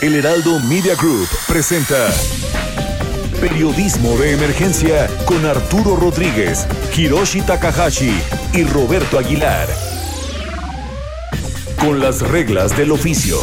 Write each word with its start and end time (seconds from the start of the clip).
El 0.00 0.14
Heraldo 0.14 0.60
Media 0.60 0.94
Group 0.94 1.26
presenta 1.48 2.08
Periodismo 3.40 4.16
de 4.16 4.32
Emergencia 4.32 5.08
con 5.26 5.44
Arturo 5.44 5.96
Rodríguez, 5.96 6.68
Hiroshi 6.96 7.42
Takahashi 7.42 8.12
y 8.54 8.62
Roberto 8.62 9.18
Aguilar. 9.18 9.66
Con 11.80 11.98
las 11.98 12.20
reglas 12.22 12.76
del 12.76 12.92
oficio. 12.92 13.38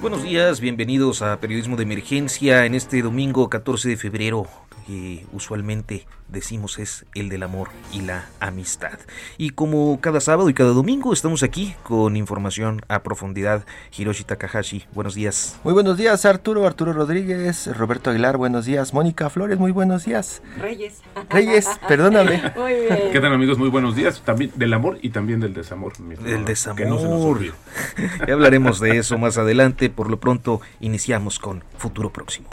Buenos 0.00 0.22
días, 0.22 0.60
bienvenidos 0.60 1.22
a 1.22 1.40
Periodismo 1.40 1.74
de 1.76 1.82
Emergencia 1.82 2.66
en 2.66 2.76
este 2.76 3.02
domingo 3.02 3.50
14 3.50 3.88
de 3.88 3.96
febrero, 3.96 4.46
que 4.86 5.26
usualmente 5.32 6.06
decimos 6.28 6.78
es 6.78 7.06
el 7.14 7.28
del 7.28 7.42
amor 7.42 7.68
y 7.92 8.02
la 8.02 8.26
amistad. 8.40 8.98
Y 9.38 9.50
como 9.50 10.00
cada 10.00 10.20
sábado 10.20 10.48
y 10.48 10.54
cada 10.54 10.70
domingo 10.70 11.12
estamos 11.12 11.42
aquí 11.42 11.74
con 11.82 12.16
información 12.16 12.82
a 12.88 13.02
profundidad. 13.02 13.64
Hiroshi 13.96 14.24
Takahashi, 14.24 14.84
buenos 14.94 15.14
días. 15.14 15.58
Muy 15.64 15.72
buenos 15.72 15.96
días 15.96 16.24
Arturo, 16.24 16.66
Arturo 16.66 16.92
Rodríguez, 16.92 17.66
Roberto 17.76 18.10
Aguilar, 18.10 18.36
buenos 18.36 18.64
días. 18.64 18.94
Mónica 18.94 19.30
Flores, 19.30 19.58
muy 19.58 19.72
buenos 19.72 20.04
días. 20.04 20.42
Reyes. 20.58 21.02
Reyes, 21.30 21.68
perdóname. 21.88 22.52
Muy 22.56 22.74
bien. 22.74 22.98
¿Qué 23.12 23.20
tal 23.20 23.32
amigos? 23.32 23.58
Muy 23.58 23.68
buenos 23.68 23.96
días. 23.96 24.22
También 24.24 24.50
del 24.54 24.72
amor 24.72 24.98
y 25.02 25.10
también 25.10 25.40
del 25.40 25.54
desamor. 25.54 25.98
mi 26.00 26.14
estimado. 26.14 26.36
El 26.36 26.44
desamor. 26.44 26.76
Que 26.76 26.86
no 26.86 26.98
se 26.98 27.08
nos 27.08 27.26
ya 28.26 28.32
hablaremos 28.34 28.80
de 28.80 28.98
eso 28.98 29.18
más 29.18 29.38
adelante. 29.38 29.90
Por 29.90 30.10
lo 30.10 30.18
pronto 30.18 30.60
iniciamos 30.80 31.38
con 31.38 31.64
Futuro 31.76 32.12
Próximo. 32.12 32.48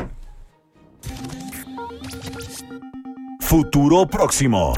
Futuro 3.44 4.08
próximo. 4.08 4.73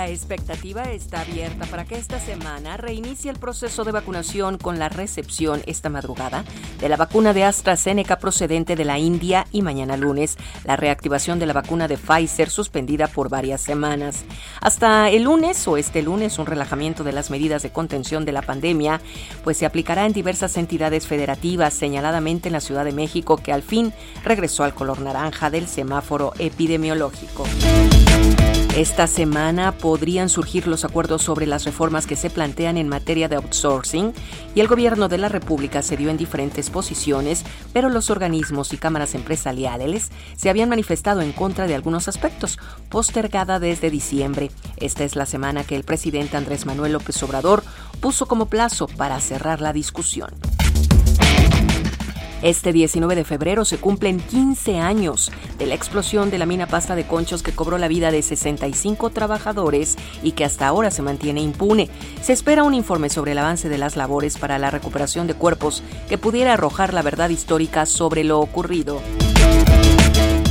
La 0.00 0.08
expectativa 0.08 0.84
está 0.84 1.20
abierta 1.20 1.66
para 1.66 1.84
que 1.84 1.98
esta 1.98 2.18
semana 2.18 2.78
reinicie 2.78 3.30
el 3.30 3.38
proceso 3.38 3.84
de 3.84 3.92
vacunación 3.92 4.56
con 4.56 4.78
la 4.78 4.88
recepción 4.88 5.60
esta 5.66 5.90
madrugada 5.90 6.42
de 6.80 6.88
la 6.88 6.96
vacuna 6.96 7.34
de 7.34 7.44
AstraZeneca 7.44 8.18
procedente 8.18 8.76
de 8.76 8.86
la 8.86 8.98
India 8.98 9.46
y 9.52 9.60
mañana 9.60 9.98
lunes 9.98 10.38
la 10.64 10.76
reactivación 10.76 11.38
de 11.38 11.44
la 11.44 11.52
vacuna 11.52 11.86
de 11.86 11.98
Pfizer 11.98 12.48
suspendida 12.48 13.08
por 13.08 13.28
varias 13.28 13.60
semanas. 13.60 14.24
Hasta 14.62 15.10
el 15.10 15.24
lunes 15.24 15.68
o 15.68 15.76
este 15.76 16.00
lunes 16.00 16.38
un 16.38 16.46
relajamiento 16.46 17.04
de 17.04 17.12
las 17.12 17.28
medidas 17.28 17.62
de 17.62 17.70
contención 17.70 18.24
de 18.24 18.32
la 18.32 18.40
pandemia 18.40 19.02
pues 19.44 19.58
se 19.58 19.66
aplicará 19.66 20.06
en 20.06 20.14
diversas 20.14 20.56
entidades 20.56 21.06
federativas, 21.06 21.74
señaladamente 21.74 22.48
en 22.48 22.54
la 22.54 22.60
Ciudad 22.60 22.86
de 22.86 22.92
México 22.92 23.36
que 23.36 23.52
al 23.52 23.62
fin 23.62 23.92
regresó 24.24 24.64
al 24.64 24.72
color 24.72 25.02
naranja 25.02 25.50
del 25.50 25.68
semáforo 25.68 26.32
epidemiológico. 26.38 27.44
Esta 28.76 29.08
semana 29.08 29.72
podrían 29.72 30.28
surgir 30.28 30.68
los 30.68 30.84
acuerdos 30.84 31.22
sobre 31.22 31.44
las 31.44 31.64
reformas 31.64 32.06
que 32.06 32.14
se 32.14 32.30
plantean 32.30 32.76
en 32.76 32.88
materia 32.88 33.28
de 33.28 33.34
outsourcing 33.34 34.12
y 34.54 34.60
el 34.60 34.68
gobierno 34.68 35.08
de 35.08 35.18
la 35.18 35.28
República 35.28 35.82
se 35.82 35.96
dio 35.96 36.08
en 36.08 36.16
diferentes 36.16 36.70
posiciones, 36.70 37.44
pero 37.72 37.88
los 37.88 38.10
organismos 38.10 38.72
y 38.72 38.78
cámaras 38.78 39.16
empresariales 39.16 40.10
se 40.36 40.50
habían 40.50 40.68
manifestado 40.68 41.20
en 41.20 41.32
contra 41.32 41.66
de 41.66 41.74
algunos 41.74 42.06
aspectos, 42.06 42.60
postergada 42.88 43.58
desde 43.58 43.90
diciembre. 43.90 44.52
Esta 44.76 45.02
es 45.02 45.16
la 45.16 45.26
semana 45.26 45.64
que 45.64 45.74
el 45.74 45.82
presidente 45.82 46.36
Andrés 46.36 46.64
Manuel 46.64 46.92
López 46.92 47.20
Obrador 47.24 47.64
puso 48.00 48.26
como 48.26 48.46
plazo 48.46 48.86
para 48.86 49.18
cerrar 49.18 49.60
la 49.60 49.72
discusión. 49.72 50.30
Este 52.42 52.72
19 52.72 53.16
de 53.16 53.24
febrero 53.24 53.66
se 53.66 53.76
cumplen 53.76 54.18
15 54.18 54.78
años 54.78 55.30
de 55.58 55.66
la 55.66 55.74
explosión 55.74 56.30
de 56.30 56.38
la 56.38 56.46
mina 56.46 56.66
pasta 56.66 56.94
de 56.94 57.06
conchos 57.06 57.42
que 57.42 57.52
cobró 57.52 57.76
la 57.76 57.86
vida 57.86 58.10
de 58.10 58.22
65 58.22 59.10
trabajadores 59.10 59.96
y 60.22 60.32
que 60.32 60.46
hasta 60.46 60.66
ahora 60.66 60.90
se 60.90 61.02
mantiene 61.02 61.42
impune. 61.42 61.90
Se 62.22 62.32
espera 62.32 62.64
un 62.64 62.72
informe 62.72 63.10
sobre 63.10 63.32
el 63.32 63.38
avance 63.38 63.68
de 63.68 63.76
las 63.76 63.94
labores 63.94 64.38
para 64.38 64.58
la 64.58 64.70
recuperación 64.70 65.26
de 65.26 65.34
cuerpos 65.34 65.82
que 66.08 66.16
pudiera 66.16 66.54
arrojar 66.54 66.94
la 66.94 67.02
verdad 67.02 67.28
histórica 67.28 67.84
sobre 67.84 68.24
lo 68.24 68.40
ocurrido. 68.40 69.02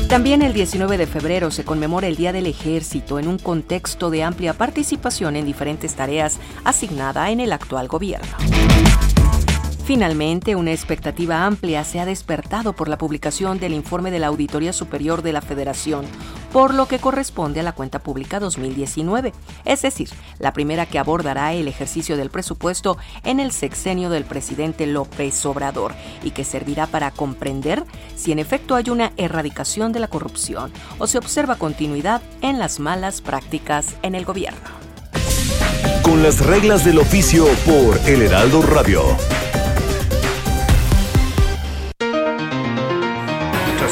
También 0.08 0.44
el 0.44 0.54
19 0.54 0.98
de 0.98 1.08
febrero 1.08 1.50
se 1.50 1.64
conmemora 1.64 2.08
el 2.08 2.16
Día 2.16 2.34
del 2.34 2.46
Ejército 2.46 3.18
en 3.18 3.28
un 3.28 3.40
contexto 3.40 4.12
de 4.12 4.24
amplia 4.24 4.54
participación 4.54 5.36
en 5.36 5.46
diferentes 5.46 5.96
tareas 5.96 6.40
asignada 6.64 7.32
en 7.32 7.40
el 7.40 7.52
actual 7.52 7.88
gobierno. 7.88 8.38
Finalmente, 9.90 10.56
una 10.56 10.72
expectativa 10.72 11.48
amplia 11.48 11.84
se 11.84 12.00
ha 12.00 12.06
despertado 12.06 12.74
por 12.74 12.90
la 12.90 13.00
publicación 13.00 13.58
del 13.58 13.74
informe 13.74 14.12
de 14.12 14.20
la 14.20 14.28
Auditoría 14.28 14.72
Superior 14.72 15.24
de 15.24 15.34
la 15.34 15.42
Federación, 15.42 16.06
por 16.54 16.76
lo 16.76 16.88
que 16.88 17.00
corresponde 17.00 17.60
a 17.60 17.64
la 17.64 17.72
cuenta 17.72 17.98
pública 17.98 18.40
2019, 18.40 19.34
es 19.66 19.82
decir, 19.82 20.10
la 20.38 20.54
primera 20.54 20.86
que 20.86 21.00
abordará 21.00 21.54
el 21.54 21.68
ejercicio 21.68 22.18
del 22.18 22.30
presupuesto 22.30 23.00
en 23.24 23.40
el 23.40 23.52
sexenio 23.52 24.12
del 24.12 24.26
presidente 24.26 24.86
López 24.86 25.44
Obrador 25.48 25.96
y 26.24 26.30
que 26.30 26.44
servirá 26.44 26.86
para 26.86 27.10
comprender 27.10 27.84
si 28.16 28.32
en 28.32 28.38
efecto 28.38 28.76
hay 28.76 28.92
una 28.92 29.12
erradicación 29.18 29.92
de 29.92 30.02
la 30.02 30.08
corrupción 30.08 30.72
o 31.00 31.08
se 31.08 31.18
observa 31.18 31.56
continuidad 31.56 32.22
en 32.44 32.60
las 32.60 32.80
malas 32.80 33.22
prácticas 33.22 33.96
en 34.04 34.14
el 34.14 34.24
gobierno. 34.24 34.70
Con 36.04 36.22
las 36.22 36.46
reglas 36.46 36.86
del 36.86 37.00
oficio 37.00 37.48
por 37.66 37.98
El 38.08 38.22
Heraldo 38.22 38.62
Radio. 38.62 39.02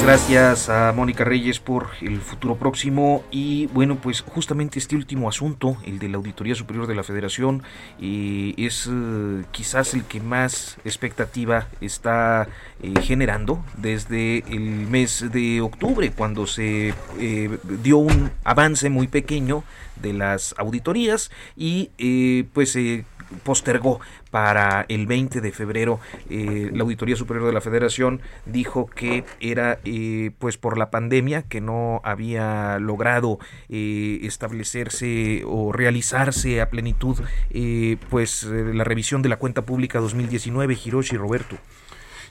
Gracias 0.03 0.69
a 0.69 0.93
Mónica 0.93 1.25
Reyes 1.25 1.59
por 1.59 1.87
el 2.01 2.21
futuro 2.21 2.55
próximo 2.55 3.23
y 3.29 3.67
bueno 3.67 3.97
pues 3.97 4.21
justamente 4.21 4.79
este 4.79 4.95
último 4.95 5.27
asunto, 5.27 5.75
el 5.85 5.99
de 5.99 6.07
la 6.07 6.17
Auditoría 6.17 6.55
Superior 6.55 6.87
de 6.87 6.95
la 6.95 7.03
Federación, 7.03 7.63
eh, 8.01 8.53
es 8.57 8.87
eh, 8.89 9.43
quizás 9.51 9.93
el 9.93 10.05
que 10.05 10.21
más 10.21 10.77
expectativa 10.85 11.67
está 11.81 12.47
eh, 12.81 12.93
generando 13.01 13.63
desde 13.75 14.39
el 14.49 14.87
mes 14.87 15.25
de 15.31 15.61
octubre 15.61 16.11
cuando 16.11 16.47
se 16.47 16.93
eh, 17.19 17.57
dio 17.83 17.97
un 17.97 18.31
avance 18.43 18.89
muy 18.89 19.07
pequeño 19.07 19.63
de 20.01 20.13
las 20.13 20.55
auditorías 20.57 21.31
y 21.55 21.91
eh, 21.97 22.45
pues 22.53 22.71
se 22.71 23.05
postergó 23.43 23.99
para 24.37 24.85
el 24.87 25.07
20 25.07 25.41
de 25.41 25.51
febrero. 25.51 25.99
Eh, 26.29 26.69
la 26.71 26.83
Auditoría 26.83 27.15
Superior 27.15 27.47
de 27.47 27.53
la 27.53 27.59
Federación 27.59 28.21
dijo 28.45 28.85
que 28.85 29.23
era 29.39 29.79
eh, 29.83 30.29
pues 30.37 30.59
por 30.59 30.77
la 30.77 30.91
pandemia 30.91 31.41
que 31.41 31.59
no 31.59 32.01
había 32.03 32.77
logrado 32.77 33.39
eh, 33.67 34.19
establecerse 34.21 35.41
o 35.47 35.71
realizarse 35.71 36.61
a 36.61 36.69
plenitud 36.69 37.17
eh, 37.49 37.97
pues 38.11 38.43
eh, 38.43 38.73
la 38.75 38.83
revisión 38.83 39.23
de 39.23 39.29
la 39.29 39.37
cuenta 39.37 39.63
pública 39.63 39.99
2019. 39.99 40.77
Hiroshi 40.85 41.17
Roberto. 41.17 41.57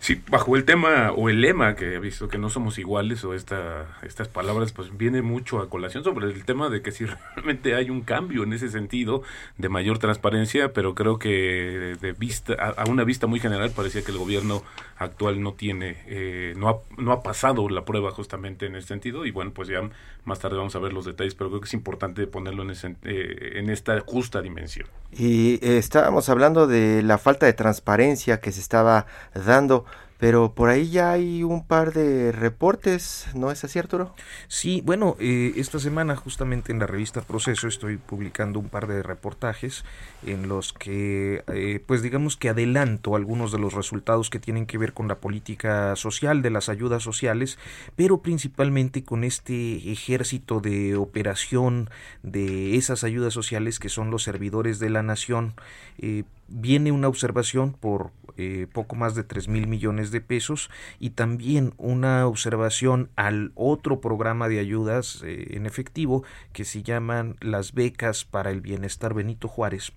Sí, 0.01 0.23
bajo 0.31 0.57
el 0.57 0.65
tema 0.65 1.13
o 1.13 1.29
el 1.29 1.41
lema 1.41 1.75
que 1.75 1.95
he 1.95 1.99
visto 1.99 2.29
que 2.29 2.39
no 2.39 2.49
somos 2.49 2.79
iguales 2.79 3.25
o 3.25 3.35
esta, 3.35 3.99
estas 4.03 4.29
palabras 4.29 4.73
pues 4.73 4.97
viene 4.97 5.23
mucho 5.23 5.61
a 5.61 5.69
colación 5.69 6.05
sobre 6.05 6.27
el 6.27 6.45
tema 6.45 6.69
de 6.69 6.83
que 6.83 6.93
si 6.93 7.07
realmente 7.35 7.75
hay 7.75 7.91
un 7.91 8.03
cambio 8.03 8.45
en 8.45 8.53
ese 8.53 8.69
sentido 8.69 9.23
de 9.59 9.69
mayor 9.69 9.99
transparencia, 9.99 10.73
pero 10.73 10.95
creo 10.95 11.19
que 11.19 11.97
de 12.01 12.13
vista 12.13 12.55
a, 12.55 12.85
una 12.89 13.05
vista 13.05 13.27
muy 13.27 13.41
general 13.41 13.71
parecía 13.71 14.03
que 14.03 14.13
el 14.13 14.19
gobierno 14.19 14.63
actual 14.99 15.43
no 15.43 15.55
tiene 15.55 15.97
eh, 16.07 16.55
no 16.57 16.69
ha, 16.69 16.79
no 16.99 17.13
ha 17.13 17.23
pasado 17.23 17.69
la 17.69 17.85
prueba 17.85 18.11
justamente 18.11 18.67
en 18.67 18.77
ese 18.77 18.89
sentido 18.89 19.27
y 19.27 19.31
bueno 19.31 19.53
pues 19.53 19.69
ya 19.69 19.83
más 20.27 20.41
tarde 20.41 20.57
vamos 20.57 20.75
a 20.75 20.81
ver 20.81 20.93
los 20.93 21.05
detalles, 21.05 21.35
pero 21.35 21.51
creo 21.51 21.61
que 21.61 21.67
es 21.67 21.75
importante 21.75 22.27
ponerlo 22.27 22.65
en, 22.65 22.71
ese, 22.71 22.97
eh, 23.05 23.53
en 23.55 23.71
esta 23.71 24.01
justa 24.01 24.43
dimensión. 24.43 24.89
Y 25.13 25.55
eh, 25.65 25.79
estábamos 25.79 26.29
hablando 26.29 26.67
de 26.67 27.03
la 27.03 27.17
falta 27.17 27.47
de 27.47 27.53
transparencia 27.53 28.41
que 28.41 28.51
se 28.51 28.61
estaba 28.61 29.07
dando 29.35 29.85
pero 30.19 30.55
por 30.55 30.69
ahí 30.69 30.91
ya 30.91 31.13
hay 31.13 31.43
un 31.43 31.67
par 31.67 31.93
de 31.93 32.33
reportes, 32.33 33.27
¿no 33.35 33.51
es 33.51 33.65
así 33.65 33.79
Arturo? 33.79 34.15
Sí, 34.49 34.83
bueno, 34.85 35.17
eh, 35.21 35.53
esta 35.57 35.79
semana 35.79 36.17
justamente 36.17 36.73
en 36.73 36.79
la 36.79 36.87
revista 36.87 37.21
Proceso 37.21 37.69
estoy 37.69 37.97
publicando 37.97 38.59
un 38.59 38.69
par 38.69 38.87
de 38.87 39.03
reportajes 39.03 39.85
en 40.25 40.49
los 40.49 40.73
que, 40.73 41.45
eh, 41.53 41.83
pues 41.87 42.03
digamos 42.03 42.37
que 42.37 42.49
adelanto 42.49 43.17
algunos 43.17 43.53
de 43.53 43.59
los 43.59 43.75
resultados 43.75 44.31
que 44.31 44.39
tienen 44.39 44.67
que 44.67 44.79
ver 44.79 44.93
con 44.93 45.09
la 45.09 45.17
política 45.17 45.95
social, 45.97 46.43
de 46.43 46.51
las 46.51 46.69
ayudas 46.69 47.03
sociales, 47.03 47.59
pero 47.95 48.19
principalmente 48.19 49.05
con 49.05 49.25
este 49.25 49.91
ejército 49.91 50.61
de 50.61 50.97
operación 50.97 51.91
de 52.23 52.77
esas 52.77 53.05
ayudas 53.05 53.35
sociales 53.35 53.79
que 53.79 53.89
son 53.89 54.11
los 54.11 54.23
servidores 54.23 54.79
de 54.79 54.91
la 54.91 55.03
nación. 55.03 55.55
Eh, 55.99 56.25
viene 56.49 56.93
una 56.93 57.09
observación 57.09 57.73
por 57.73 58.13
eh, 58.39 58.67
poco 58.71 58.97
más 58.97 59.15
de 59.15 59.25
3 59.25 59.49
mil 59.49 59.67
millones 59.67 60.11
de 60.11 60.21
pesos 60.21 60.71
y 60.99 61.11
también 61.11 61.73
una 61.79 62.27
observación 62.27 63.09
al 63.17 63.53
otro 63.55 64.01
programa 64.03 64.49
de 64.49 64.59
ayudas 64.59 65.23
eh, 65.25 65.57
en 65.57 65.65
efectivo 65.65 66.23
que 66.53 66.67
se 66.67 66.83
llaman 66.83 67.37
las 67.41 67.73
becas 67.73 68.27
para 68.27 68.51
el 68.51 68.61
bienestar 68.61 69.15
Benito 69.15 69.49
Juárez 69.49 69.95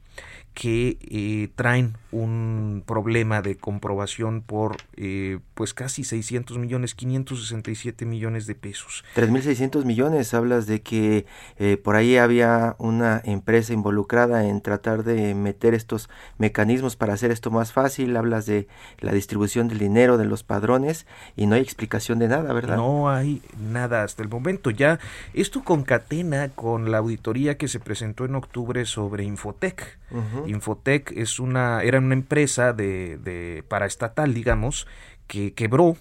que 0.59 0.97
eh, 1.09 1.47
traen 1.55 1.95
un 2.11 2.83
problema 2.85 3.41
de 3.41 3.55
comprobación 3.55 4.41
por 4.41 4.75
eh, 4.97 5.39
pues 5.53 5.73
casi 5.73 6.03
600 6.03 6.57
millones, 6.57 6.95
567 6.95 8.05
millones 8.05 8.45
de 8.45 8.55
pesos. 8.55 9.05
3.600 9.15 9.85
millones, 9.85 10.33
hablas 10.33 10.65
de 10.65 10.81
que 10.81 11.25
eh, 11.59 11.77
por 11.77 11.95
ahí 11.95 12.17
había 12.17 12.75
una 12.77 13.21
empresa 13.23 13.71
involucrada 13.71 14.47
en 14.47 14.59
tratar 14.59 15.03
de 15.03 15.33
meter 15.33 15.73
estos 15.73 16.09
mecanismos 16.37 16.97
para 16.97 17.13
hacer 17.13 17.31
esto 17.31 17.51
más 17.51 17.71
fácil, 17.71 18.17
hablas 18.17 18.45
de 18.45 18.67
la 18.99 19.13
distribución 19.13 19.69
del 19.69 19.79
dinero, 19.79 20.17
de 20.17 20.25
los 20.25 20.43
padrones 20.43 21.05
y 21.37 21.45
no 21.45 21.55
hay 21.55 21.61
explicación 21.61 22.19
de 22.19 22.27
nada, 22.27 22.51
¿verdad? 22.51 22.75
No 22.75 23.09
hay 23.09 23.41
nada 23.57 24.03
hasta 24.03 24.23
el 24.23 24.29
momento. 24.29 24.71
Ya 24.71 24.99
esto 25.33 25.63
concatena 25.63 26.49
con 26.49 26.91
la 26.91 26.97
auditoría 26.97 27.57
que 27.57 27.69
se 27.69 27.79
presentó 27.79 28.25
en 28.25 28.35
octubre 28.35 28.85
sobre 28.85 29.23
Infotec. 29.23 29.99
Infotec 30.47 31.11
es 31.15 31.39
una, 31.39 31.83
era 31.83 31.99
una 31.99 32.13
empresa 32.13 32.73
de, 32.73 33.17
de 33.17 33.63
paraestatal, 33.67 34.33
digamos, 34.33 34.87
que 35.27 35.53
quebró 35.53 35.95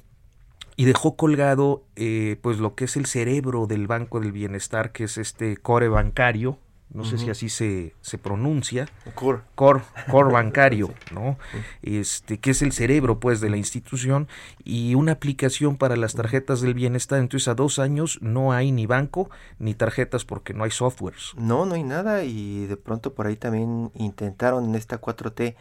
y 0.77 0.85
dejó 0.85 1.17
colgado 1.17 1.85
eh, 1.97 2.37
pues 2.41 2.59
lo 2.59 2.77
que 2.77 2.85
es 2.85 2.97
el 2.97 3.07
cerebro 3.07 3.67
del 3.67 3.89
Banco 3.89 4.21
del 4.21 4.31
Bienestar, 4.31 4.93
que 4.93 5.05
es 5.05 5.19
este 5.19 5.57
core 5.57 5.89
bancario, 5.89 6.59
no 6.93 7.05
sé 7.05 7.19
si 7.19 7.29
así 7.31 7.49
se, 7.49 7.95
se 8.01 8.19
pronuncia, 8.19 8.89
Core. 9.15 9.41
core, 9.55 9.83
core 10.11 10.33
bancario, 10.33 10.93
¿no? 11.13 11.39
Este, 11.83 12.39
que 12.39 12.51
es 12.51 12.63
el 12.63 12.73
cerebro, 12.73 13.21
pues, 13.21 13.41
de 13.41 13.51
la 13.51 13.57
institución 13.57 14.27
y 14.65 14.95
una 14.95 15.13
aplicación 15.13 15.77
para 15.77 15.97
las 15.97 16.15
tarjetas 16.15 16.61
del 16.61 16.75
bienestar. 16.75 17.19
Entonces, 17.21 17.49
a 17.49 17.55
dos 17.55 17.79
años 17.79 18.19
no 18.23 18.53
hay 18.53 18.73
ni 18.73 18.87
banco 18.87 19.31
ni 19.59 19.75
tarjetas 19.75 20.25
porque 20.25 20.55
no 20.55 20.65
hay 20.65 20.71
softwares. 20.71 21.33
No, 21.37 21.67
no 21.67 21.75
hay 21.75 21.83
nada 21.83 22.25
y 22.25 22.67
de 22.67 22.77
pronto 22.77 23.15
por 23.15 23.27
ahí 23.27 23.37
también 23.37 23.91
intentaron 23.95 24.65
en 24.65 24.75
esta 24.75 25.01
4T 25.01 25.55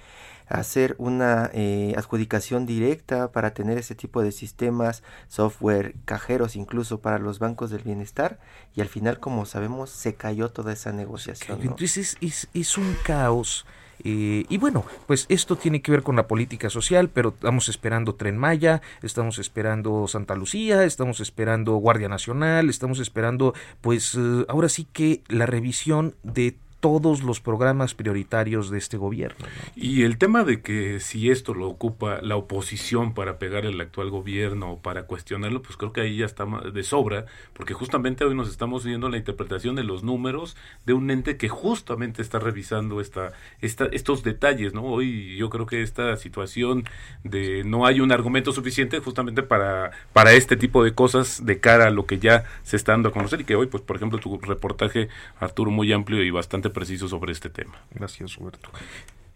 hacer 0.50 0.96
una 0.98 1.50
eh, 1.54 1.94
adjudicación 1.98 2.66
directa 2.66 3.32
para 3.32 3.54
tener 3.54 3.78
ese 3.78 3.96
tipo 3.96 4.22
de 4.22 4.32
sistemas, 4.32 5.04
software, 5.28 5.96
cajeros 6.06 6.56
incluso 6.56 7.00
para 7.02 7.20
los 7.20 7.40
bancos 7.40 7.70
del 7.70 7.84
bienestar 7.84 8.40
y 8.76 8.82
al 8.82 8.88
final 8.88 9.20
como 9.20 9.46
sabemos 9.46 9.90
se 9.90 10.16
cayó 10.16 10.50
toda 10.50 10.74
esa 10.74 10.92
negociación. 10.92 11.60
¿no? 11.60 11.64
Entonces 11.64 11.98
es, 11.98 12.18
es, 12.22 12.48
es 12.54 12.78
un 12.78 12.96
caos. 13.04 13.66
Eh, 14.04 14.46
y 14.48 14.58
bueno, 14.58 14.86
pues 15.08 15.26
esto 15.30 15.56
tiene 15.56 15.82
que 15.82 15.92
ver 15.92 16.04
con 16.04 16.16
la 16.16 16.28
política 16.28 16.70
social, 16.70 17.10
pero 17.10 17.30
estamos 17.30 17.68
esperando 17.70 18.16
Tren 18.16 18.38
Maya, 18.38 18.82
estamos 19.02 19.40
esperando 19.40 20.08
Santa 20.08 20.36
Lucía, 20.36 20.84
estamos 20.84 21.20
esperando 21.20 21.76
Guardia 21.76 22.08
Nacional, 22.08 22.70
estamos 22.70 23.00
esperando, 23.00 23.54
pues 23.82 24.16
eh, 24.16 24.46
ahora 24.50 24.70
sí 24.70 24.86
que 24.86 25.24
la 25.28 25.46
revisión 25.46 26.16
de 26.24 26.56
todos 26.80 27.24
los 27.24 27.40
programas 27.40 27.94
prioritarios 27.94 28.70
de 28.70 28.78
este 28.78 28.98
gobierno. 28.98 29.38
¿no? 29.40 29.72
Y 29.76 30.04
el 30.04 30.18
tema 30.18 30.44
de 30.44 30.62
que 30.62 31.00
si 31.00 31.30
esto 31.30 31.54
lo 31.54 31.68
ocupa 31.68 32.22
la 32.22 32.36
oposición 32.36 33.14
para 33.14 33.40
pegarle 33.40 33.72
al 33.72 33.82
actual 33.82 34.10
gobierno 34.10 34.74
o 34.74 34.80
para 34.80 35.04
cuestionarlo, 35.04 35.62
pues 35.62 35.78
creo 35.78 35.92
que 35.92 36.02
ahí 36.02 36.18
ya 36.18 36.26
está 36.26 36.46
de 36.46 36.84
sobra, 36.84 37.26
porque 37.54 37.74
justamente 37.74 38.24
hoy 38.26 38.36
nos 38.36 38.50
estamos 38.50 38.86
viendo 38.86 39.10
la 39.10 39.18
interpretación 39.18 39.76
de 39.76 39.84
los 39.84 40.04
números 40.04 40.56
de 40.86 40.94
un 40.94 41.10
ente 41.10 41.38
que 41.38 41.50
justamente 41.50 42.22
está 42.22 42.40
revisando 42.40 43.02
esta, 43.02 43.34
esta, 43.62 43.86
estos 43.86 44.24
detalles, 44.24 44.74
¿no? 44.74 44.84
Hoy 44.84 45.36
yo 45.38 45.50
creo 45.50 45.66
que 45.66 45.82
esta 45.82 46.16
situación 46.18 46.86
de 47.24 47.64
no 47.64 47.86
hay 47.86 48.00
un 48.00 48.12
argumento 48.12 48.52
suficiente 48.52 49.00
justamente 49.00 49.44
para, 49.44 49.92
para 50.14 50.34
este 50.34 50.58
tipo 50.58 50.84
de 50.84 50.94
cosas 50.94 51.46
de 51.46 51.60
cara 51.60 51.88
a 51.88 51.90
lo 51.90 52.06
que 52.06 52.20
ya 52.20 52.44
se 52.64 52.76
está 52.76 52.92
dando 52.92 53.10
a 53.10 53.12
conocer 53.12 53.42
y 53.42 53.44
que 53.46 53.56
hoy, 53.56 53.68
pues 53.68 53.84
por 53.84 53.96
ejemplo, 53.96 54.20
tu 54.20 54.38
reportaje, 54.40 55.10
Arturo, 55.40 55.72
muy 55.72 55.92
amplio 55.92 56.24
y 56.24 56.30
bastante 56.30 56.67
preciso 56.70 57.08
sobre 57.08 57.32
este 57.32 57.50
tema. 57.50 57.74
Gracias, 57.92 58.36
Roberto. 58.36 58.70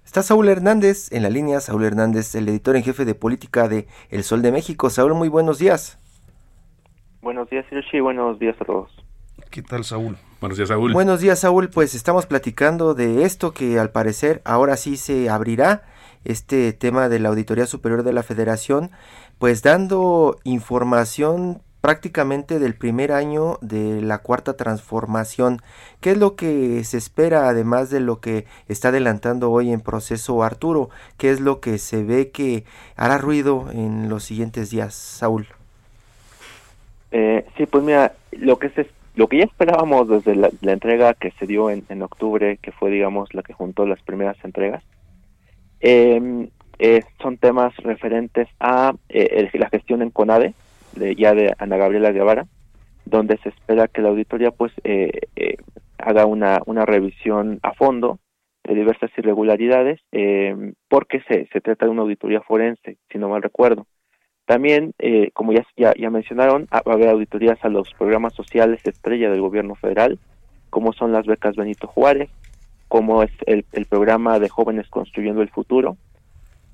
Está 0.06 0.24
Saúl 0.24 0.50
Hernández 0.50 1.12
en 1.12 1.24
la 1.24 1.30
línea, 1.30 1.60
Saúl 1.60 1.86
Hernández, 1.86 2.36
el 2.36 2.50
editor 2.50 2.76
en 2.76 2.84
jefe 2.84 3.06
de 3.06 3.16
política 3.16 3.68
de 3.68 3.88
El 4.10 4.24
Sol 4.24 4.42
de 4.42 4.52
México. 4.52 4.90
Saúl, 4.90 5.14
muy 5.14 5.30
buenos 5.30 5.58
días. 5.58 6.00
Buenos 7.22 7.50
días, 7.50 7.66
Hiroshi, 7.72 8.00
buenos 8.00 8.40
días 8.40 8.56
a 8.60 8.66
todos. 8.66 8.92
¿Qué 9.52 9.62
tal, 9.62 9.84
Saúl? 9.84 10.18
Buenos 10.40 10.58
días, 10.58 10.70
Saúl. 10.70 10.94
Buenos 10.94 11.22
días, 11.22 11.40
Saúl. 11.40 11.70
Pues 11.70 11.94
estamos 11.94 12.26
platicando 12.26 12.94
de 12.94 13.24
esto 13.24 13.54
que 13.54 13.80
al 13.80 13.92
parecer 13.92 14.42
ahora 14.44 14.76
sí 14.76 14.98
se 14.98 15.30
abrirá, 15.30 15.84
este 16.24 16.74
tema 16.74 17.10
de 17.10 17.20
la 17.20 17.30
Auditoría 17.30 17.66
Superior 17.66 18.04
de 18.04 18.14
la 18.14 18.24
Federación, 18.24 18.92
pues 19.40 19.62
dando 19.62 20.38
información 20.44 21.62
prácticamente 21.82 22.60
del 22.60 22.76
primer 22.76 23.12
año 23.12 23.58
de 23.62 24.02
la 24.02 24.20
cuarta 24.20 24.56
transformación. 24.56 25.62
¿Qué 26.00 26.12
es 26.12 26.18
lo 26.18 26.36
que 26.36 26.84
se 26.84 26.98
espera 26.98 27.50
además 27.50 27.90
de 27.90 28.00
lo 28.00 28.20
que 28.20 28.46
está 28.68 28.90
adelantando 28.90 29.52
hoy 29.52 29.72
en 29.72 29.82
proceso 29.82 30.44
Arturo? 30.44 30.90
¿Qué 31.18 31.32
es 31.32 31.42
lo 31.42 31.60
que 31.60 31.78
se 31.78 32.04
ve 32.04 32.30
que 32.30 32.64
hará 32.96 33.18
ruido 33.18 33.68
en 33.72 34.10
los 34.10 34.24
siguientes 34.24 34.70
días, 34.70 34.94
Saúl? 34.94 35.48
Eh, 37.12 37.46
sí, 37.58 37.66
pues 37.66 37.84
mira, 37.84 38.14
lo 38.32 38.58
que 38.58 38.70
se, 38.70 38.88
lo 39.16 39.28
que 39.28 39.40
ya 39.40 39.44
esperábamos 39.44 40.08
desde 40.08 40.36
la, 40.36 40.50
entrega 40.62 41.14
que 41.14 41.32
se 41.32 41.46
dio 41.46 41.70
en, 41.70 41.84
en, 41.90 42.02
octubre, 42.04 42.58
que 42.62 42.72
fue, 42.72 42.90
digamos, 42.92 43.34
la 43.34 43.44
que 43.44 43.54
juntó 43.54 43.86
las 43.86 44.02
primeras 44.04 44.38
entregas, 44.46 44.84
eh, 45.82 46.48
eh, 46.84 47.04
son 47.22 47.38
temas 47.38 47.76
referentes 47.78 48.48
a 48.60 48.96
eh, 49.10 49.50
la 49.54 49.70
gestión 49.70 50.02
en 50.02 50.10
CONADE, 50.10 50.56
de, 50.96 51.16
ya 51.16 51.34
de 51.34 51.54
Ana 51.58 51.78
Gabriela 51.78 52.12
Guevara, 52.12 52.48
donde 53.06 53.38
se 53.38 53.50
espera 53.50 53.88
que 53.88 54.02
la 54.02 54.10
auditoría 54.10 54.52
pues 54.52 54.72
eh, 54.84 55.12
eh, 55.36 55.58
haga 55.98 56.26
una, 56.26 56.62
una 56.66 56.86
revisión 56.86 57.60
a 57.64 57.74
fondo 57.74 58.20
de 58.64 58.76
diversas 58.76 59.10
irregularidades, 59.18 60.00
eh, 60.12 60.74
porque 60.88 61.22
se, 61.28 61.48
se 61.48 61.62
trata 61.62 61.86
de 61.86 61.92
una 61.92 62.04
auditoría 62.04 62.42
forense, 62.42 62.98
si 63.12 63.18
no 63.18 63.30
mal 63.30 63.42
recuerdo. 63.42 63.88
También, 64.46 64.94
eh, 65.00 65.32
como 65.34 65.54
ya, 65.54 65.66
ya, 65.78 65.94
ya 65.98 66.10
mencionaron, 66.10 66.68
va 66.72 66.82
a 66.86 66.94
haber 66.94 67.10
auditorías 67.10 67.64
a 67.64 67.70
los 67.70 67.92
programas 67.94 68.34
sociales 68.34 68.82
estrella 68.86 69.32
del 69.32 69.42
gobierno 69.42 69.76
federal, 69.76 70.20
como 70.70 70.94
son 70.94 71.12
las 71.12 71.26
becas 71.26 71.56
Benito 71.56 71.88
Juárez, 71.88 72.30
como 72.88 73.24
es 73.24 73.32
el, 73.46 73.66
el 73.72 73.86
programa 73.86 74.40
de 74.40 74.50
jóvenes 74.50 74.90
construyendo 74.90 75.42
el 75.42 75.50
futuro, 75.50 75.98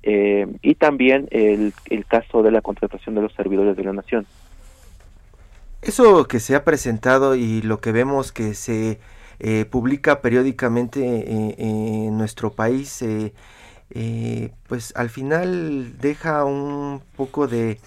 eh, 0.02 0.46
y 0.62 0.74
también 0.74 1.28
el, 1.30 1.72
el 1.90 2.06
caso 2.06 2.42
de 2.42 2.50
la 2.50 2.60
contratación 2.60 3.14
de 3.14 3.22
los 3.22 3.32
servidores 3.34 3.76
de 3.76 3.84
la 3.84 3.92
nación. 3.92 4.26
Eso 5.82 6.26
que 6.26 6.40
se 6.40 6.56
ha 6.56 6.64
presentado 6.64 7.36
y 7.36 7.62
lo 7.62 7.80
que 7.80 7.92
vemos 7.92 8.32
que 8.32 8.54
se 8.54 8.98
eh, 9.40 9.64
publica 9.64 10.20
periódicamente 10.20 11.00
eh, 11.00 11.54
en 11.58 12.18
nuestro 12.18 12.52
país, 12.52 13.00
eh, 13.02 14.52
pues 14.66 14.92
al 14.96 15.10
final 15.10 15.96
deja 15.98 16.44
un 16.44 17.00
poco 17.16 17.46
de, 17.46 17.78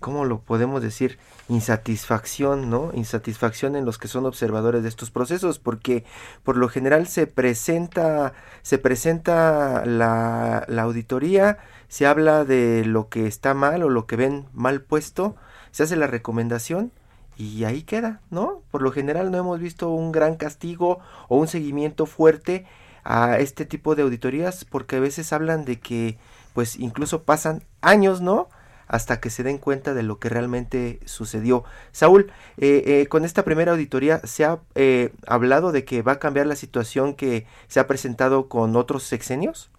¿cómo 0.00 0.24
lo 0.24 0.40
podemos 0.40 0.82
decir? 0.82 1.18
Insatisfacción, 1.48 2.70
¿no? 2.70 2.90
Insatisfacción 2.94 3.76
en 3.76 3.84
los 3.84 3.98
que 3.98 4.08
son 4.08 4.26
observadores 4.26 4.82
de 4.82 4.88
estos 4.88 5.10
procesos, 5.10 5.58
porque 5.60 6.04
por 6.42 6.56
lo 6.56 6.68
general 6.68 7.06
se 7.06 7.26
presenta, 7.28 8.32
se 8.62 8.78
presenta 8.78 9.84
la, 9.86 10.64
la 10.66 10.82
auditoría, 10.82 11.58
se 11.88 12.06
habla 12.06 12.44
de 12.44 12.84
lo 12.84 13.08
que 13.08 13.26
está 13.26 13.54
mal 13.54 13.84
o 13.84 13.90
lo 13.90 14.06
que 14.06 14.16
ven 14.16 14.46
mal 14.52 14.80
puesto, 14.80 15.36
se 15.70 15.84
hace 15.84 15.94
la 15.94 16.08
recomendación 16.08 16.90
y 17.36 17.64
ahí 17.64 17.82
queda, 17.82 18.20
¿no? 18.30 18.62
Por 18.70 18.82
lo 18.82 18.90
general 18.90 19.30
no 19.30 19.38
hemos 19.38 19.60
visto 19.60 19.90
un 19.90 20.10
gran 20.10 20.36
castigo 20.36 20.98
o 21.28 21.36
un 21.38 21.48
seguimiento 21.48 22.06
fuerte 22.06 22.66
a 23.04 23.38
este 23.38 23.64
tipo 23.64 23.94
de 23.94 24.02
auditorías 24.02 24.64
porque 24.64 24.96
a 24.96 25.00
veces 25.00 25.32
hablan 25.32 25.64
de 25.64 25.78
que 25.78 26.18
pues 26.54 26.76
incluso 26.76 27.22
pasan 27.22 27.62
años, 27.82 28.20
¿no? 28.20 28.48
Hasta 28.86 29.20
que 29.20 29.30
se 29.30 29.42
den 29.42 29.58
cuenta 29.58 29.94
de 29.94 30.02
lo 30.02 30.18
que 30.18 30.28
realmente 30.28 31.00
sucedió. 31.04 31.64
Saúl, 31.92 32.30
eh, 32.58 32.82
eh, 32.86 33.06
con 33.08 33.24
esta 33.24 33.44
primera 33.44 33.72
auditoría 33.72 34.18
se 34.18 34.44
ha 34.44 34.58
eh, 34.74 35.10
hablado 35.26 35.72
de 35.72 35.84
que 35.84 36.02
va 36.02 36.12
a 36.12 36.18
cambiar 36.18 36.46
la 36.46 36.56
situación 36.56 37.14
que 37.14 37.46
se 37.66 37.80
ha 37.80 37.86
presentado 37.86 38.48
con 38.48 38.76
otros 38.76 39.02
sexenios. 39.02 39.70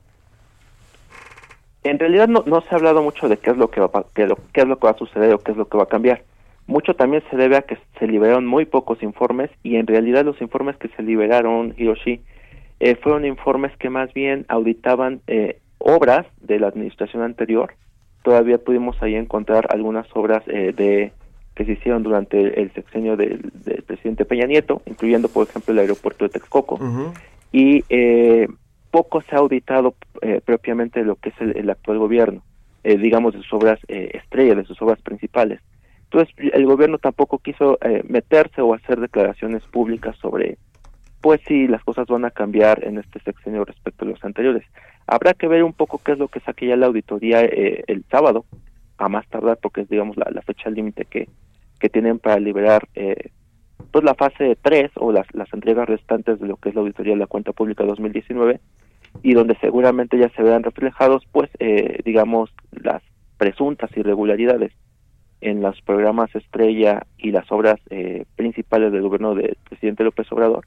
En 1.84 2.00
realidad 2.00 2.28
no, 2.28 2.44
no 2.46 2.62
se 2.62 2.68
ha 2.72 2.78
hablado 2.78 3.02
mucho 3.02 3.30
de 3.30 3.38
qué 3.38 3.52
es 3.52 3.58
lo 3.58 3.72
que 3.72 3.80
va 3.80 4.06
es 4.16 4.28
lo 4.28 4.80
que 4.80 4.88
va 4.88 4.92
a 4.92 4.98
suceder 4.98 5.34
o 5.34 5.40
qué 5.40 5.52
es 5.52 5.58
lo 5.58 5.68
que 5.68 5.78
va 5.78 5.84
a 5.84 5.88
cambiar. 5.88 6.24
Mucho 6.66 6.96
también 6.96 7.24
se 7.30 7.38
debe 7.38 7.56
a 7.56 7.62
que 7.62 7.78
se 7.98 8.08
liberaron 8.08 8.46
muy 8.46 8.66
pocos 8.66 9.02
informes 9.02 9.50
y 9.64 9.78
en 9.78 9.88
realidad 9.88 10.26
los 10.26 10.42
informes 10.42 10.76
que 10.76 10.90
se 10.90 11.02
liberaron, 11.02 11.74
Hiroshi, 11.78 12.22
eh, 12.82 12.96
fueron 12.96 13.26
informes 13.26 13.76
que 13.78 13.90
más 13.90 14.14
bien 14.14 14.46
auditaban 14.50 15.22
eh, 15.28 15.62
obras 15.78 16.28
de 16.42 16.60
la 16.60 16.68
administración 16.68 17.24
anterior. 17.24 17.74
Todavía 18.28 18.58
pudimos 18.58 19.02
ahí 19.02 19.16
encontrar 19.16 19.68
algunas 19.70 20.06
obras 20.14 20.44
eh, 20.48 20.74
de 20.76 21.14
que 21.56 21.64
se 21.64 21.72
hicieron 21.72 22.04
durante 22.04 22.60
el 22.62 22.74
sexenio 22.74 23.16
del, 23.16 23.54
presidente 23.88 24.26
Peña 24.26 24.46
Nieto, 24.46 24.82
incluyendo, 24.86 25.30
por 25.30 25.48
ejemplo, 25.48 25.72
el 25.72 25.80
aeropuerto 25.80 26.26
de 26.26 26.32
Texcoco. 26.32 26.78
Y 27.54 27.86
eh, 27.88 28.50
poco 28.92 29.22
se 29.22 29.34
ha 29.34 29.40
auditado 29.40 29.96
eh, 30.22 30.42
propiamente 30.44 31.06
lo 31.06 31.16
que 31.16 31.30
es 31.30 31.36
el, 31.40 31.70
actual 31.70 32.00
gobierno, 32.00 32.42
eh, 32.84 32.98
digamos, 32.98 33.34
de 33.34 33.40
sus 33.44 33.54
obras 33.54 33.80
eh, 33.88 34.12
estrella, 34.16 34.56
de 34.56 34.66
sus 34.66 34.82
obras 34.82 35.02
principales. 35.02 35.62
Entonces, 36.12 36.36
el 36.52 36.66
gobierno 36.66 36.98
tampoco 36.98 37.38
quiso 37.38 37.78
eh, 37.80 38.04
meterse 38.10 38.60
o 38.60 38.74
hacer 38.74 39.00
declaraciones 39.00 39.64
públicas 39.64 40.18
sobre, 40.18 40.58
pues, 41.28 41.42
si 41.46 41.68
las 41.68 41.84
cosas 41.84 42.08
van 42.08 42.24
a 42.24 42.32
cambiar 42.32 42.86
en 42.86 43.00
este 43.00 43.20
sexenio 43.20 43.66
respecto 43.66 44.06
a 44.06 44.08
los 44.08 44.24
anteriores. 44.24 44.64
Habrá 45.08 45.34
que 45.34 45.50
ver 45.50 45.62
un 45.62 45.74
poco 45.74 46.00
qué 46.02 46.14
es 46.14 46.18
lo 46.18 46.30
que 46.30 46.40
saque 46.40 46.68
ya 46.68 46.78
la 46.78 46.86
auditoría 46.86 47.42
el 47.42 48.06
sábado, 48.10 48.46
a 48.98 49.10
más 49.10 49.28
tardar, 49.28 49.58
porque 49.62 49.82
es, 49.82 49.90
digamos, 49.90 50.16
la, 50.16 50.42
fecha 50.42 50.70
límite 50.70 51.04
que, 51.04 51.28
que 51.82 51.90
tienen 51.90 52.20
para 52.20 52.40
liberar 52.40 52.88
pues 53.92 54.06
la 54.06 54.16
fase 54.16 54.58
3 54.62 54.92
o 54.96 55.12
las, 55.12 55.28
las 55.34 55.52
entregas 55.54 55.90
restantes 55.90 56.40
de 56.40 56.48
lo 56.48 56.56
que 56.56 56.70
es 56.70 56.76
la 56.76 56.82
auditoría 56.82 57.14
de 57.14 57.20
la 57.20 57.28
cuenta 57.28 57.52
pública 57.52 57.84
2019 57.84 58.62
y 59.24 59.34
donde 59.34 59.58
seguramente 59.60 60.18
ya 60.18 60.30
se 60.30 60.44
verán 60.44 60.64
reflejados, 60.64 61.26
pues, 61.32 61.50
eh, 61.60 62.00
digamos, 62.06 62.54
las 62.72 63.02
presuntas 63.38 63.90
irregularidades 63.98 64.72
en 65.42 65.62
los 65.62 65.82
programas 65.82 66.34
estrella 66.36 67.06
y 67.18 67.32
las 67.32 67.52
obras 67.52 67.80
eh, 67.90 68.26
principales 68.36 68.92
del 68.92 69.02
gobierno 69.02 69.36
del 69.36 69.58
presidente 69.70 70.04
López 70.04 70.32
Obrador, 70.32 70.66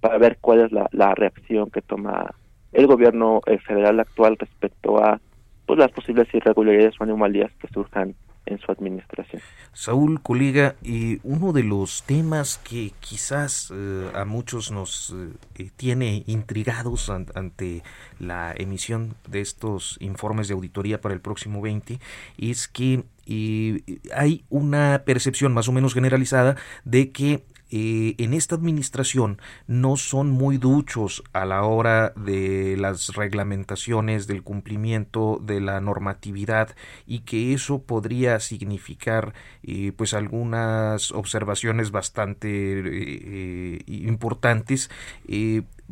para 0.00 0.18
ver 0.18 0.38
cuál 0.40 0.60
es 0.60 0.72
la, 0.72 0.88
la 0.92 1.14
reacción 1.14 1.70
que 1.70 1.82
toma 1.82 2.34
el 2.72 2.86
gobierno 2.86 3.40
eh, 3.46 3.58
federal 3.58 4.00
actual 4.00 4.36
respecto 4.38 5.02
a 5.02 5.20
pues, 5.66 5.78
las 5.78 5.90
posibles 5.92 6.32
irregularidades 6.32 6.94
o 7.00 7.04
anomalías 7.04 7.52
que 7.60 7.68
surjan 7.68 8.14
en 8.46 8.58
su 8.58 8.72
administración. 8.72 9.42
Saúl, 9.72 10.20
colega, 10.20 10.74
y 10.82 11.20
uno 11.22 11.52
de 11.52 11.62
los 11.62 12.02
temas 12.04 12.58
que 12.58 12.92
quizás 13.00 13.72
eh, 13.74 14.10
a 14.14 14.24
muchos 14.24 14.72
nos 14.72 15.14
eh, 15.56 15.70
tiene 15.76 16.24
intrigados 16.26 17.10
ante 17.10 17.82
la 18.18 18.52
emisión 18.56 19.14
de 19.28 19.40
estos 19.40 19.96
informes 20.00 20.48
de 20.48 20.54
auditoría 20.54 21.00
para 21.00 21.14
el 21.14 21.20
próximo 21.20 21.60
20 21.60 22.00
es 22.38 22.66
que 22.66 23.04
eh, 23.26 23.82
hay 24.14 24.44
una 24.48 25.02
percepción 25.04 25.54
más 25.54 25.68
o 25.68 25.72
menos 25.72 25.94
generalizada 25.94 26.56
de 26.84 27.12
que 27.12 27.44
eh, 27.70 28.14
en 28.18 28.34
esta 28.34 28.54
administración 28.54 29.38
no 29.66 29.96
son 29.96 30.30
muy 30.30 30.58
duchos 30.58 31.22
a 31.32 31.44
la 31.44 31.62
hora 31.62 32.12
de 32.16 32.76
las 32.76 33.14
reglamentaciones, 33.14 34.26
del 34.26 34.42
cumplimiento 34.42 35.40
de 35.42 35.60
la 35.60 35.80
normatividad 35.80 36.74
y 37.06 37.20
que 37.20 37.52
eso 37.52 37.82
podría 37.82 38.40
significar 38.40 39.34
eh, 39.62 39.92
pues 39.96 40.14
algunas 40.14 41.12
observaciones 41.12 41.90
bastante 41.90 42.48
eh, 42.50 43.82
importantes 43.86 44.90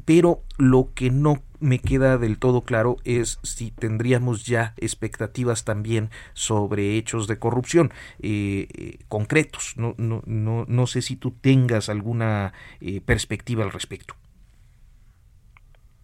pero 0.05 0.43
lo 0.59 0.91
que 0.95 1.11
no 1.11 1.43
me 1.61 1.79
queda 1.79 2.19
del 2.19 2.39
todo 2.39 2.63
claro 2.63 2.97
es 3.05 3.39
si 3.43 3.71
tendríamos 3.71 4.47
ya 4.47 4.75
expectativas 4.77 5.65
también 5.65 6.11
sobre 6.33 6.97
hechos 6.97 7.27
de 7.27 7.39
corrupción 7.39 7.91
eh, 8.23 8.69
eh, 8.77 8.99
concretos. 9.09 9.75
No, 9.77 9.95
no, 9.99 10.23
no, 10.27 10.65
no 10.69 10.87
sé 10.87 11.03
si 11.03 11.17
tú 11.17 11.33
tengas 11.33 11.89
alguna 11.89 12.53
eh, 12.81 13.01
perspectiva 13.01 13.65
al 13.65 13.73
respecto. 13.73 14.15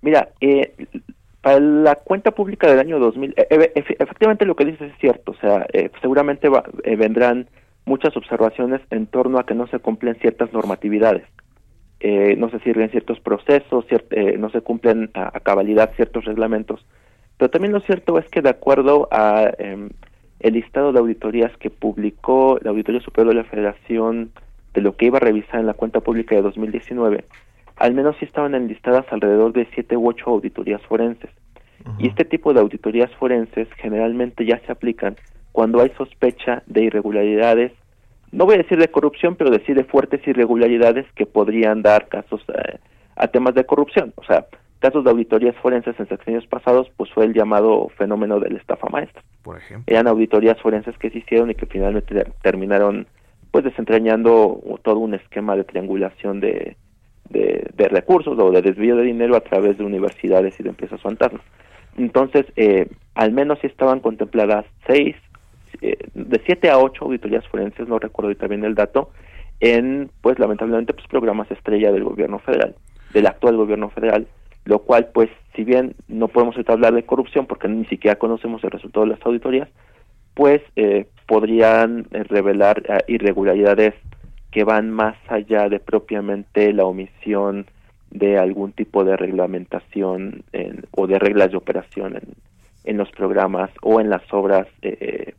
Mira, 0.03 0.29
para 1.41 1.61
la 1.61 1.95
cuenta 1.95 2.31
pública 2.33 2.69
del 2.69 2.79
año 2.79 2.99
2000, 2.99 3.35
efectivamente 3.37 4.45
lo 4.45 4.55
que 4.55 4.67
dices 4.67 4.93
es 4.93 4.99
cierto, 4.99 5.33
o 5.33 5.37
sea, 5.37 5.67
seguramente 6.03 6.51
vendrán 6.99 7.49
muchas 7.87 8.15
observaciones 8.15 8.83
en 8.91 9.07
torno 9.07 9.39
a 9.39 9.47
que 9.47 9.55
no 9.55 9.67
se 9.69 9.79
cumplen 9.79 10.17
ciertas 10.17 10.53
normatividades 10.53 11.25
eh, 12.07 12.37
no 12.37 12.51
se 12.51 12.59
sirven 12.59 12.91
ciertos 12.91 13.19
procesos, 13.19 13.87
eh, 14.11 14.37
no 14.39 14.51
se 14.51 14.61
cumplen 14.61 15.09
a, 15.15 15.41
cabalidad 15.41 15.95
ciertos 15.97 16.27
reglamentos. 16.27 16.85
Pero 17.39 17.51
también 17.51 17.73
lo 17.73 17.81
cierto 17.81 18.19
es 18.19 18.29
que 18.29 18.43
de 18.43 18.51
acuerdo 18.51 19.09
a 19.11 19.51
em, 19.57 19.89
el 20.41 20.53
listado 20.53 20.93
de 20.93 20.99
auditorías 20.99 21.57
que 21.57 21.71
publicó 21.71 22.59
la 22.61 22.73
Auditoría 22.73 23.01
Superior 23.01 23.35
de 23.35 23.41
la 23.41 23.49
Federación 23.49 24.33
de 24.75 24.83
lo 24.83 24.99
que 24.99 25.07
iba 25.07 25.17
a 25.17 25.21
revisar 25.23 25.61
en 25.61 25.67
la 25.67 25.73
cuenta 25.73 26.01
pública 26.01 26.35
de 26.35 26.43
2019, 26.43 27.25
al 27.77 27.95
menos 27.95 28.17
sí 28.19 28.27
estaban 28.27 28.55
enlistadas 28.55 29.07
alrededor 29.11 29.55
de 29.55 29.67
siete 29.73 29.97
u 29.97 30.07
ocho 30.07 30.29
auditorías 30.29 30.83
forenses. 30.83 31.31
Y 31.99 32.09
este 32.09 32.27
tipo 32.27 32.53
de 32.53 32.61
auditorías 32.61 33.11
forenses 33.15 33.67
generalmente 33.79 34.45
ya 34.45 34.61
se 34.67 34.73
aplican 34.73 35.17
cuando 35.53 35.81
hay 35.81 35.91
sospecha 35.97 36.63
de 36.67 36.83
irregularidades 36.83 37.73
no 38.35 38.47
voy 38.47 38.57
a 38.57 38.59
decir 38.59 38.79
de 38.79 38.89
corrupción, 38.89 39.37
pero 39.37 39.51
decir 39.51 39.77
de 39.77 39.85
fuertes 39.85 40.27
irregularidades 40.27 41.07
que 41.15 41.25
podrían 41.25 41.83
dar 41.83 42.09
casos 42.09 42.43
eh, 42.49 42.79
a 43.17 43.29
temas 43.29 43.55
de 43.55 43.65
corrupción. 43.65 44.13
O 44.17 44.25
sea, 44.25 44.47
casos 44.81 45.05
de 45.05 45.11
auditorías 45.11 45.55
forenses 45.57 45.99
en 46.01 46.09
sexenios 46.09 46.47
pasados, 46.47 46.91
pues 46.97 47.11
fue 47.13 47.25
el 47.27 47.33
llamado 47.33 47.89
fenómeno 47.97 48.41
del 48.41 48.57
estafa 48.57 48.89
maestra. 48.89 49.23
Por 49.43 49.59
ejemplo. 49.59 49.85
Eran 49.87 50.09
auditorías 50.09 50.61
forenses 50.61 50.99
que 50.99 51.11
se 51.11 51.19
hicieron 51.19 51.51
y 51.51 51.55
que 51.55 51.67
finalmente 51.67 52.25
terminaron 52.43 53.07
pues 53.53 53.63
desentrañando 53.63 54.61
todo 54.83 54.99
un 54.99 55.15
esquema 55.15 55.55
de 55.55 55.63
triangulación 55.63 56.41
de, 56.41 56.77
de, 57.31 57.89
recursos 57.89 58.37
o 58.37 58.51
de 58.51 58.63
desvío 58.63 58.97
de 58.97 59.05
dinero 59.05 59.37
a 59.37 59.41
través 59.41 59.79
de 59.79 59.85
universidades 59.85 60.59
y 60.59 60.65
de 60.65 60.71
empresas 60.71 61.01
fantasmas. 61.01 61.43
Entonces, 61.97 62.47
eh, 62.57 62.89
al 63.15 63.31
menos 63.31 63.61
sí 63.61 63.69
estaban 63.69 64.01
contempladas 64.01 64.67
seis 64.89 65.15
eh, 65.85 65.99
de 66.15 66.41
siete 66.47 66.71
a 66.71 66.79
ocho 66.79 67.05
auditorías 67.05 67.47
forenses, 67.49 67.87
no 67.87 67.99
recuerdo 67.99 68.29
ahorita 68.29 68.47
bien 68.47 68.65
el 68.65 68.75
dato, 68.75 69.11
en, 69.61 70.11
pues 70.23 70.39
lamentablemente, 70.39 70.95
pues 70.95 71.07
programas 71.09 71.51
estrella 71.51 71.93
del 71.93 72.05
gobierno 72.05 72.39
federal, 72.39 72.75
del 73.13 73.27
actual 73.27 73.59
gobierno 73.59 73.91
federal, 73.91 74.27
lo 74.65 74.79
cual, 74.79 75.11
pues, 75.13 75.29
si 75.55 75.63
bien 75.63 75.95
no 76.09 76.29
podemos 76.29 76.57
hablar 76.69 76.95
de 76.95 77.05
corrupción 77.05 77.45
porque 77.45 77.69
ni 77.69 77.85
siquiera 77.85 78.19
conocemos 78.19 78.65
el 78.65 78.71
resultado 78.71 79.05
de 79.05 79.13
las 79.13 79.27
auditorías, 79.27 79.69
pues 80.33 80.63
eh, 80.77 81.07
podrían 81.27 82.07
eh, 82.13 82.25
revelar 82.25 82.83
irregularidades 83.07 83.93
que 84.51 84.65
van 84.65 84.91
más 84.91 85.17
allá 85.29 85.69
de 85.69 85.81
propiamente 85.81 86.73
la 86.73 86.87
omisión 86.87 87.67
de 88.11 88.39
algún 88.39 88.73
tipo 88.73 89.05
de 89.05 89.19
reglamentación 89.19 90.45
o 90.93 91.07
de 91.09 91.19
reglas 91.19 91.51
de 91.51 91.57
operación 91.57 92.17
en, 92.17 92.35
en 92.85 92.99
los 92.99 93.11
programas 93.11 93.71
o 93.83 94.01
en 94.01 94.11
las 94.11 94.23
obras 94.33 94.67
eh, 94.83 95.35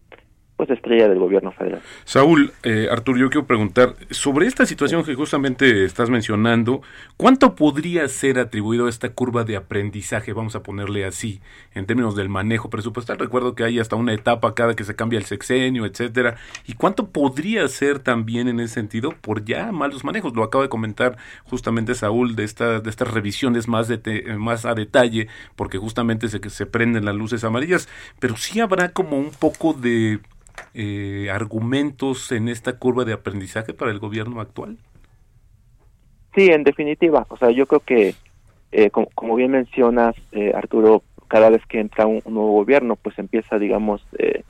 pues 0.55 0.69
estrella 0.69 1.09
del 1.09 1.19
gobierno 1.19 1.51
federal. 1.51 1.81
Saúl, 2.05 2.53
eh, 2.63 2.87
Arturo, 2.89 3.17
yo 3.17 3.29
quiero 3.29 3.45
preguntar 3.45 3.95
sobre 4.09 4.47
esta 4.47 4.65
situación 4.65 5.03
que 5.03 5.13
justamente 5.13 5.83
estás 5.83 6.09
mencionando, 6.09 6.81
¿cuánto 7.17 7.55
podría 7.55 8.07
ser 8.07 8.39
atribuido 8.39 8.85
a 8.85 8.89
esta 8.89 9.09
curva 9.09 9.43
de 9.43 9.57
aprendizaje, 9.57 10.31
vamos 10.31 10.55
a 10.55 10.63
ponerle 10.63 11.05
así, 11.05 11.41
en 11.73 11.85
términos 11.85 12.15
del 12.15 12.29
manejo 12.29 12.69
presupuestal? 12.69 13.17
Recuerdo 13.17 13.53
que 13.53 13.65
hay 13.65 13.79
hasta 13.79 13.97
una 13.97 14.13
etapa 14.13 14.55
cada 14.55 14.75
que 14.75 14.85
se 14.85 14.95
cambia 14.95 15.19
el 15.19 15.25
sexenio, 15.25 15.85
etcétera, 15.85 16.35
y 16.65 16.73
cuánto 16.73 17.07
podría 17.07 17.67
ser 17.67 17.99
también 17.99 18.47
en 18.47 18.61
ese 18.61 18.75
sentido 18.75 19.11
por 19.21 19.43
ya 19.43 19.71
malos 19.73 20.05
manejos. 20.05 20.35
Lo 20.35 20.43
acaba 20.43 20.63
de 20.63 20.69
comentar 20.69 21.17
justamente 21.43 21.95
Saúl 21.95 22.35
de 22.35 22.45
esta 22.45 22.79
de 22.79 22.89
estas 22.89 23.11
revisiones 23.11 23.67
más 23.67 23.87
de 23.87 24.35
más 24.37 24.65
a 24.65 24.73
detalle, 24.73 25.27
porque 25.55 25.77
justamente 25.77 26.29
se 26.29 26.39
se 26.49 26.65
prenden 26.65 27.05
las 27.05 27.15
luces 27.15 27.43
amarillas, 27.43 27.89
pero 28.19 28.37
sí 28.37 28.59
habrá 28.59 28.89
como 28.89 29.17
un 29.17 29.31
poco 29.31 29.73
de 29.73 30.19
eh, 30.73 31.29
argumentos 31.31 32.31
en 32.31 32.49
esta 32.49 32.77
curva 32.77 33.05
de 33.05 33.13
aprendizaje 33.13 33.73
para 33.73 33.91
el 33.91 33.99
gobierno 33.99 34.41
actual? 34.41 34.77
Sí, 36.35 36.47
en 36.51 36.63
definitiva. 36.63 37.25
O 37.29 37.37
sea, 37.37 37.49
yo 37.49 37.65
creo 37.65 37.79
que, 37.79 38.13
eh, 38.73 38.89
como, 38.89 39.35
bien 39.35 39.51
mencionas, 39.51 40.15
eh, 40.33 40.51
Arturo, 40.53 41.01
cada 41.29 41.49
vez 41.49 41.65
que 41.65 41.79
entra 41.79 42.05
un, 42.05 42.21
nuevo 42.25 42.51
gobierno, 42.51 42.97
pues 42.97 43.17
empieza, 43.17 43.57
digamos, 43.57 44.05
eh, 44.19 44.43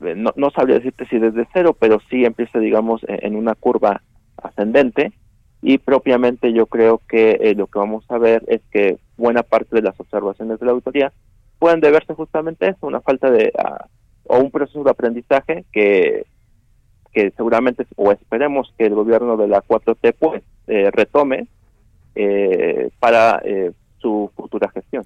no, 0.00 0.32
no 0.36 0.50
sabría 0.50 0.76
decirte 0.76 1.06
si 1.06 1.18
desde 1.18 1.48
cero, 1.52 1.76
pero 1.78 1.98
sí 2.08 2.24
empieza, 2.24 2.60
digamos, 2.60 3.02
e, 3.08 3.18
en 3.26 3.34
una 3.34 3.56
curva 3.56 4.00
ascendente 4.36 5.12
y 5.60 5.78
propiamente 5.78 6.52
yo 6.52 6.66
creo 6.66 7.02
que 7.08 7.52
lo 7.56 7.66
que 7.66 7.80
vamos 7.80 8.04
a 8.08 8.16
ver 8.16 8.44
es 8.46 8.60
que 8.70 8.98
buena 9.16 9.42
parte 9.42 9.74
de 9.74 9.82
las 9.82 9.98
observaciones 9.98 10.60
de 10.60 10.66
la 10.66 10.70
auditoría 10.70 11.12
pueden 11.58 11.80
deberse 11.80 12.14
justamente 12.14 12.66
a 12.66 12.68
eso, 12.68 12.86
una 12.86 13.00
falta 13.00 13.28
de, 13.28 13.52
o 14.28 14.38
un 14.38 14.50
proceso 14.50 14.84
de 14.84 14.90
aprendizaje 14.90 15.64
que, 15.72 16.26
que 17.12 17.32
seguramente 17.36 17.86
o 17.96 18.12
esperemos 18.12 18.72
que 18.78 18.86
el 18.86 18.94
gobierno 18.94 19.36
de 19.36 19.48
la 19.48 19.62
4T 19.62 20.14
pues 20.18 20.42
eh, 20.66 20.90
retome 20.92 21.48
eh, 22.14 22.90
para 23.00 23.40
eh, 23.44 23.72
su 23.98 24.30
futura 24.36 24.70
gestión. 24.70 25.04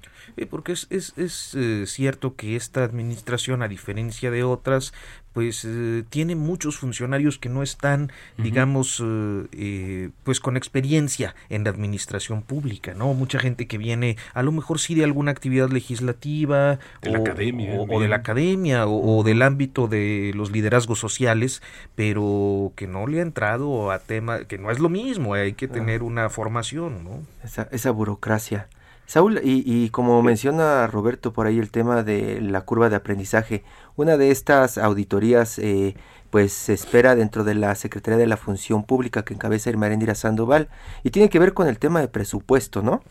porque 0.49 0.73
es, 0.73 0.87
es, 0.89 1.13
es 1.17 1.55
eh, 1.55 1.85
cierto 1.87 2.35
que 2.35 2.55
esta 2.55 2.83
administración, 2.83 3.63
a 3.63 3.67
diferencia 3.67 4.31
de 4.31 4.43
otras, 4.43 4.93
pues 5.33 5.65
eh, 5.65 6.03
tiene 6.09 6.35
muchos 6.35 6.77
funcionarios 6.77 7.39
que 7.39 7.49
no 7.49 7.63
están, 7.63 8.11
digamos, 8.37 9.03
eh, 9.03 10.09
pues 10.23 10.39
con 10.39 10.55
experiencia 10.57 11.35
en 11.49 11.63
la 11.63 11.71
administración 11.71 12.43
pública, 12.43 12.93
¿no? 12.93 13.13
Mucha 13.13 13.39
gente 13.39 13.67
que 13.67 13.77
viene, 13.77 14.17
a 14.33 14.43
lo 14.43 14.51
mejor 14.51 14.79
sí 14.79 14.93
de 14.93 15.03
alguna 15.03 15.31
actividad 15.31 15.69
legislativa 15.69 16.79
de 17.01 17.09
o, 17.09 17.13
la 17.13 17.19
academia, 17.19 17.73
o, 17.79 17.99
de 17.99 18.07
la 18.07 18.17
academia 18.17 18.87
o, 18.87 19.23
del 19.23 19.41
ámbito 19.41 19.87
de 19.87 20.31
los 20.35 20.51
liderazgos 20.51 20.99
sociales, 20.99 21.61
pero 21.95 22.71
que 22.75 22.87
no 22.87 23.07
le 23.07 23.19
ha 23.19 23.23
entrado 23.23 23.91
a 23.91 23.99
tema, 23.99 24.45
que 24.45 24.59
no 24.59 24.69
es 24.69 24.79
lo 24.79 24.89
mismo, 24.89 25.33
hay 25.33 25.53
que 25.53 25.67
tener 25.67 26.03
una 26.03 26.29
formación, 26.29 27.03
¿no? 27.03 27.23
Esa, 27.43 27.67
esa 27.71 27.91
burocracia. 27.91 28.67
Saúl, 29.13 29.39
y, 29.43 29.61
y, 29.63 29.91
como 29.91 30.23
menciona 30.23 30.87
Roberto 30.87 31.33
por 31.33 31.45
ahí 31.45 31.59
el 31.59 31.69
tema 31.69 32.01
de 32.01 32.41
la 32.41 32.61
curva 32.61 32.89
de 32.89 32.95
aprendizaje, 32.95 33.63
una 33.95 34.17
de 34.17 34.31
estas 34.31 34.79
auditorías 34.79 35.59
eh, 35.59 35.95
pues 36.31 36.51
se 36.51 36.73
espera 36.73 37.15
dentro 37.15 37.43
de 37.43 37.53
la 37.53 37.75
Secretaría 37.75 38.17
de 38.17 38.25
la 38.25 38.37
Función 38.37 38.83
Pública 38.83 39.23
que 39.23 39.35
encabeza 39.35 39.69
Irmarendira 39.69 40.15
Sandoval 40.15 40.67
y 41.03 41.11
tiene 41.11 41.29
que 41.29 41.37
ver 41.37 41.53
con 41.53 41.67
el 41.67 41.77
tema 41.77 42.01
de 42.01 42.07
presupuesto, 42.07 42.81
¿no? 42.81 43.03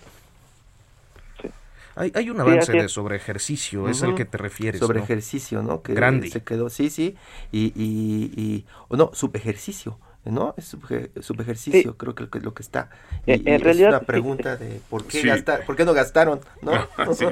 Sí. 1.41 1.49
Hay, 1.95 2.11
hay 2.17 2.31
un 2.31 2.41
avance 2.41 2.73
de 2.73 2.89
sobre 2.89 3.15
ejercicio, 3.15 3.89
es 3.89 4.03
al 4.03 4.17
que 4.17 4.25
te 4.25 4.39
refieres. 4.39 4.81
Sobre 4.81 4.99
ejercicio, 4.99 5.63
¿no? 5.63 5.83
Que 5.83 5.95
Grande. 5.95 6.31
Se 6.31 6.43
quedó, 6.43 6.69
sí, 6.69 6.91
sí, 6.91 7.15
y, 7.53 7.67
y, 7.77 8.33
y 8.37 8.67
o 8.89 8.97
no, 8.97 9.13
subejercicio 9.15 10.01
¿no? 10.25 10.55
Es 10.57 10.77
subejercicio, 11.21 11.93
sí. 11.93 11.97
creo 11.97 12.15
que 12.15 12.39
es 12.39 12.45
lo 12.45 12.55
que 12.55 12.63
está. 12.63 12.91
Y, 13.27 13.33
en, 13.33 13.61
realidad, 13.61 13.91
es 13.91 13.97
una 13.97 14.07
pregunta 14.07 14.57
de 14.57 14.81
por 14.89 15.05
qué, 15.07 15.21
sí. 15.21 15.27
gastar, 15.27 15.65
por 15.65 15.77
qué 15.77 15.85
no 15.85 15.93
gastaron, 15.93 16.41
¿no? 16.63 16.73
sí, 17.15 17.27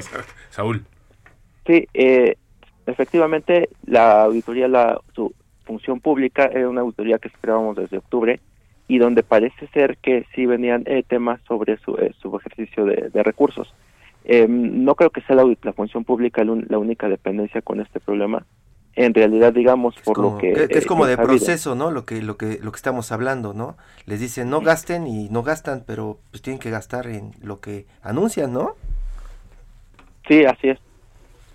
Saúl. 0.49 0.83
Sí, 1.65 1.87
eh, 1.93 2.35
efectivamente, 2.85 3.69
la 3.85 4.23
auditoría, 4.23 4.67
la 4.67 4.99
su 5.13 5.33
función 5.63 5.99
pública 5.99 6.45
era 6.45 6.67
una 6.67 6.81
auditoría 6.81 7.19
que 7.19 7.29
esperábamos 7.29 7.77
desde 7.77 7.97
octubre 7.97 8.39
y 8.87 8.97
donde 8.97 9.23
parece 9.23 9.67
ser 9.67 9.97
que 9.97 10.25
sí 10.35 10.45
venían 10.45 10.83
eh, 10.85 11.03
temas 11.07 11.39
sobre 11.47 11.77
su, 11.77 11.95
eh, 11.95 12.13
su 12.19 12.35
ejercicio 12.35 12.83
de, 12.83 13.09
de 13.09 13.23
recursos. 13.23 13.73
no 14.49 14.95
creo 14.95 15.11
que 15.11 15.21
sea 15.21 15.35
la, 15.37 15.45
la 15.63 15.73
función 15.73 16.03
pública 16.03 16.43
la, 16.43 16.61
la 16.67 16.77
única 16.77 17.07
dependencia 17.07 17.61
con 17.61 17.79
este 17.79 17.99
problema 18.01 18.45
en 18.95 19.13
realidad 19.13 19.53
digamos 19.53 19.95
por 20.03 20.15
como, 20.15 20.31
lo 20.31 20.37
que, 20.37 20.67
es 20.69 20.85
como 20.85 21.05
de 21.05 21.17
proceso 21.17 21.75
no 21.75 21.91
lo 21.91 22.05
que 22.05 22.21
lo 22.21 22.37
que 22.37 22.59
lo 22.61 22.71
que 22.71 22.75
estamos 22.75 23.11
hablando 23.11 23.53
no 23.53 23.77
les 24.05 24.19
dicen 24.19 24.49
no 24.49 24.61
gasten 24.61 25.07
y 25.07 25.29
no 25.29 25.43
gastan 25.43 25.83
pero 25.85 26.19
pues 26.31 26.41
tienen 26.41 26.59
que 26.59 26.69
gastar 26.69 27.07
en 27.07 27.31
lo 27.41 27.61
que 27.61 27.85
anuncian 28.01 28.53
no 28.53 28.75
sí 30.27 30.45
así 30.45 30.69
es. 30.69 30.79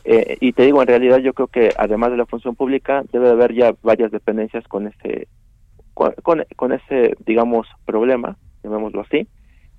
Eh, 0.08 0.38
y 0.40 0.52
te 0.52 0.62
digo 0.62 0.80
en 0.80 0.88
realidad 0.88 1.18
yo 1.18 1.34
creo 1.34 1.48
que 1.48 1.70
además 1.76 2.12
de 2.12 2.16
la 2.16 2.26
función 2.26 2.54
pública 2.54 3.02
debe 3.12 3.26
de 3.26 3.32
haber 3.32 3.54
ya 3.54 3.74
varias 3.82 4.12
dependencias 4.12 4.66
con 4.68 4.86
ese 4.86 5.26
con, 5.94 6.14
con 6.56 6.72
ese 6.72 7.16
digamos 7.26 7.66
problema 7.84 8.36
llamémoslo 8.62 9.02
así. 9.02 9.28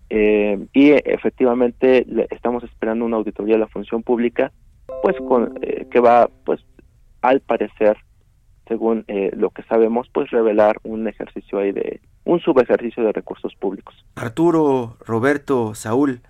Eh, 0.09 0.67
y 0.73 0.91
efectivamente 0.91 2.05
le, 2.07 2.27
estamos 2.29 2.63
esperando 2.63 3.03
una 3.03 3.17
auditoría 3.17 3.55
de 3.55 3.59
la 3.59 3.67
función 3.67 4.03
pública 4.03 4.53
pues 5.01 5.17
con 5.17 5.59
eh, 5.61 5.85
que 5.91 5.99
va 5.99 6.29
pues 6.45 6.61
al 7.27 7.41
parecer, 7.41 7.97
según 8.67 9.03
eh, 9.07 9.31
lo 9.35 9.49
que 9.49 9.63
sabemos, 9.63 10.07
pues 10.13 10.29
revelar 10.31 10.77
un 10.83 11.07
ejercicio 11.07 11.59
ahí 11.59 11.71
de 11.71 12.01
un 12.25 12.39
subejercicio 12.39 13.03
de 13.03 13.13
recursos 13.13 13.55
públicos. 13.55 13.95
Arturo, 14.15 14.97
Roberto, 15.05 15.75
Saúl, 15.75 16.21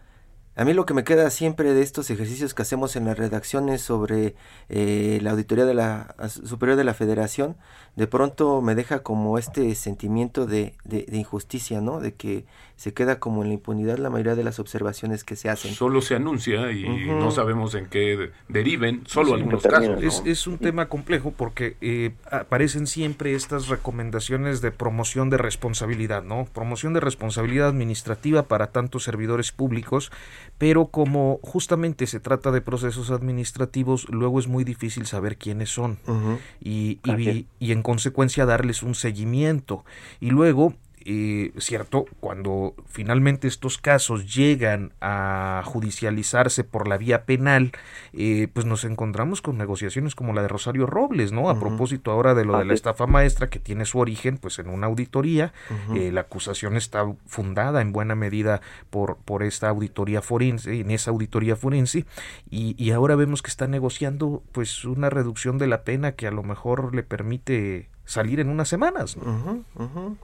a 0.55 0.65
mí 0.65 0.73
lo 0.73 0.87
que 0.87 0.95
me 0.95 1.03
queda 1.03 1.29
siempre 1.29 1.75
de 1.75 1.83
estos 1.83 2.09
ejercicios 2.09 2.55
que 2.55 2.63
hacemos 2.63 2.95
en 2.95 3.05
las 3.05 3.15
redacciones 3.15 3.81
sobre 3.81 4.33
eh, 4.69 5.19
la 5.21 5.31
auditoría 5.31 5.65
de 5.65 5.75
la 5.75 6.15
superior 6.29 6.75
de 6.77 6.83
la 6.83 6.95
Federación, 6.95 7.57
de 7.95 8.07
pronto 8.07 8.61
me 8.63 8.73
deja 8.73 9.03
como 9.03 9.37
este 9.37 9.75
sentimiento 9.75 10.47
de, 10.47 10.73
de, 10.83 11.03
de, 11.03 11.17
injusticia, 11.17 11.79
¿no? 11.79 11.99
De 11.99 12.15
que 12.15 12.45
se 12.77 12.93
queda 12.93 13.19
como 13.19 13.41
en 13.41 13.49
la 13.49 13.55
impunidad 13.55 13.97
la 13.97 14.09
mayoría 14.09 14.35
de 14.35 14.43
las 14.43 14.59
observaciones 14.59 15.23
que 15.23 15.35
se 15.35 15.49
hacen. 15.49 15.73
Solo 15.73 16.01
se 16.01 16.15
anuncia 16.15 16.71
y 16.71 16.85
uh 16.85 16.87
-huh. 16.87 17.19
no 17.19 17.31
sabemos 17.31 17.75
en 17.75 17.87
qué 17.87 18.31
deriven, 18.47 19.01
solo 19.07 19.29
sí, 19.29 19.33
algunos 19.33 19.63
casos. 19.63 19.89
¿no? 19.89 20.07
Es, 20.07 20.21
es, 20.25 20.47
un 20.47 20.59
tema 20.59 20.87
complejo 20.87 21.33
porque 21.35 21.75
eh, 21.81 22.13
aparecen 22.31 22.87
siempre 22.87 23.33
estas 23.33 23.67
recomendaciones 23.67 24.61
de 24.61 24.71
promoción 24.71 25.29
de 25.29 25.37
responsabilidad, 25.37 26.23
¿no? 26.23 26.45
Promoción 26.53 26.93
de 26.93 26.99
responsabilidad 27.01 27.67
administrativa 27.67 28.43
para 28.43 28.67
tantos 28.67 29.03
servidores 29.03 29.51
públicos 29.51 30.11
pero 30.57 30.87
como 30.87 31.39
justamente 31.43 32.07
se 32.07 32.19
trata 32.19 32.51
de 32.51 32.61
procesos 32.61 33.11
administrativos, 33.11 34.07
luego 34.09 34.39
es 34.39 34.47
muy 34.47 34.63
difícil 34.63 35.05
saber 35.05 35.37
quiénes 35.37 35.69
son 35.69 35.99
uh 36.07 36.11
-huh. 36.11 36.37
y, 36.59 36.99
y, 37.03 37.47
y, 37.59 37.71
en 37.71 37.83
consecuencia 37.83 38.45
darles 38.45 38.81
un 38.81 38.95
seguimiento. 38.95 39.85
Y 40.19 40.31
luego 40.31 40.73
eh, 41.09 41.53
cierto, 41.57 42.05
cuando 42.19 42.75
finalmente 42.85 43.47
estos 43.47 43.77
casos 43.77 44.35
llegan 44.35 44.91
a 44.99 45.61
judicializarse 45.63 46.65
por 46.65 46.89
la 46.89 46.97
vía 46.97 47.23
penal, 47.23 47.71
eh, 48.11 48.49
pues 48.53 48.65
nos 48.65 48.83
encontramos 48.83 49.41
con 49.41 49.57
negociaciones 49.57 50.15
como 50.15 50.33
la 50.33 50.41
de 50.41 50.49
Rosario 50.49 50.85
Robles, 50.85 51.31
¿no? 51.31 51.49
A 51.49 51.53
uh 51.53 51.55
-huh. 51.55 51.59
propósito 51.61 52.11
ahora 52.11 52.33
de 52.33 52.43
lo 52.43 52.57
ah, 52.57 52.59
de 52.59 52.65
la 52.65 52.73
estafa 52.73 53.07
maestra 53.07 53.49
que 53.49 53.59
tiene 53.59 53.85
su 53.85 53.99
origen, 53.99 54.37
pues 54.37 54.59
en 54.59 54.67
una 54.67 54.87
auditoría, 54.87 55.53
uh 55.69 55.93
-huh. 55.93 55.97
eh, 55.97 56.11
la 56.11 56.21
acusación 56.21 56.75
está 56.75 57.05
fundada 57.25 57.81
en 57.81 57.93
buena 57.93 58.15
medida 58.15 58.59
por, 58.89 59.15
por 59.15 59.43
esta 59.43 59.69
auditoría 59.69 60.21
forense, 60.21 60.77
en 60.77 60.91
esa 60.91 61.11
auditoría 61.11 61.55
forense, 61.55 62.05
y, 62.49 62.75
y 62.77 62.91
ahora 62.91 63.15
vemos 63.15 63.41
que 63.41 63.49
está 63.49 63.65
negociando, 63.67 64.43
pues, 64.51 64.83
una 64.83 65.09
reducción 65.09 65.57
de 65.57 65.67
la 65.67 65.83
pena 65.83 66.11
que 66.11 66.27
a 66.27 66.31
lo 66.31 66.43
mejor 66.43 66.93
le 66.93 67.03
permite 67.03 67.87
salir 68.03 68.39
en 68.41 68.49
unas 68.49 68.67
semanas. 68.67 69.15
¿no? 69.15 69.63
Uh 69.75 70.17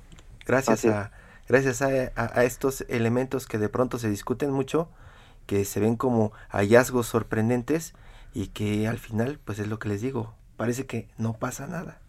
gracias 0.46 0.86
a 0.86 1.12
gracias 1.48 1.82
a, 1.82 1.88
a, 2.16 2.40
a, 2.40 2.44
estos 2.44 2.86
elementos 2.88 3.48
que 3.48 3.58
de 3.58 3.70
pronto 3.70 4.00
se 4.00 4.10
discuten 4.10 4.52
mucho 4.52 4.90
que 5.46 5.66
se 5.66 5.80
ven 5.80 5.96
como 5.96 6.32
hallazgos 6.50 7.08
sorprendentes 7.08 7.94
y 8.34 8.48
que 8.48 8.88
al 8.88 8.98
final 8.98 9.40
pues 9.44 9.60
es 9.60 9.68
lo 9.68 9.80
que 9.80 9.90
les 9.90 10.02
digo 10.02 10.34
parece 10.58 10.86
que 10.86 11.10
no 11.18 11.34
pasa 11.34 11.68
nada 11.68 12.00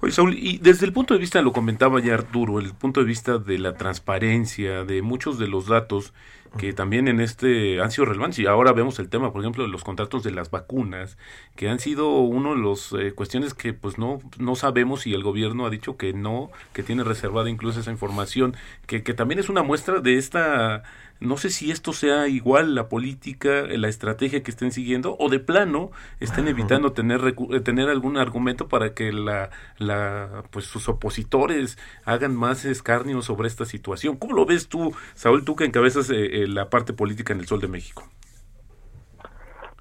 Oye, 0.00 0.12
Saúl, 0.12 0.34
y 0.34 0.58
desde 0.58 0.86
el 0.86 0.92
punto 0.92 1.14
de 1.14 1.20
vista, 1.20 1.42
lo 1.42 1.52
comentaba 1.52 2.00
ya 2.00 2.14
Arturo, 2.14 2.58
el 2.58 2.72
punto 2.72 3.00
de 3.00 3.06
vista 3.06 3.38
de 3.38 3.58
la 3.58 3.74
transparencia, 3.74 4.84
de 4.84 5.02
muchos 5.02 5.38
de 5.38 5.48
los 5.48 5.66
datos 5.66 6.12
que 6.56 6.72
también 6.72 7.08
en 7.08 7.20
este 7.20 7.80
han 7.80 7.90
sido 7.90 8.06
relevantes. 8.06 8.38
Y 8.38 8.46
ahora 8.46 8.72
vemos 8.72 8.98
el 8.98 9.08
tema, 9.08 9.32
por 9.32 9.42
ejemplo, 9.42 9.64
de 9.64 9.68
los 9.68 9.84
contratos 9.84 10.22
de 10.22 10.30
las 10.30 10.50
vacunas, 10.50 11.18
que 11.56 11.68
han 11.68 11.78
sido 11.78 12.08
uno 12.20 12.54
de 12.54 12.62
las 12.62 12.92
eh, 12.92 13.12
cuestiones 13.12 13.54
que 13.54 13.72
pues 13.74 13.98
no 13.98 14.20
no 14.38 14.54
sabemos 14.54 15.06
y 15.06 15.14
el 15.14 15.22
gobierno 15.22 15.66
ha 15.66 15.70
dicho 15.70 15.96
que 15.96 16.12
no, 16.12 16.50
que 16.72 16.82
tiene 16.82 17.04
reservada 17.04 17.50
incluso 17.50 17.80
esa 17.80 17.90
información, 17.90 18.56
que, 18.86 19.02
que 19.02 19.14
también 19.14 19.38
es 19.40 19.48
una 19.48 19.62
muestra 19.62 20.00
de 20.00 20.16
esta 20.16 20.82
no 21.20 21.36
sé 21.36 21.50
si 21.50 21.70
esto 21.70 21.92
sea 21.92 22.28
igual 22.28 22.74
la 22.74 22.88
política, 22.88 23.62
la 23.68 23.88
estrategia 23.88 24.42
que 24.42 24.50
estén 24.50 24.72
siguiendo 24.72 25.16
o 25.18 25.28
de 25.28 25.40
plano 25.40 25.90
estén 26.20 26.48
evitando 26.48 26.92
tener 26.92 27.34
tener 27.64 27.88
algún 27.88 28.16
argumento 28.16 28.68
para 28.68 28.94
que 28.94 29.12
la, 29.12 29.50
la 29.78 30.44
pues 30.50 30.66
sus 30.66 30.88
opositores 30.88 31.78
hagan 32.04 32.36
más 32.36 32.64
escarnio 32.64 33.22
sobre 33.22 33.48
esta 33.48 33.64
situación. 33.64 34.16
¿Cómo 34.16 34.34
lo 34.34 34.46
ves 34.46 34.68
tú, 34.68 34.94
Saúl, 35.14 35.44
tú 35.44 35.56
que 35.56 35.64
encabezas 35.64 36.10
eh, 36.10 36.46
la 36.46 36.70
parte 36.70 36.92
política 36.92 37.32
en 37.32 37.40
el 37.40 37.46
Sol 37.46 37.60
de 37.60 37.68
México? 37.68 38.08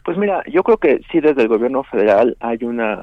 Pues 0.03 0.17
mira, 0.17 0.41
yo 0.49 0.63
creo 0.63 0.77
que 0.77 1.01
sí 1.11 1.19
desde 1.19 1.41
el 1.41 1.49
gobierno 1.49 1.83
federal 1.83 2.37
hay 2.39 2.59
una 2.61 3.01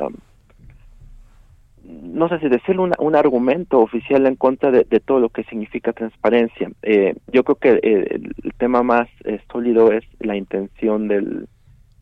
no 1.85 2.29
sé 2.29 2.39
si 2.39 2.49
decirlo, 2.49 2.83
una, 2.83 2.97
un 2.99 3.15
argumento 3.15 3.81
oficial 3.81 4.27
en 4.27 4.37
contra 4.37 4.71
de, 4.71 4.85
de, 4.85 5.01
todo 5.01 5.21
lo 5.21 5.29
que 5.29 5.45
significa 5.45 5.93
transparencia. 5.93 6.71
Eh, 6.83 7.15
yo 7.33 7.45
creo 7.45 7.57
que 7.57 7.81
eh, 7.83 8.21
el 8.43 8.55
tema 8.57 8.83
más 8.83 9.09
eh, 9.25 9.41
sólido 9.53 9.93
es 9.93 10.05
la 10.21 10.37
intención 10.37 11.09
del, 11.09 11.47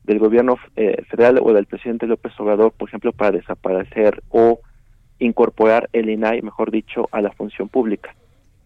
del 0.05 0.18
gobierno 0.18 0.57
eh, 0.77 1.03
federal 1.09 1.40
o 1.42 1.53
del 1.53 1.66
presidente 1.66 2.07
López 2.07 2.33
Obrador, 2.38 2.73
por 2.73 2.88
ejemplo, 2.88 3.12
para 3.12 3.33
desaparecer 3.33 4.23
o 4.29 4.61
incorporar 5.18 5.88
el 5.92 6.11
INAI, 6.11 6.42
mejor 6.42 6.71
dicho, 6.71 7.09
a 7.11 7.21
la 7.21 7.33
función 7.33 7.68
pública. 7.68 8.14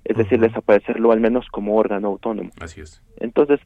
Es 0.05 0.17
uh 0.17 0.21
-huh. 0.21 0.23
decir, 0.23 0.41
desaparecerlo 0.41 1.13
al 1.13 1.21
menos 1.21 1.47
como 1.51 1.77
órgano 1.77 2.09
autónomo. 2.09 2.51
Así 2.61 2.81
es. 2.81 3.03
Entonces, 3.19 3.61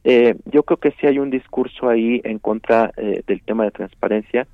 yo 0.45 0.63
creo 0.63 0.77
que 0.77 0.91
sí 0.91 1.07
hay 1.07 1.19
un 1.19 1.29
discurso 1.29 1.89
ahí 1.89 2.21
en 2.23 2.39
contra 2.39 2.91
del 2.97 3.41
tema 3.43 3.65
de 3.65 3.71
transparencia 3.71 4.47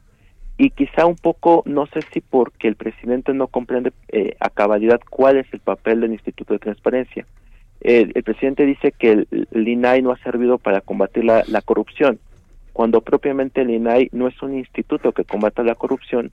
y 0.58 0.72
quizá 0.72 1.06
un 1.06 1.16
poco, 1.16 1.62
no 1.66 1.86
sé 1.88 2.00
si 2.12 2.22
porque 2.22 2.68
el 2.68 2.76
presidente 2.76 3.34
no 3.34 3.48
comprende 3.48 3.94
eh, 4.08 4.36
a 4.40 4.50
cabalidad 4.50 5.00
cuál 5.10 5.38
es 5.38 5.46
el 5.54 5.60
papel 5.60 6.02
del 6.02 6.14
Instituto 6.14 6.54
de 6.54 6.60
Transparencia. 6.60 7.26
El, 7.80 8.12
presidente 8.24 8.66
dice 8.66 8.92
que 8.92 9.12
el, 9.12 9.28
el, 9.52 9.68
INAI 9.68 10.02
no 10.02 10.12
ha 10.12 10.18
servido 10.18 10.58
para 10.58 10.82
combatir 10.82 11.26
la, 11.26 11.62
corrupción, 11.64 12.20
cuando 12.74 13.02
propiamente 13.02 13.62
el 13.62 13.70
INAI 13.70 14.10
no 14.14 14.28
es 14.28 14.42
un 14.42 14.58
instituto 14.58 15.12
que 15.12 15.26
combata 15.26 15.62
la 15.62 15.76
corrupción, 15.76 16.32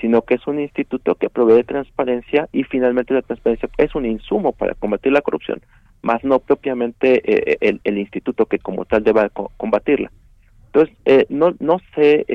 sino 0.00 0.22
que 0.22 0.34
es 0.34 0.46
un 0.46 0.58
instituto 0.58 1.14
que 1.14 1.28
provee 1.28 1.64
transparencia 1.64 2.48
y 2.52 2.64
finalmente 2.64 3.12
la 3.12 3.22
transparencia 3.22 3.68
es 3.76 3.94
un 3.94 4.06
insumo 4.06 4.52
para 4.52 4.74
combatir 4.74 5.12
la 5.12 5.20
corrupción, 5.20 5.60
más 6.00 6.24
no 6.24 6.38
propiamente 6.38 7.66
el, 7.66 7.80
el, 7.84 7.98
instituto 7.98 8.46
que 8.46 8.58
como 8.58 8.86
tal 8.86 9.04
deba 9.04 9.28
combatirla. 9.28 10.10
Entonces, 10.72 10.96
no, 11.28 11.54
no 11.60 11.78
sé, 11.94 12.26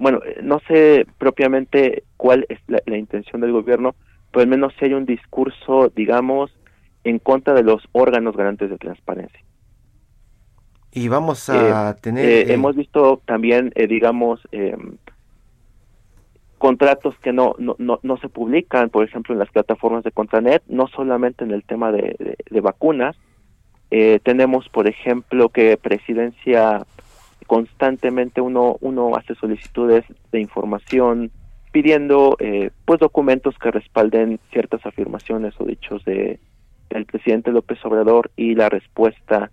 bueno, 0.00 0.20
no 0.42 0.60
sé 0.66 1.06
propiamente 1.18 2.02
cuál 2.16 2.46
es 2.48 2.58
la, 2.66 2.82
la, 2.86 2.96
intención 2.96 3.40
del 3.40 3.52
gobierno, 3.52 3.94
pero 4.32 4.42
al 4.42 4.48
menos 4.48 4.72
si 4.78 4.86
hay 4.86 4.94
un 4.94 5.06
discurso, 5.06 5.92
digamos, 5.94 6.50
en 7.04 7.18
contra 7.20 7.54
de 7.54 7.62
los 7.62 7.82
órganos 7.92 8.36
garantes 8.36 8.70
de 8.70 8.78
transparencia. 8.78 9.40
Y 10.92 11.08
vamos 11.08 11.48
a 11.48 11.96
tener... 12.00 12.24
Eh, 12.24 12.52
hemos 12.52 12.74
visto 12.74 13.20
también, 13.24 13.72
digamos, 13.88 14.40
em, 14.50 14.96
contratos 16.58 17.14
que 17.22 17.32
no, 17.32 17.54
no, 17.58 17.76
no, 18.02 18.16
se 18.18 18.28
publican, 18.28 18.90
por 18.90 19.04
ejemplo, 19.04 19.32
en 19.32 19.38
las 19.38 19.50
plataformas 19.50 20.02
de 20.02 20.10
Contranet, 20.10 20.62
no 20.66 20.88
solamente 20.88 21.44
en 21.44 21.52
el 21.52 21.62
tema 21.62 21.92
de, 21.92 22.36
vacunas. 22.60 23.16
Eh, 23.92 24.20
tenemos, 24.22 24.68
por 24.68 24.88
ejemplo, 24.88 25.48
que 25.48 25.76
Presidencia 25.76 26.84
constantemente 27.46 28.40
uno, 28.40 28.76
uno 28.80 29.16
hace 29.16 29.34
solicitudes 29.34 30.04
de 30.32 30.40
información 30.40 31.30
pidiendo 31.72 32.36
eh, 32.40 32.70
pues 32.84 32.98
documentos 33.00 33.56
que 33.58 33.70
respalden 33.70 34.40
ciertas 34.50 34.84
afirmaciones 34.84 35.54
o 35.58 35.64
dichos 35.64 36.04
de 36.04 36.38
del 36.90 37.06
presidente 37.06 37.52
López 37.52 37.78
Obrador 37.84 38.30
y 38.36 38.54
la 38.54 38.68
respuesta 38.68 39.50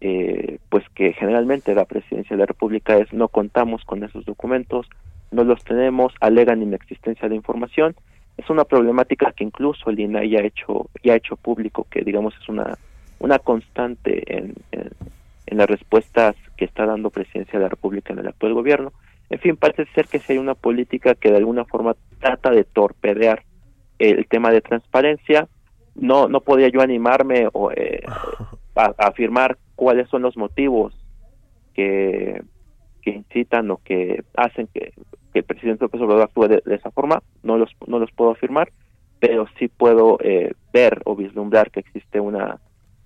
eh, 0.00 0.58
pues 0.68 0.84
que 0.94 1.14
generalmente 1.14 1.74
la 1.74 1.86
presidencia 1.86 2.36
de 2.36 2.40
la 2.40 2.46
República 2.46 2.98
es 2.98 3.12
no 3.12 3.28
contamos 3.28 3.84
con 3.84 4.04
esos 4.04 4.24
documentos, 4.26 4.86
no 5.30 5.44
los 5.44 5.64
tenemos, 5.64 6.12
alegan 6.20 6.62
inexistencia 6.62 7.28
de 7.28 7.36
información. 7.36 7.96
Es 8.36 8.50
una 8.50 8.64
problemática 8.64 9.32
que 9.32 9.44
incluso 9.44 9.88
el 9.88 10.00
INAI 10.00 10.30
ya 10.30 10.40
ha 10.40 10.44
hecho, 10.44 10.90
ya 11.02 11.14
ha 11.14 11.16
hecho 11.16 11.36
público, 11.36 11.86
que 11.90 12.02
digamos 12.02 12.34
es 12.40 12.48
una, 12.48 12.76
una 13.18 13.38
constante 13.38 14.22
en, 14.26 14.54
en, 14.72 14.90
las 15.46 15.68
respuestas 15.68 16.36
que 16.56 16.64
está 16.64 16.86
dando 16.86 17.10
Presidencia 17.10 17.58
de 17.58 17.64
la 17.64 17.68
República 17.68 18.12
en 18.12 18.20
el 18.20 18.28
actual 18.28 18.54
gobierno. 18.54 18.92
En 19.30 19.38
fin, 19.38 19.56
parece 19.56 19.86
ser 19.94 20.06
que 20.06 20.18
si 20.18 20.32
hay 20.32 20.38
una 20.38 20.54
política 20.54 21.14
que 21.14 21.30
de 21.30 21.38
alguna 21.38 21.64
forma 21.64 21.96
trata 22.20 22.50
de 22.50 22.64
torpedear 22.64 23.42
el 23.98 24.26
tema 24.26 24.50
de 24.50 24.60
transparencia, 24.60 25.48
no 25.94 26.28
no 26.28 26.40
podía 26.40 26.68
yo 26.68 26.80
animarme 26.80 27.48
o, 27.52 27.70
eh, 27.72 28.02
a, 28.74 28.94
afirmar 28.98 29.56
cuáles 29.76 30.08
son 30.08 30.22
los 30.22 30.36
motivos 30.36 30.94
que, 31.74 32.42
que 33.02 33.10
incitan 33.10 33.70
o 33.70 33.78
que 33.78 34.24
hacen 34.34 34.68
que 34.72 34.92
que 35.34 35.40
el 35.40 35.44
presidente 35.44 35.84
López 35.84 36.00
Obrador 36.00 36.22
actúe 36.22 36.46
de, 36.46 36.62
esa 36.76 36.92
forma, 36.92 37.22
no 37.42 37.58
los, 37.58 37.70
no 37.88 37.98
los 37.98 38.10
puedo 38.12 38.30
afirmar, 38.30 38.72
pero 39.18 39.46
sí 39.58 39.66
puedo 39.66 40.16
eh, 40.22 40.52
ver 40.72 41.02
o 41.04 41.16
vislumbrar 41.16 41.72
que 41.72 41.80
existe 41.80 42.20
una 42.20 42.60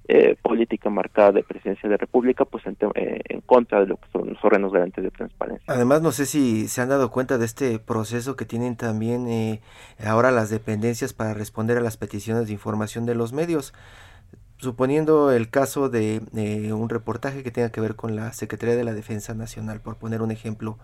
eh, 0.08 0.36
política 0.42 0.90
marcada 0.90 1.32
de 1.32 1.42
presidencia 1.42 1.88
de 1.88 1.96
República 1.96 2.44
pues 2.44 2.66
en, 2.66 2.76
eh, 2.94 3.20
en, 3.28 3.40
contra 3.42 3.80
de 3.80 3.86
lo 3.86 3.96
que 3.96 4.08
son 4.10 4.28
los 4.28 4.42
órganos 4.42 4.72
garantes 4.72 5.04
de 5.04 5.10
transparencia. 5.10 5.64
Además, 5.72 6.02
no 6.02 6.12
sé 6.12 6.26
si 6.26 6.66
se 6.68 6.80
han 6.80 6.88
dado 6.88 7.10
cuenta 7.10 7.38
de 7.38 7.44
este 7.44 7.78
proceso 7.78 8.34
que 8.34 8.44
tienen 8.44 8.76
también 8.76 9.60
ahora 10.04 10.30
las 10.30 10.50
dependencias 10.50 11.12
para 11.12 11.34
responder 11.34 11.78
a 11.78 11.82
las 11.82 11.96
peticiones 11.96 12.46
de 12.46 12.52
información 12.54 13.06
de 13.06 13.14
los 13.14 13.32
medios 13.32 13.74
suponiendo 14.58 15.30
el 15.30 15.50
caso 15.50 15.88
de 15.88 16.20
un 16.72 16.88
reportaje 16.88 17.42
que 17.42 17.50
tenga 17.50 17.70
que 17.70 17.80
ver 17.80 17.94
con 17.94 18.16
la 18.16 18.32
Secretaría 18.32 18.76
de 18.76 18.84
la 18.84 18.92
Defensa 18.92 19.32
Nacional, 19.34 19.80
por 19.80 19.96
poner 19.96 20.20
un 20.20 20.32
ejemplo, 20.32 20.78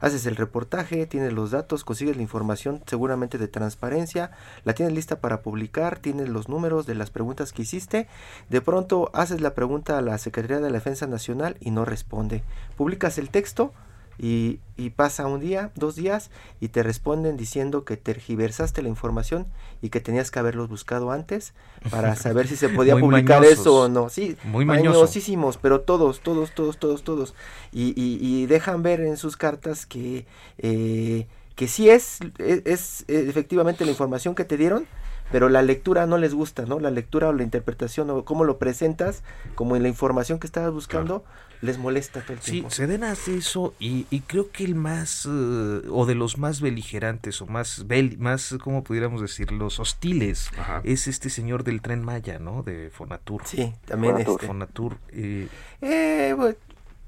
haces 0.00 0.26
el 0.26 0.36
reportaje, 0.36 1.06
tienes 1.06 1.32
los 1.32 1.52
datos, 1.52 1.84
consigues 1.84 2.16
la 2.16 2.22
información 2.22 2.82
seguramente 2.86 3.38
de 3.38 3.48
transparencia, 3.48 4.32
la 4.64 4.74
tienes 4.74 4.94
lista 4.94 5.20
para 5.20 5.42
publicar, 5.42 5.98
tienes 6.00 6.28
los 6.28 6.48
números 6.48 6.86
de 6.86 6.96
las 6.96 7.10
preguntas 7.10 7.52
que 7.52 7.62
hiciste, 7.62 8.08
de 8.48 8.60
pronto 8.60 9.10
haces 9.14 9.40
la 9.40 9.54
pregunta 9.54 9.96
a 9.96 10.02
la 10.02 10.18
Secretaría 10.18 10.60
de 10.60 10.70
la 10.70 10.78
Defensa 10.78 11.06
Nacional 11.06 11.56
y 11.60 11.70
no 11.70 11.84
responde, 11.84 12.42
publicas 12.76 13.16
el 13.18 13.30
texto, 13.30 13.72
y, 14.22 14.90
pasa 14.96 15.26
un 15.26 15.40
día, 15.40 15.70
dos 15.76 15.94
días 15.96 16.30
y 16.60 16.68
te 16.68 16.82
responden 16.82 17.38
diciendo 17.38 17.84
que 17.84 17.96
tergiversaste 17.96 18.82
la 18.82 18.88
información 18.88 19.46
y 19.80 19.88
que 19.88 20.00
tenías 20.00 20.30
que 20.30 20.38
haberlos 20.38 20.68
buscado 20.68 21.10
antes 21.10 21.54
para 21.90 22.16
saber 22.16 22.46
si 22.46 22.56
se 22.56 22.68
podía 22.68 22.98
publicar 22.98 23.44
eso 23.44 23.82
o 23.82 23.88
no. 23.88 24.10
Sí, 24.10 24.36
muy 24.44 24.66
mañosísimos, 24.66 25.56
pero 25.56 25.80
todos, 25.80 26.20
todos, 26.20 26.54
todos, 26.54 26.78
todos, 26.78 27.02
todos. 27.02 27.34
Y, 27.72 27.94
y, 27.96 28.46
dejan 28.46 28.82
ver 28.82 29.00
en 29.00 29.16
sus 29.16 29.38
cartas 29.38 29.86
que, 29.86 30.26
eh, 30.58 31.26
que 31.56 31.68
sí 31.68 31.88
es, 31.88 32.18
es, 32.38 32.64
es 32.64 33.04
efectivamente 33.08 33.84
la 33.86 33.92
información 33.92 34.34
que 34.34 34.44
te 34.44 34.58
dieron, 34.58 34.86
pero 35.30 35.48
la 35.48 35.62
lectura 35.62 36.06
no 36.06 36.18
les 36.18 36.34
gusta, 36.34 36.66
¿no? 36.66 36.80
La 36.80 36.90
lectura 36.90 37.28
o 37.28 37.32
la 37.32 37.42
interpretación 37.42 38.10
o 38.10 38.24
cómo 38.24 38.44
lo 38.44 38.58
presentas, 38.58 39.22
como 39.54 39.76
en 39.76 39.82
la 39.82 39.88
información 39.88 40.38
que 40.38 40.46
estabas 40.46 40.72
buscando, 40.72 41.24
les 41.62 41.78
molesta 41.78 42.20
todo 42.20 42.34
el 42.34 42.38
tiempo. 42.40 42.70
Sí, 42.70 42.76
Sedena 42.76 43.10
hace 43.10 43.36
eso 43.36 43.74
y, 43.78 44.06
y 44.10 44.20
creo 44.20 44.50
que 44.50 44.64
el 44.64 44.74
más, 44.74 45.26
eh, 45.26 45.82
o 45.90 46.06
de 46.06 46.14
los 46.14 46.38
más 46.38 46.60
beligerantes 46.60 47.40
o 47.42 47.46
más, 47.46 47.86
bel, 47.86 48.18
más 48.18 48.56
¿cómo 48.62 48.82
pudiéramos 48.82 49.20
decir? 49.20 49.52
Los 49.52 49.78
hostiles, 49.78 50.50
es 50.84 51.06
este 51.06 51.30
señor 51.30 51.64
del 51.64 51.82
Tren 51.82 52.02
Maya, 52.02 52.38
¿no? 52.38 52.62
De 52.62 52.90
Fonatur. 52.90 53.42
Sí, 53.44 53.72
también 53.84 54.14
Fonatur. 54.14 54.34
Este. 54.34 54.46
Fonatur 54.46 54.98
eh, 55.12 55.48
eh 55.82 56.54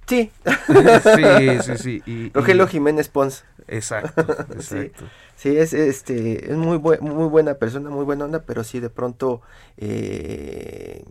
sí. 0.06 0.30
sí, 0.44 1.62
sí, 1.62 1.76
sí. 1.76 2.02
Y, 2.06 2.30
Rogelio 2.32 2.66
Jiménez 2.66 3.08
Pons. 3.08 3.44
Exacto, 3.68 4.20
exacto. 4.52 5.04
Sí, 5.36 5.56
es, 5.56 5.72
este, 5.72 6.52
es 6.52 6.56
muy, 6.56 6.78
muy 6.78 7.28
buena 7.28 7.54
persona, 7.54 7.90
muy 7.90 8.04
buena 8.04 8.24
onda, 8.24 8.42
pero 8.42 8.64
sí 8.64 8.80
de 8.80 8.90
pronto 8.90 9.42
eh, 9.76 11.04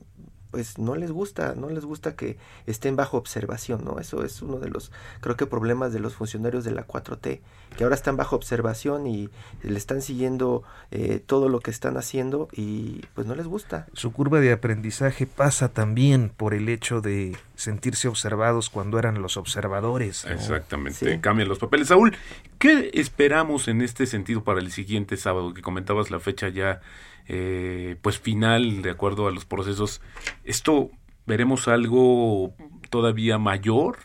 pues 0.51 0.77
no 0.77 0.95
les 0.95 1.11
gusta, 1.11 1.55
no 1.55 1.69
les 1.69 1.85
gusta 1.85 2.15
que 2.15 2.37
estén 2.67 2.95
bajo 2.95 3.17
observación, 3.17 3.83
¿no? 3.85 3.99
Eso 3.99 4.23
es 4.23 4.41
uno 4.41 4.59
de 4.59 4.69
los, 4.69 4.91
creo 5.21 5.37
que 5.37 5.47
problemas 5.47 5.93
de 5.93 5.99
los 5.99 6.13
funcionarios 6.15 6.63
de 6.63 6.71
la 6.71 6.85
4T, 6.85 7.39
que 7.77 7.83
ahora 7.83 7.95
están 7.95 8.17
bajo 8.17 8.35
observación 8.35 9.07
y 9.07 9.29
le 9.63 9.77
están 9.77 10.01
siguiendo 10.01 10.63
eh, 10.91 11.21
todo 11.25 11.47
lo 11.47 11.61
que 11.61 11.71
están 11.71 11.95
haciendo 11.97 12.49
y 12.51 13.01
pues 13.15 13.25
no 13.25 13.35
les 13.35 13.47
gusta. 13.47 13.87
Su 13.93 14.11
curva 14.11 14.41
de 14.41 14.51
aprendizaje 14.51 15.25
pasa 15.25 15.69
también 15.69 16.29
por 16.35 16.53
el 16.53 16.67
hecho 16.67 17.01
de 17.01 17.37
sentirse 17.55 18.07
observados 18.07 18.69
cuando 18.69 18.99
eran 18.99 19.21
los 19.21 19.37
observadores. 19.37 20.25
Exactamente, 20.25 21.21
cambian 21.21 21.47
los 21.47 21.59
papeles. 21.59 21.87
Saúl, 21.87 22.15
¿qué 22.59 22.91
esperamos 22.93 23.69
en 23.69 23.81
este 23.81 24.05
sentido 24.05 24.43
para 24.43 24.59
el 24.59 24.71
siguiente 24.71 25.15
sábado? 25.15 25.53
Que 25.53 25.61
comentabas 25.61 26.11
la 26.11 26.19
fecha 26.19 26.49
ya 26.49 26.81
eh, 27.27 27.95
pues 28.01 28.19
final 28.19 28.81
de 28.81 28.91
acuerdo 28.91 29.27
a 29.27 29.31
los 29.31 29.45
procesos. 29.45 30.01
¿Esto 30.43 30.89
veremos 31.25 31.67
algo 31.67 32.53
todavía 32.89 33.37
mayor? 33.37 33.97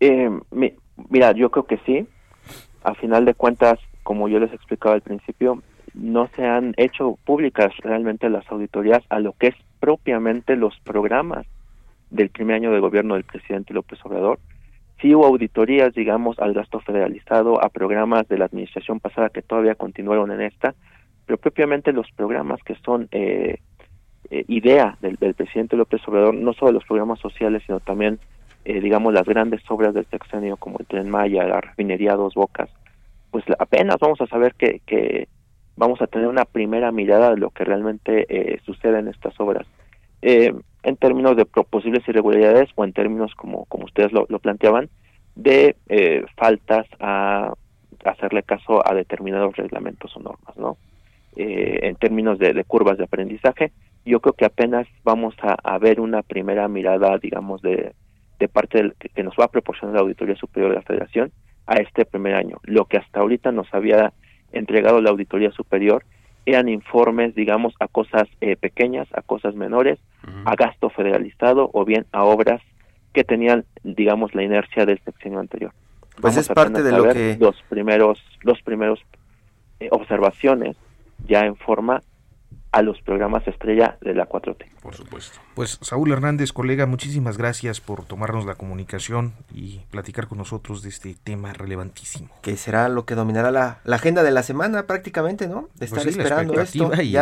Eh, 0.00 0.30
mira, 0.50 1.32
yo 1.32 1.50
creo 1.50 1.66
que 1.66 1.78
sí. 1.86 2.06
A 2.82 2.94
final 2.94 3.24
de 3.24 3.34
cuentas, 3.34 3.78
como 4.02 4.28
yo 4.28 4.40
les 4.40 4.52
explicaba 4.52 4.94
al 4.96 5.02
principio, 5.02 5.62
no 5.94 6.28
se 6.34 6.44
han 6.44 6.74
hecho 6.76 7.18
públicas 7.24 7.72
realmente 7.78 8.28
las 8.28 8.50
auditorías 8.50 9.02
a 9.08 9.20
lo 9.20 9.32
que 9.34 9.48
es 9.48 9.54
propiamente 9.78 10.56
los 10.56 10.78
programas 10.80 11.46
del 12.10 12.30
primer 12.30 12.56
año 12.56 12.72
de 12.72 12.80
gobierno 12.80 13.14
del 13.14 13.24
presidente 13.24 13.74
López 13.74 13.98
Obrador. 14.04 14.38
Sí 15.00 15.14
hubo 15.14 15.26
auditorías, 15.26 15.92
digamos, 15.94 16.38
al 16.38 16.54
gasto 16.54 16.80
federalizado, 16.80 17.62
a 17.62 17.68
programas 17.68 18.28
de 18.28 18.38
la 18.38 18.44
administración 18.44 19.00
pasada 19.00 19.30
que 19.30 19.42
todavía 19.42 19.74
continuaron 19.74 20.30
en 20.30 20.42
esta, 20.42 20.74
pero 21.26 21.38
propiamente 21.38 21.92
los 21.92 22.10
programas 22.12 22.62
que 22.62 22.74
son 22.84 23.08
eh, 23.12 23.58
eh, 24.30 24.44
idea 24.48 24.96
del, 25.00 25.16
presidente 25.34 25.76
López 25.76 26.00
Obrador, 26.06 26.34
no 26.34 26.52
solo 26.52 26.72
los 26.72 26.84
programas 26.84 27.20
sociales, 27.20 27.62
sino 27.66 27.80
también, 27.80 28.18
eh, 28.64 28.80
digamos, 28.80 29.12
las 29.12 29.24
grandes 29.24 29.62
obras 29.68 29.94
del 29.94 30.06
sexenio 30.06 30.56
como 30.56 30.78
el 30.78 30.86
Tren 30.86 31.10
Maya, 31.10 31.44
la 31.44 31.60
refinería 31.60 32.16
Dos 32.16 32.34
Bocas, 32.34 32.70
pues 33.30 33.44
apenas 33.58 33.96
vamos 34.00 34.20
a 34.20 34.26
saber 34.26 34.54
que, 34.54 34.80
que 34.86 35.28
vamos 35.76 36.02
a 36.02 36.06
tener 36.06 36.28
una 36.28 36.44
primera 36.44 36.92
mirada 36.92 37.30
de 37.30 37.38
lo 37.38 37.50
que 37.50 37.64
realmente 37.64 38.60
sucede 38.64 38.98
en 38.98 39.08
estas 39.08 39.38
obras. 39.40 39.66
en 40.20 40.96
términos 40.98 41.36
de 41.36 41.46
posibles 41.46 42.06
irregularidades 42.06 42.68
o 42.74 42.84
en 42.84 42.92
términos, 42.92 43.34
como, 43.34 43.64
como 43.66 43.86
ustedes 43.86 44.12
lo, 44.12 44.26
lo 44.28 44.38
planteaban, 44.38 44.90
de 45.34 45.76
faltas 46.36 46.86
a 47.00 47.54
hacerle 48.04 48.42
caso 48.42 48.86
a 48.86 48.94
determinados 48.94 49.56
reglamentos 49.56 50.14
o 50.16 50.20
normas, 50.20 50.56
¿no? 50.56 50.76
Eh, 51.36 51.78
en 51.82 51.96
términos 51.96 52.38
de, 52.38 52.62
curvas 52.64 52.98
de 52.98 53.04
aprendizaje, 53.04 53.72
yo 54.04 54.20
creo 54.20 54.34
que 54.34 54.44
apenas 54.44 54.86
vamos 55.02 55.34
a, 55.40 55.78
ver 55.78 56.00
una 56.00 56.22
primera 56.22 56.68
mirada, 56.68 57.16
digamos, 57.18 57.62
de, 57.62 57.94
de 58.38 58.48
parte 58.48 58.78
del, 58.78 58.94
que 58.94 59.22
nos 59.22 59.34
va 59.40 59.46
a 59.46 59.50
proporcionar 59.50 59.94
la 59.94 60.02
Auditoría 60.02 60.36
Superior 60.36 60.70
de 60.70 60.76
la 60.76 60.82
Federación 60.82 61.32
a 61.66 61.76
este 61.76 62.04
primer 62.04 62.34
año. 62.34 62.58
Lo 62.64 62.84
que 62.84 62.98
hasta 62.98 63.20
ahorita 63.20 63.52
nos 63.52 63.72
había 63.72 64.12
entregado 64.52 65.00
la 65.00 65.10
Auditoría 65.10 65.50
Superior 65.52 66.04
eran 66.44 66.68
informes, 66.68 67.34
digamos, 67.34 67.74
a 67.80 67.88
cosas 67.88 68.28
eh, 68.40 68.56
pequeñas, 68.56 69.08
a 69.14 69.22
cosas 69.22 69.54
menores, 69.54 69.98
a 70.44 70.54
gasto 70.54 70.90
federalizado 70.90 71.70
o 71.72 71.84
bien 71.84 72.06
a 72.12 72.24
obras 72.24 72.60
que 73.12 73.24
tenían, 73.24 73.64
digamos, 73.82 74.34
la 74.34 74.42
inercia 74.42 74.86
del 74.86 75.00
sexenio 75.04 75.38
anterior. 75.38 75.72
Pues 76.20 76.36
es 76.36 76.48
parte 76.48 76.82
de 76.82 76.92
lo 76.92 77.04
que 77.12 77.36
los 77.40 77.56
primeros, 77.68 78.22
los 78.42 78.60
primeros 78.62 79.00
eh, 79.80 79.88
observaciones 79.90 80.76
ya 81.26 81.40
en 81.40 81.56
forma 81.56 82.00
a 82.72 82.80
los 82.80 83.00
programas 83.02 83.46
estrella 83.46 83.98
de 84.00 84.14
la 84.14 84.26
4T. 84.26 84.64
Por 84.80 84.94
supuesto. 84.94 85.38
Pues 85.54 85.78
Saúl 85.82 86.10
Hernández, 86.10 86.52
colega, 86.52 86.86
muchísimas 86.86 87.36
gracias 87.36 87.82
por 87.82 88.06
tomarnos 88.06 88.46
la 88.46 88.54
comunicación 88.54 89.34
y 89.52 89.80
platicar 89.90 90.26
con 90.26 90.38
nosotros 90.38 90.82
de 90.82 90.88
este 90.88 91.14
tema 91.22 91.52
relevantísimo. 91.52 92.30
Que 92.40 92.56
será 92.56 92.88
lo 92.88 93.04
que 93.04 93.14
dominará 93.14 93.50
la, 93.50 93.80
agenda 93.94 94.22
de 94.22 94.30
la 94.30 94.42
semana 94.42 94.86
prácticamente, 94.86 95.48
¿no? 95.48 95.68
De 95.74 95.86
pues 95.86 95.92
estar 95.92 96.08
esperando 96.08 96.58
esto. 96.58 96.90
Y... 97.02 97.14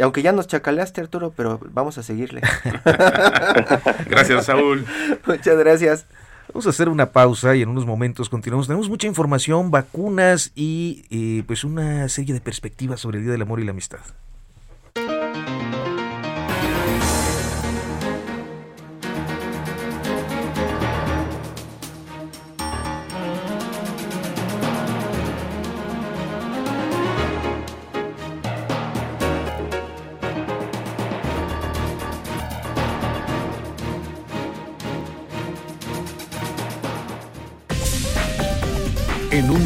aunque 0.00 0.22
ya 0.22 0.32
nos 0.32 0.48
chacaleaste, 0.48 1.02
Arturo, 1.02 1.34
pero 1.36 1.60
vamos 1.70 1.98
a 1.98 2.02
seguirle. 2.02 2.40
gracias, 4.08 4.46
Saúl. 4.46 4.86
Muchas 5.26 5.58
gracias. 5.58 6.06
Vamos 6.52 6.66
a 6.66 6.70
hacer 6.70 6.88
una 6.88 7.10
pausa 7.10 7.56
y 7.56 7.62
en 7.62 7.68
unos 7.68 7.86
momentos 7.86 8.28
continuamos. 8.28 8.66
Tenemos 8.66 8.88
mucha 8.88 9.06
información, 9.06 9.70
vacunas 9.70 10.52
y 10.54 11.04
eh, 11.10 11.42
pues 11.46 11.64
una 11.64 12.08
serie 12.08 12.34
de 12.34 12.40
perspectivas 12.40 13.00
sobre 13.00 13.18
el 13.18 13.24
Día 13.24 13.32
del 13.32 13.42
Amor 13.42 13.60
y 13.60 13.64
la 13.64 13.72
Amistad. 13.72 14.00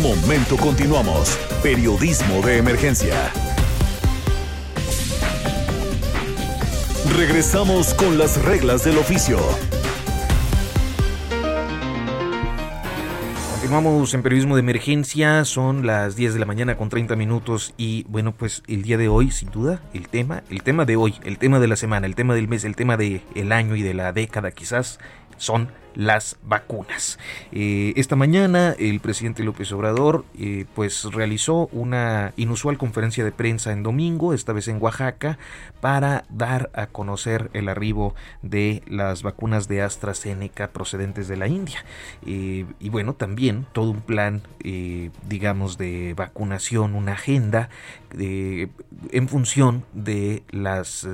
Momento 0.08 0.56
continuamos. 0.56 1.38
Periodismo 1.62 2.40
de 2.40 2.56
emergencia. 2.56 3.30
Regresamos 7.14 7.92
con 7.92 8.16
las 8.16 8.42
reglas 8.42 8.84
del 8.84 8.96
oficio. 8.96 9.38
Continuamos 13.50 14.14
en 14.14 14.22
periodismo 14.22 14.56
de 14.56 14.60
emergencia, 14.60 15.44
son 15.44 15.86
las 15.86 16.16
10 16.16 16.32
de 16.32 16.40
la 16.40 16.46
mañana 16.46 16.78
con 16.78 16.88
30 16.88 17.14
minutos 17.14 17.74
y 17.76 18.04
bueno, 18.04 18.32
pues 18.32 18.62
el 18.66 18.80
día 18.80 18.96
de 18.96 19.08
hoy, 19.08 19.30
sin 19.30 19.50
duda, 19.50 19.82
el 19.92 20.08
tema, 20.08 20.42
el 20.48 20.62
tema 20.62 20.86
de 20.86 20.96
hoy, 20.96 21.16
el 21.22 21.36
tema 21.36 21.60
de 21.60 21.68
la 21.68 21.76
semana, 21.76 22.06
el 22.06 22.14
tema 22.14 22.34
del 22.34 22.48
mes, 22.48 22.64
el 22.64 22.76
tema 22.76 22.96
del 22.96 23.20
el 23.34 23.52
año 23.52 23.76
y 23.76 23.82
de 23.82 23.92
la 23.92 24.14
década 24.14 24.52
quizás, 24.52 24.98
son 25.36 25.68
las 25.98 26.36
vacunas. 26.44 27.18
Eh, 27.50 27.92
esta 27.96 28.14
mañana 28.14 28.76
el 28.78 29.00
presidente 29.00 29.42
López 29.42 29.72
Obrador 29.72 30.24
eh, 30.38 30.64
pues 30.76 31.02
realizó 31.02 31.66
una 31.72 32.32
inusual 32.36 32.78
conferencia 32.78 33.24
de 33.24 33.32
prensa 33.32 33.72
en 33.72 33.82
domingo, 33.82 34.32
esta 34.32 34.52
vez 34.52 34.68
en 34.68 34.80
Oaxaca, 34.80 35.38
para 35.80 36.24
dar 36.28 36.70
a 36.72 36.86
conocer 36.86 37.50
el 37.52 37.68
arribo 37.68 38.14
de 38.42 38.84
las 38.86 39.24
vacunas 39.24 39.66
de 39.66 39.82
AstraZeneca 39.82 40.68
procedentes 40.68 41.26
de 41.26 41.36
la 41.36 41.48
India. 41.48 41.84
Eh, 42.24 42.64
y 42.78 42.88
bueno, 42.90 43.14
también 43.14 43.66
todo 43.72 43.90
un 43.90 44.00
plan, 44.00 44.42
digamos, 45.26 45.78
de 45.78 46.14
vacunación, 46.14 46.94
una 46.94 47.14
agenda 47.14 47.70
en 48.10 49.28
función 49.28 49.84
de 49.92 50.42
las 50.50 51.06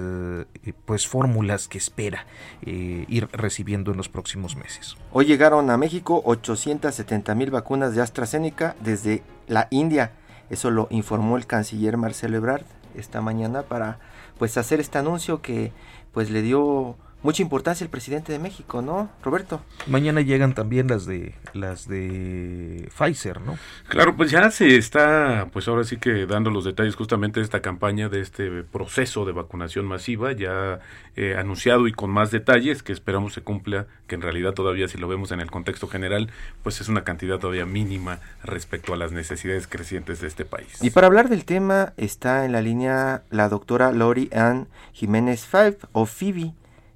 pues 0.85 1.07
fórmulas 1.09 1.69
que 1.69 1.79
espera 1.79 2.27
ir 2.65 3.29
recibiendo 3.33 3.91
en 3.91 3.97
los 3.97 4.09
próximos 4.09 4.57
meses. 4.57 4.97
Hoy 5.13 5.27
llegaron 5.27 5.71
a 5.71 5.77
México 5.77 6.23
870 6.25 7.35
mil 7.35 7.51
vacunas 7.51 7.95
de 7.95 8.03
AstraZeneca 8.03 8.77
desde 8.81 9.23
la 9.47 9.69
India. 9.71 10.13
Eso 10.51 10.71
lo 10.71 10.89
informó 10.91 11.37
el 11.37 11.47
canciller 11.47 11.97
Marcelo 11.97 12.37
Ebrard 12.37 12.65
esta 12.95 13.21
mañana 13.21 13.63
para 13.63 13.99
pues 14.39 14.57
hacer 14.57 14.81
este 14.81 14.99
anuncio 14.99 15.43
que 15.43 15.73
pues 16.13 16.31
le 16.31 16.43
dio 16.43 16.97
mucha 17.25 17.43
importancia 17.43 17.83
el 17.83 17.91
presidente 17.91 18.33
de 18.33 18.39
México, 18.39 18.83
¿no, 18.83 19.11
Roberto? 19.23 19.63
Mañana 19.87 20.21
llegan 20.21 20.55
también 20.55 20.87
las 20.89 21.07
de 21.07 21.35
las 21.55 21.89
de 21.89 22.89
Pfizer, 22.97 23.41
¿no? 23.41 23.59
Claro, 23.89 24.15
pues 24.15 24.31
ya 24.31 24.51
se 24.51 24.77
está, 24.77 25.49
pues 25.53 25.67
ahora 25.67 25.85
sí 25.85 25.97
que 25.97 26.27
dando 26.27 26.51
los 26.51 26.65
detalles 26.65 26.95
justamente 26.95 27.41
de 27.41 27.45
esta 27.45 27.63
campaña, 27.63 28.11
de 28.11 28.21
este 28.21 28.63
proceso 28.63 29.25
de 29.25 29.33
vacunación 29.33 29.87
masiva, 29.87 30.33
ya 30.33 30.81
eh, 31.17 31.35
anunciado 31.39 31.89
y 31.89 31.93
con 31.93 32.11
más 32.11 32.31
detalles 32.31 32.83
que 32.83 32.93
esperamos 32.93 33.33
se 33.33 33.41
cumpla, 33.41 33.87
que 34.07 34.17
en 34.17 34.23
realidad 34.23 34.53
todavía 34.53 34.87
si 34.87 34.99
lo 34.99 35.09
vemos 35.09 35.33
en 35.33 35.41
el 35.41 35.51
contexto 35.51 35.89
general, 35.89 36.31
pues 36.63 36.83
es 36.83 36.91
una 36.91 37.05
cantidad 37.05 37.39
todavía 37.39 37.65
mínima 37.65 38.21
respecto 38.43 38.93
a 38.93 38.99
las 38.99 39.13
necesidades 39.13 39.67
crecientes 39.67 40.21
de 40.21 40.29
este 40.29 40.45
país. 40.45 40.83
Y 40.83 40.91
para 40.91 41.07
hablar 41.07 41.31
del 41.31 41.47
tema 41.47 41.95
está 41.97 42.45
en 42.45 42.53
la 42.53 42.61
línea 42.61 43.23
la 43.31 43.49
doctora 43.49 43.93
Lori 43.93 44.29
Ann 44.35 44.69
Jiménez 44.93 45.47
Five 45.47 45.79
o 45.93 46.05
Phoebe 46.05 46.53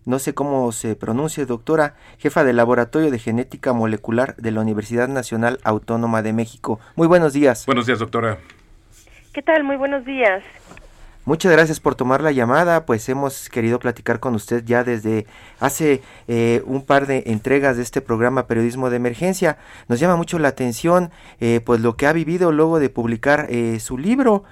no 0.08 0.18
sé 0.18 0.32
cómo 0.32 0.72
se 0.72 0.96
pronuncia, 0.96 1.44
doctora, 1.44 1.94
jefa 2.16 2.42
del 2.42 2.56
Laboratorio 2.56 3.10
de 3.10 3.18
Genética 3.18 3.74
Molecular 3.74 4.34
de 4.36 4.50
la 4.50 4.62
Universidad 4.62 5.06
Nacional 5.06 5.58
Autónoma 5.64 6.22
de 6.22 6.32
México. 6.32 6.80
Muy 6.96 7.06
buenos 7.06 7.34
días. 7.34 7.66
Buenos 7.66 7.84
días, 7.84 7.98
doctora. 7.98 8.38
¿Qué 9.34 9.42
tal? 9.42 9.64
Muy 9.64 9.76
buenos 9.76 10.06
días. 10.06 10.42
Muchas 11.28 11.52
gracias 11.52 11.78
por 11.78 11.94
tomar 11.94 12.22
la 12.22 12.32
llamada, 12.32 12.86
pues 12.86 13.06
hemos 13.10 13.50
querido 13.50 13.78
platicar 13.78 14.18
con 14.18 14.34
usted 14.34 14.64
ya 14.64 14.82
desde 14.82 15.26
hace 15.60 16.00
eh, 16.26 16.62
un 16.64 16.80
par 16.80 17.06
de 17.06 17.24
entregas 17.26 17.76
de 17.76 17.82
este 17.82 18.00
programa 18.00 18.46
Periodismo 18.46 18.88
de 18.88 18.96
Emergencia. 18.96 19.58
Nos 19.88 20.00
llama 20.00 20.16
mucho 20.16 20.38
la 20.38 20.48
atención 20.48 21.10
eh, 21.38 21.60
pues 21.62 21.82
lo 21.82 21.98
que 21.98 22.06
ha 22.06 22.14
vivido 22.14 22.50
luego 22.50 22.80
de 22.80 22.88
publicar 22.88 23.46
eh, 23.50 23.78
su 23.78 23.98
libro. 23.98 24.44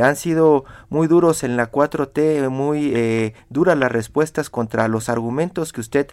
han 0.00 0.14
sido 0.14 0.64
muy 0.90 1.08
duros 1.08 1.42
en 1.42 1.56
la 1.56 1.72
4T, 1.72 2.48
muy 2.50 2.94
duras 3.50 3.76
las 3.76 3.90
respuestas 3.90 4.48
contra 4.48 4.86
los 4.86 5.08
argumentos 5.08 5.72
que 5.72 5.80
usted 5.80 6.06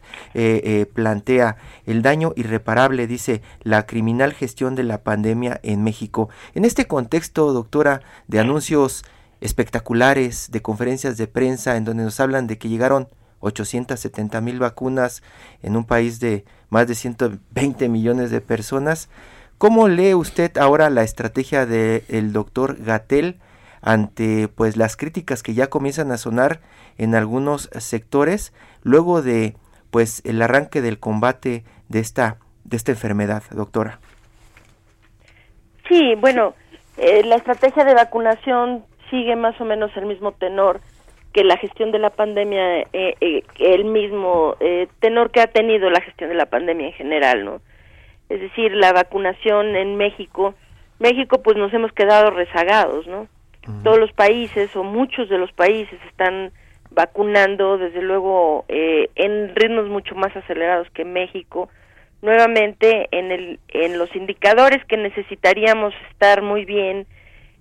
plantea. 0.96 1.58
El 1.86 2.02
daño 2.02 2.34
irreparable, 2.36 3.06
dice, 3.06 3.44
la 3.62 3.86
criminal 3.86 4.34
gestión 4.34 4.74
de 4.74 4.86
la 4.86 5.04
pandemia 5.04 5.60
en 5.62 5.84
México. 5.84 6.30
En 6.56 6.66
este 6.66 6.88
contexto, 6.88 7.54
doctora, 7.54 8.02
de 8.28 8.40
anuncios 8.40 9.04
espectaculares 9.42 10.52
de 10.52 10.62
conferencias 10.62 11.18
de 11.18 11.28
prensa 11.28 11.78
en 11.78 11.86
donde 11.86 12.04
nos 12.04 12.20
hablan 12.20 12.48
de 12.48 12.58
que 12.58 12.70
llegaron 12.70 13.08
870 13.40 14.42
mil 14.42 14.60
vacunas 14.60 15.24
en 15.64 15.76
un 15.76 15.86
país 15.86 16.20
de 16.20 16.46
más 16.70 16.88
de 16.88 16.96
120 16.96 17.90
millones 17.90 18.32
de 18.32 18.42
personas. 18.42 19.10
¿Cómo 19.58 19.88
lee 19.88 20.14
usted 20.14 20.58
ahora 20.58 20.90
la 20.90 21.04
estrategia 21.04 21.66
del 21.66 22.34
doctor 22.34 22.82
Gatel 22.84 23.40
ante 23.82 24.48
pues 24.48 24.78
las 24.78 24.98
críticas 24.98 25.44
que 25.44 25.54
ya 25.54 25.68
comienzan 25.68 26.12
a 26.12 26.18
sonar 26.18 26.60
en 26.98 27.16
algunos 27.16 27.70
sectores 27.78 28.54
luego 28.84 29.22
de 29.22 29.56
pues 29.90 30.22
el 30.26 30.42
arranque 30.42 30.82
del 30.82 31.00
combate 31.00 31.64
de 31.88 32.00
esta 32.00 32.38
de 32.64 32.78
esta 32.78 32.92
enfermedad, 32.92 33.44
doctora? 33.52 34.00
Sí, 35.88 36.14
bueno, 36.16 36.54
eh, 36.98 37.24
la 37.24 37.36
estrategia 37.36 37.84
de 37.84 37.96
vacunación 37.96 38.86
sigue 39.10 39.36
más 39.36 39.60
o 39.60 39.66
menos 39.66 39.96
el 39.96 40.06
mismo 40.06 40.32
tenor 40.34 40.82
que 41.34 41.44
la 41.44 41.58
gestión 41.58 41.92
de 41.92 42.00
la 42.00 42.10
pandemia, 42.10 42.82
eh, 42.94 43.16
eh, 43.22 43.44
el 43.60 43.86
mismo 43.86 44.56
eh, 44.60 44.88
tenor 45.00 45.32
que 45.32 45.42
ha 45.42 45.48
tenido 45.48 45.90
la 45.90 46.02
gestión 46.02 46.30
de 46.30 46.36
la 46.36 46.48
pandemia 46.48 46.88
en 46.88 46.94
general, 46.94 47.46
¿no? 47.46 47.62
Es 48.30 48.42
decir, 48.42 48.74
la 48.74 48.94
vacunación 48.94 49.76
en 49.76 49.96
México, 49.96 50.56
México 51.00 51.42
pues 51.42 51.58
nos 51.58 51.74
hemos 51.74 51.92
quedado 51.94 52.32
rezagados, 52.32 53.08
¿no? 53.08 53.28
Todos 53.84 54.00
los 54.00 54.12
países 54.14 54.76
o 54.76 54.84
muchos 54.84 55.30
de 55.30 55.38
los 55.38 55.52
países 55.52 56.00
están 56.08 56.52
vacunando, 56.90 57.78
desde 57.78 58.02
luego, 58.02 58.66
en 58.68 59.54
ritmos 59.54 59.88
mucho 59.88 60.16
más 60.16 60.36
acelerados 60.36 60.90
que 60.90 61.06
México. 61.06 61.70
Nuevamente, 62.24 63.08
en, 63.12 63.32
el, 63.32 63.60
en 63.68 64.00
los 64.00 64.16
indicadores 64.16 64.84
que 64.86 64.98
necesitaríamos 64.98 65.94
estar 66.10 66.42
muy 66.42 66.66
bien, 66.66 67.06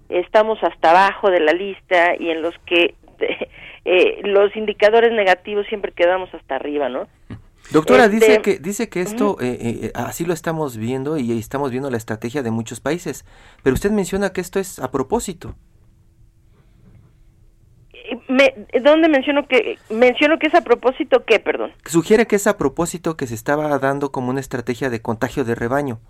estamos 0.09 0.59
hasta 0.63 0.91
abajo 0.91 1.31
de 1.31 1.41
la 1.41 1.53
lista 1.53 2.15
y 2.19 2.31
en 2.31 2.43
los 2.43 2.55
que 2.67 2.95
eh, 3.85 4.21
los 4.25 4.55
indicadores 4.57 5.13
negativos 5.13 5.67
siempre 5.67 5.93
quedamos 5.93 6.33
hasta 6.35 6.57
arriba, 6.57 6.89
¿no? 6.89 7.07
Doctora, 7.71 8.05
este, 8.05 8.17
dice 8.17 8.43
que 8.43 8.59
dice 8.59 8.89
que 8.89 9.03
esto 9.03 9.37
eh, 9.41 9.59
eh, 9.61 9.93
así 9.95 10.25
lo 10.25 10.33
estamos 10.33 10.79
viendo 10.79 11.19
y 11.19 11.39
estamos 11.39 11.71
viendo 11.71 11.91
la 11.91 11.99
estrategia 11.99 12.43
de 12.43 12.51
muchos 12.51 12.81
países, 12.81 13.27
pero 13.63 13.75
usted 13.75 13.91
menciona 13.91 14.33
que 14.33 14.41
esto 14.41 14.59
es 14.59 14.79
a 14.79 14.91
propósito. 14.91 15.55
Me, 18.27 18.55
¿Dónde 18.83 19.09
menciono 19.11 19.47
que 19.47 19.79
menciono 19.91 20.39
que 20.39 20.47
es 20.47 20.55
a 20.55 20.63
propósito 20.63 21.25
qué, 21.27 21.41
perdón? 21.41 21.73
Sugiere 21.85 22.27
que 22.27 22.37
es 22.37 22.47
a 22.47 22.57
propósito 22.57 23.19
que 23.19 23.27
se 23.27 23.35
estaba 23.35 23.79
dando 23.79 24.13
como 24.13 24.31
una 24.31 24.41
estrategia 24.41 24.89
de 24.89 25.03
contagio 25.03 25.45
de 25.45 25.55
rebaño. 25.55 26.01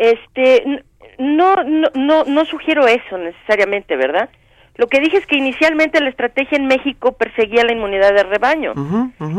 Este, 0.00 0.82
no, 1.18 1.62
no, 1.62 1.88
no, 1.94 2.24
no 2.24 2.44
sugiero 2.46 2.86
eso 2.86 3.18
necesariamente, 3.18 3.96
¿verdad? 3.96 4.30
Lo 4.76 4.86
que 4.86 4.98
dije 4.98 5.18
es 5.18 5.26
que 5.26 5.36
inicialmente 5.36 6.00
la 6.00 6.08
estrategia 6.08 6.56
en 6.56 6.66
México 6.66 7.12
perseguía 7.12 7.64
la 7.64 7.72
inmunidad 7.72 8.14
de 8.14 8.22
rebaño. 8.22 8.72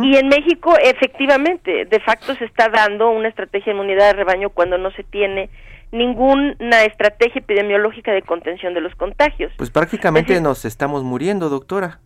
Y 0.03 0.15
en 0.15 0.27
México, 0.27 0.75
efectivamente, 0.77 1.85
de 1.85 1.99
facto 1.99 2.35
se 2.35 2.45
está 2.45 2.69
dando 2.69 3.09
una 3.09 3.29
estrategia 3.29 3.73
de 3.73 3.79
inmunidad 3.79 4.07
de 4.07 4.13
rebaño 4.13 4.51
cuando 4.51 4.77
no 4.77 4.91
se 4.91 5.03
tiene 5.03 5.49
ninguna 5.91 6.83
estrategia 6.83 7.39
epidemiológica 7.39 8.11
de 8.11 8.21
contención 8.21 8.75
de 8.75 8.81
los 8.81 8.93
contagios. 8.93 9.51
Pues 9.57 9.71
prácticamente 9.71 10.39
nos 10.41 10.63
estamos 10.63 11.03
muriendo, 11.03 11.49
doctora. 11.49 12.01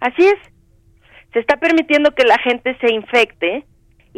Así 0.00 0.26
es. 0.26 0.38
Se 1.32 1.38
está 1.38 1.56
permitiendo 1.56 2.14
que 2.14 2.24
la 2.24 2.36
gente 2.38 2.76
se 2.82 2.92
infecte 2.92 3.64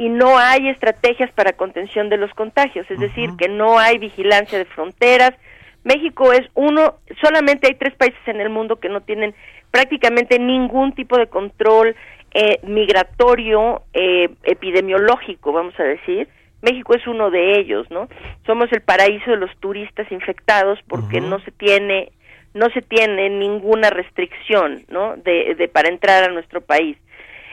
y 0.01 0.09
no 0.09 0.39
hay 0.39 0.71
estrategias 0.71 1.31
para 1.33 1.53
contención 1.53 2.09
de 2.09 2.17
los 2.17 2.33
contagios, 2.33 2.91
es 2.91 2.99
decir, 2.99 3.29
que 3.37 3.49
no 3.49 3.79
hay 3.79 3.99
vigilancia 3.99 4.57
de 4.57 4.65
fronteras. 4.65 5.33
México 5.85 6.33
es 6.33 6.41
uno, 6.55 6.95
solamente 7.21 7.67
hay 7.67 7.75
tres 7.75 7.95
países 7.97 8.21
en 8.27 8.41
el 8.41 8.49
mundo 8.49 8.77
que 8.77 8.89
no 8.89 9.03
tienen 9.03 9.35
prácticamente 9.71 10.39
ningún 10.39 10.95
tipo 10.95 11.19
de 11.19 11.27
control 11.27 11.95
eh, 12.33 12.61
migratorio, 12.63 13.83
eh, 13.93 14.31
epidemiológico, 14.45 15.53
vamos 15.53 15.79
a 15.79 15.83
decir. 15.83 16.29
México 16.63 16.95
es 16.95 17.07
uno 17.07 17.31
de 17.31 17.61
ellos, 17.61 17.87
¿no? 17.91 18.09
Somos 18.47 18.73
el 18.73 18.81
paraíso 18.81 19.33
de 19.33 19.37
los 19.37 19.55
turistas 19.61 20.11
infectados 20.11 20.79
porque 20.89 21.21
no 21.21 21.41
se 21.41 21.51
tiene 21.51 22.11
no 22.55 22.71
se 22.71 22.81
tiene 22.81 23.29
ninguna 23.29 23.91
restricción, 23.91 24.81
¿no? 24.89 25.17
De, 25.19 25.55
de 25.57 25.69
para 25.69 25.91
entrar 25.91 26.25
a 26.25 26.33
nuestro 26.33 26.63
país. 26.63 26.97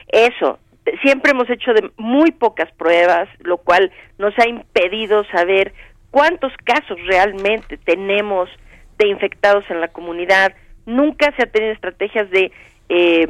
Eso, 0.08 0.58
siempre 1.02 1.32
hemos 1.32 1.48
hecho 1.50 1.72
de 1.72 1.90
muy 1.96 2.30
pocas 2.30 2.70
pruebas, 2.72 3.28
lo 3.40 3.58
cual 3.58 3.90
nos 4.18 4.36
ha 4.38 4.48
impedido 4.48 5.24
saber 5.24 5.72
cuántos 6.10 6.52
casos 6.64 6.98
realmente 7.06 7.76
tenemos 7.78 8.48
de 8.98 9.08
infectados 9.08 9.64
en 9.70 9.80
la 9.80 9.88
comunidad. 9.88 10.54
Nunca 10.86 11.34
se 11.36 11.42
ha 11.44 11.46
tenido 11.46 11.72
estrategias 11.72 12.30
de 12.30 12.52
eh, 12.88 13.28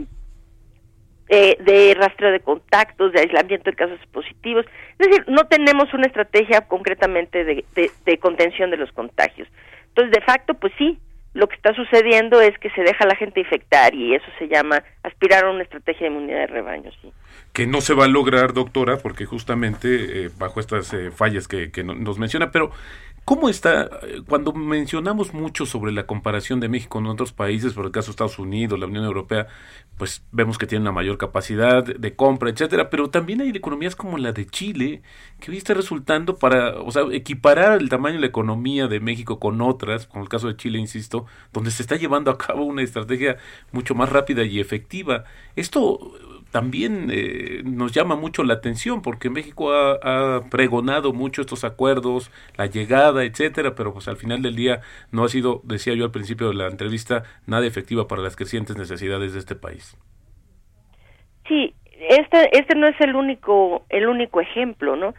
eh, 1.31 1.59
de 1.61 1.95
rastreo 1.95 2.33
de 2.33 2.41
contactos, 2.41 3.13
de 3.13 3.21
aislamiento 3.21 3.71
de 3.71 3.77
casos 3.77 4.01
positivos. 4.13 4.65
Es 4.99 5.09
decir, 5.09 5.25
no 5.29 5.47
tenemos 5.47 5.93
una 5.93 6.07
estrategia 6.07 6.63
concretamente 6.63 7.45
de, 7.45 7.65
de 7.75 8.19
contención 8.19 8.71
de 8.71 8.79
los 8.79 8.91
contagios. 8.93 9.47
Entonces, 9.89 10.13
de 10.13 10.25
facto, 10.25 10.55
pues 10.55 10.73
sí, 10.79 10.99
lo 11.39 11.47
que 11.49 11.55
está 11.55 11.73
sucediendo 11.73 12.41
es 12.41 12.59
que 12.59 12.69
se 12.71 12.83
deja 12.83 13.05
a 13.05 13.07
la 13.07 13.15
gente 13.15 13.39
infectar 13.39 13.95
y 13.95 14.13
eso 14.13 14.27
se 14.41 14.49
llama 14.49 14.83
aspirar 15.05 15.45
a 15.45 15.51
una 15.51 15.63
estrategia 15.63 16.09
de 16.09 16.13
inmunidad 16.13 16.41
de 16.41 16.47
rebaño, 16.49 16.91
sí. 17.01 17.13
Que 17.53 17.65
no 17.65 17.81
se 17.81 17.95
va 17.95 18.07
a 18.07 18.09
lograr, 18.09 18.53
doctora, 18.53 18.97
porque 18.99 19.25
justamente 19.25 20.25
eh, 20.25 20.31
bajo 20.37 20.59
estas 20.59 20.93
eh, 20.93 21.13
fallas 21.13 21.47
que, 21.47 21.71
que 21.71 21.85
nos 21.85 22.19
menciona, 22.19 22.51
pero 22.51 22.73
¿Cómo 23.29 23.51
está, 23.51 23.91
cuando 24.27 24.55
mencionamos 24.55 25.35
mucho 25.35 25.67
sobre 25.67 25.93
la 25.93 26.07
comparación 26.07 26.61
de 26.61 26.71
México 26.71 26.93
con 26.93 27.07
otros 27.07 27.35
países, 27.35 27.75
por 27.75 27.85
el 27.85 27.93
caso 27.93 28.07
de 28.07 28.13
Estados 28.13 28.39
Unidos, 28.39 28.81
la 28.81 28.87
Unión 28.87 29.05
Europea, 29.05 29.49
pues 29.99 30.25
vemos 30.33 30.57
que 30.57 30.67
tiene 30.67 30.81
una 30.81 30.93
mayor 30.93 31.19
capacidad 31.19 31.85
de 31.85 32.17
compra, 32.17 32.49
etcétera, 32.49 32.89
pero 32.89 33.11
también 33.11 33.43
hay 33.43 33.51
economías 33.51 33.95
como 33.95 34.17
la 34.17 34.33
de 34.33 34.47
Chile, 34.47 35.03
que 35.41 35.51
hoy 35.51 35.59
está 35.59 35.75
resultando 35.75 36.39
para, 36.39 36.81
o 36.81 36.91
sea, 36.91 37.03
equiparar 37.13 37.83
el 37.83 37.91
tamaño 37.91 38.15
de 38.15 38.23
la 38.23 38.29
economía 38.29 38.87
de 38.89 38.99
México 38.99 39.39
con 39.39 39.61
otras, 39.61 40.07
con 40.07 40.23
el 40.23 40.31
caso 40.31 40.49
de 40.49 40.57
Chile, 40.57 40.79
insisto, 40.79 41.27
donde 41.53 41.71
se 41.71 41.83
está 41.83 41.97
llevando 41.97 42.31
a 42.31 42.39
cabo 42.39 42.65
una 42.65 42.81
estrategia 42.81 43.37
mucho 43.73 43.95
más 43.95 44.09
rápida 44.09 44.43
y 44.45 44.59
efectiva. 44.59 45.25
Esto 45.55 46.15
también 46.51 47.09
eh, 47.13 47.63
nos 47.65 47.93
llama 47.93 48.17
mucho 48.17 48.43
la 48.43 48.55
atención 48.55 49.03
porque 49.03 49.31
México 49.31 49.73
ha, 49.73 50.43
pregonado 50.51 51.13
mucho 51.13 51.43
estos 51.43 51.65
acuerdos, 51.65 52.31
la 52.57 52.67
llegada, 52.67 53.25
etcétera, 53.25 53.75
pero 53.75 53.93
pues 53.93 54.09
al 54.09 54.17
final 54.17 54.43
del 54.43 54.57
día 54.57 54.81
no 55.13 55.25
ha 55.25 55.29
sido, 55.29 55.61
decía 55.65 55.95
yo 55.95 56.05
al 56.05 56.11
principio 56.11 56.49
de 56.49 56.55
la 56.55 56.69
entrevista, 56.69 57.25
nada 57.47 57.67
efectiva 57.67 58.09
para 58.09 58.23
las 58.23 58.37
crecientes 58.37 58.77
necesidades 58.77 59.35
de 59.35 59.39
este 59.39 59.57
país. 59.57 59.97
Sí, 61.47 61.75
este, 62.09 62.59
este 62.59 62.75
no 62.75 62.87
es 62.87 63.01
el 63.01 63.15
único, 63.15 63.85
el 63.89 64.09
único 64.09 64.41
ejemplo, 64.41 64.97
¿no? 64.97 65.15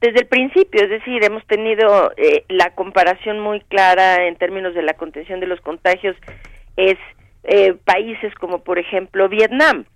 Desde 0.00 0.20
el 0.20 0.26
principio, 0.26 0.80
es 0.82 0.90
decir, 0.90 1.24
hemos 1.24 1.44
tenido 1.46 2.12
eh, 2.16 2.44
la 2.48 2.74
comparación 2.74 3.40
muy 3.40 3.60
clara 3.62 4.28
en 4.28 4.36
términos 4.36 4.74
de 4.74 4.82
la 4.82 4.94
contención 4.94 5.40
de 5.40 5.48
los 5.48 5.60
contagios, 5.60 6.16
es 6.76 6.96
eh, 7.42 7.74
países 7.84 8.32
como 8.36 8.62
por 8.62 8.78
ejemplo 8.78 9.28
Vietnam, 9.28 9.86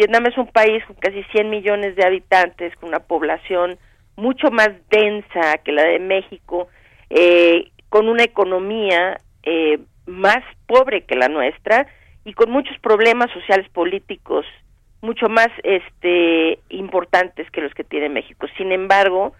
Vietnam 0.00 0.24
es 0.28 0.38
un 0.38 0.46
país 0.46 0.82
con 0.86 0.96
casi 0.96 1.22
100 1.24 1.50
millones 1.50 1.94
de 1.94 2.06
habitantes, 2.06 2.74
con 2.76 2.88
una 2.88 3.00
población 3.00 3.76
mucho 4.16 4.50
más 4.50 4.70
densa 4.88 5.58
que 5.62 5.72
la 5.72 5.82
de 5.82 5.98
México, 5.98 6.68
eh, 7.10 7.70
con 7.90 8.08
una 8.08 8.22
economía 8.22 9.18
eh, 9.42 9.78
más 10.06 10.38
pobre 10.66 11.04
que 11.04 11.16
la 11.16 11.28
nuestra 11.28 11.86
y 12.24 12.32
con 12.32 12.50
muchos 12.50 12.78
problemas 12.78 13.30
sociales 13.32 13.68
políticos 13.68 14.46
mucho 15.02 15.28
más 15.28 15.48
este 15.64 16.58
importantes 16.70 17.50
que 17.50 17.60
los 17.60 17.74
que 17.74 17.84
tiene 17.84 18.08
México. 18.08 18.46
Sin 18.56 18.72
embargo, 18.72 19.34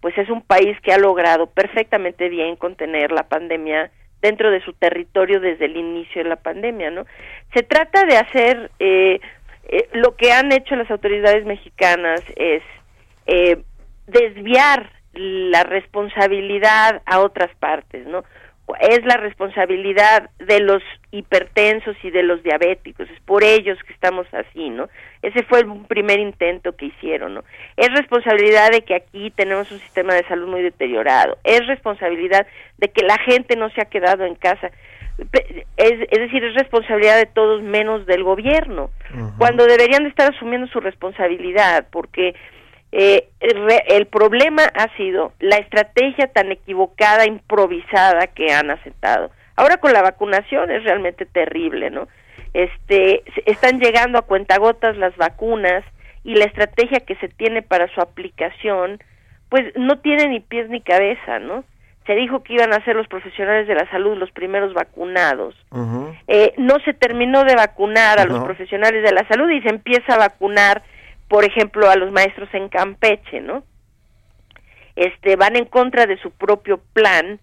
pues 0.00 0.16
es 0.16 0.30
un 0.30 0.42
país 0.42 0.80
que 0.82 0.92
ha 0.92 0.98
logrado 0.98 1.48
perfectamente 1.48 2.28
bien 2.28 2.54
contener 2.54 3.10
la 3.10 3.24
pandemia 3.24 3.90
dentro 4.22 4.52
de 4.52 4.62
su 4.62 4.74
territorio 4.74 5.40
desde 5.40 5.64
el 5.64 5.76
inicio 5.76 6.22
de 6.22 6.28
la 6.28 6.36
pandemia, 6.36 6.92
¿no? 6.92 7.04
Se 7.52 7.64
trata 7.64 8.04
de 8.04 8.16
hacer 8.16 8.70
eh, 8.78 9.20
eh, 9.68 9.88
lo 9.92 10.16
que 10.16 10.32
han 10.32 10.52
hecho 10.52 10.76
las 10.76 10.90
autoridades 10.90 11.44
mexicanas 11.44 12.22
es 12.36 12.62
eh, 13.26 13.62
desviar 14.06 14.90
la 15.14 15.62
responsabilidad 15.62 17.02
a 17.06 17.20
otras 17.20 17.54
partes, 17.56 18.06
¿no? 18.06 18.24
Es 18.80 19.04
la 19.04 19.18
responsabilidad 19.18 20.30
de 20.38 20.60
los 20.60 20.82
hipertensos 21.10 21.96
y 22.02 22.10
de 22.10 22.22
los 22.22 22.42
diabéticos, 22.42 23.10
es 23.10 23.20
por 23.20 23.44
ellos 23.44 23.78
que 23.86 23.92
estamos 23.92 24.26
así, 24.32 24.70
¿no? 24.70 24.88
Ese 25.20 25.42
fue 25.44 25.60
el 25.60 25.84
primer 25.86 26.18
intento 26.18 26.74
que 26.74 26.86
hicieron, 26.86 27.34
¿no? 27.34 27.44
Es 27.76 27.88
responsabilidad 27.90 28.70
de 28.70 28.82
que 28.82 28.94
aquí 28.94 29.30
tenemos 29.30 29.70
un 29.70 29.80
sistema 29.80 30.14
de 30.14 30.26
salud 30.26 30.48
muy 30.48 30.62
deteriorado, 30.62 31.36
es 31.44 31.66
responsabilidad 31.66 32.46
de 32.78 32.88
que 32.88 33.02
la 33.02 33.18
gente 33.18 33.54
no 33.54 33.68
se 33.70 33.82
ha 33.82 33.86
quedado 33.86 34.24
en 34.24 34.34
casa 34.34 34.70
es, 35.18 35.92
es 36.10 36.18
decir, 36.18 36.44
es 36.44 36.54
responsabilidad 36.54 37.16
de 37.16 37.26
todos 37.26 37.62
menos 37.62 38.06
del 38.06 38.24
gobierno, 38.24 38.90
cuando 39.38 39.64
deberían 39.66 40.02
de 40.02 40.08
estar 40.08 40.34
asumiendo 40.34 40.66
su 40.68 40.80
responsabilidad, 40.80 41.86
porque 41.90 42.34
eh, 42.90 43.28
el, 43.40 44.06
problema 44.06 44.62
ha 44.74 44.94
sido 44.96 45.32
la 45.40 45.56
estrategia 45.56 46.28
tan 46.28 46.52
equivocada, 46.52 47.26
improvisada 47.26 48.28
que 48.28 48.52
han 48.52 48.70
aceptado. 48.70 49.30
Ahora 49.56 49.76
con 49.76 49.92
la 49.92 50.02
vacunación 50.02 50.70
es 50.70 50.84
realmente 50.84 51.26
terrible, 51.26 51.90
¿no? 51.90 52.08
Este, 52.52 53.22
están 53.46 53.80
llegando 53.80 54.18
a 54.18 54.22
cuentagotas 54.22 54.96
las 54.96 55.16
vacunas 55.16 55.84
y 56.22 56.36
la 56.36 56.44
estrategia 56.44 57.00
que 57.00 57.16
se 57.16 57.28
tiene 57.28 57.62
para 57.62 57.88
su 57.94 58.00
aplicación, 58.00 59.00
pues 59.48 59.72
no 59.76 59.98
tiene 59.98 60.28
ni 60.28 60.40
pies 60.40 60.68
ni 60.68 60.80
cabeza, 60.80 61.38
¿no? 61.38 61.64
Se 62.06 62.14
dijo 62.14 62.42
que 62.42 62.54
iban 62.54 62.72
a 62.72 62.84
ser 62.84 62.96
los 62.96 63.08
profesionales 63.08 63.66
de 63.66 63.74
la 63.74 63.88
salud 63.90 64.16
los 64.16 64.30
primeros 64.30 64.74
vacunados. 64.74 65.54
Eh, 66.28 66.52
no 66.58 66.78
se 66.84 66.92
terminó 66.92 67.44
de 67.44 67.54
vacunar 67.54 68.20
a 68.20 68.26
los 68.26 68.44
profesionales 68.44 69.02
de 69.02 69.12
la 69.12 69.26
salud 69.28 69.50
y 69.50 69.62
se 69.62 69.70
empieza 69.70 70.14
a 70.14 70.18
vacunar, 70.18 70.82
por 71.28 71.44
ejemplo, 71.44 71.88
a 71.88 71.96
los 71.96 72.12
maestros 72.12 72.48
en 72.52 72.68
Campeche, 72.68 73.40
¿no? 73.40 73.64
Este, 74.96 75.36
van 75.36 75.56
en 75.56 75.64
contra 75.64 76.06
de 76.06 76.18
su 76.18 76.30
propio 76.30 76.80
plan 76.92 77.40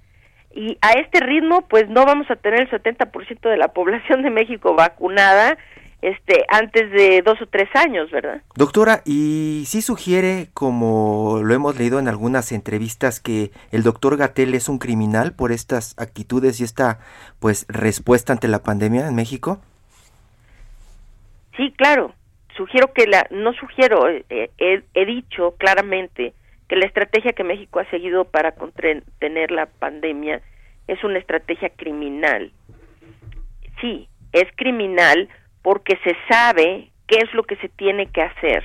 y 0.54 0.78
a 0.82 0.92
este 0.92 1.22
ritmo, 1.22 1.68
pues 1.68 1.90
no 1.90 2.06
vamos 2.06 2.30
a 2.30 2.36
tener 2.36 2.62
el 2.62 2.70
70% 2.70 3.50
de 3.50 3.58
la 3.58 3.70
población 3.70 4.22
de 4.22 4.30
México 4.30 4.76
vacunada 4.76 5.58
este 6.02 6.46
antes 6.50 6.92
de 6.92 7.22
dos 7.22 7.42
o 7.42 7.46
tres 7.46 7.70
años, 7.76 8.10
¿verdad? 8.12 8.42
Doctora, 8.56 9.02
y 9.06 9.64
sí 9.68 9.82
sugiere, 9.82 10.48
como 10.54 11.42
lo 11.44 11.54
hemos 11.54 11.78
leído 11.78 12.00
en 12.00 12.08
algunas 12.08 12.52
entrevistas, 12.52 13.20
que 13.20 13.52
el 13.72 13.84
doctor 13.84 14.18
Gatel 14.18 14.56
es 14.56 14.68
un 14.68 14.80
criminal 14.80 15.34
por 15.34 15.52
estas 15.52 15.96
actitudes 16.00 16.60
y 16.60 16.64
esta 16.64 17.00
pues 17.40 17.66
respuesta 17.70 18.34
ante 18.34 18.48
la 18.48 18.64
pandemia 18.64 19.08
en 19.08 19.16
México. 19.16 19.62
Sí, 21.56 21.72
claro. 21.78 22.14
Sugiero 22.58 22.92
que 22.94 23.08
la, 23.08 23.28
no 23.30 23.54
sugiero, 23.54 24.10
eh, 24.10 24.26
eh, 24.30 24.84
he 24.94 25.06
dicho 25.06 25.56
claramente 25.58 26.34
que 26.68 26.76
la 26.76 26.86
estrategia 26.86 27.34
que 27.34 27.44
México 27.44 27.80
ha 27.80 27.90
seguido 27.90 28.26
para 28.26 28.54
contener 28.54 29.52
la 29.52 29.68
pandemia 29.68 30.42
es 30.88 31.04
una 31.04 31.20
estrategia 31.20 31.70
criminal. 31.70 32.52
Sí, 33.80 34.10
es 34.34 34.48
criminal 34.56 35.30
porque 35.62 35.98
se 36.04 36.16
sabe 36.30 36.92
qué 37.08 37.18
es 37.18 37.34
lo 37.34 37.44
que 37.44 37.56
se 37.58 37.70
tiene 37.70 38.08
que 38.08 38.22
hacer 38.22 38.64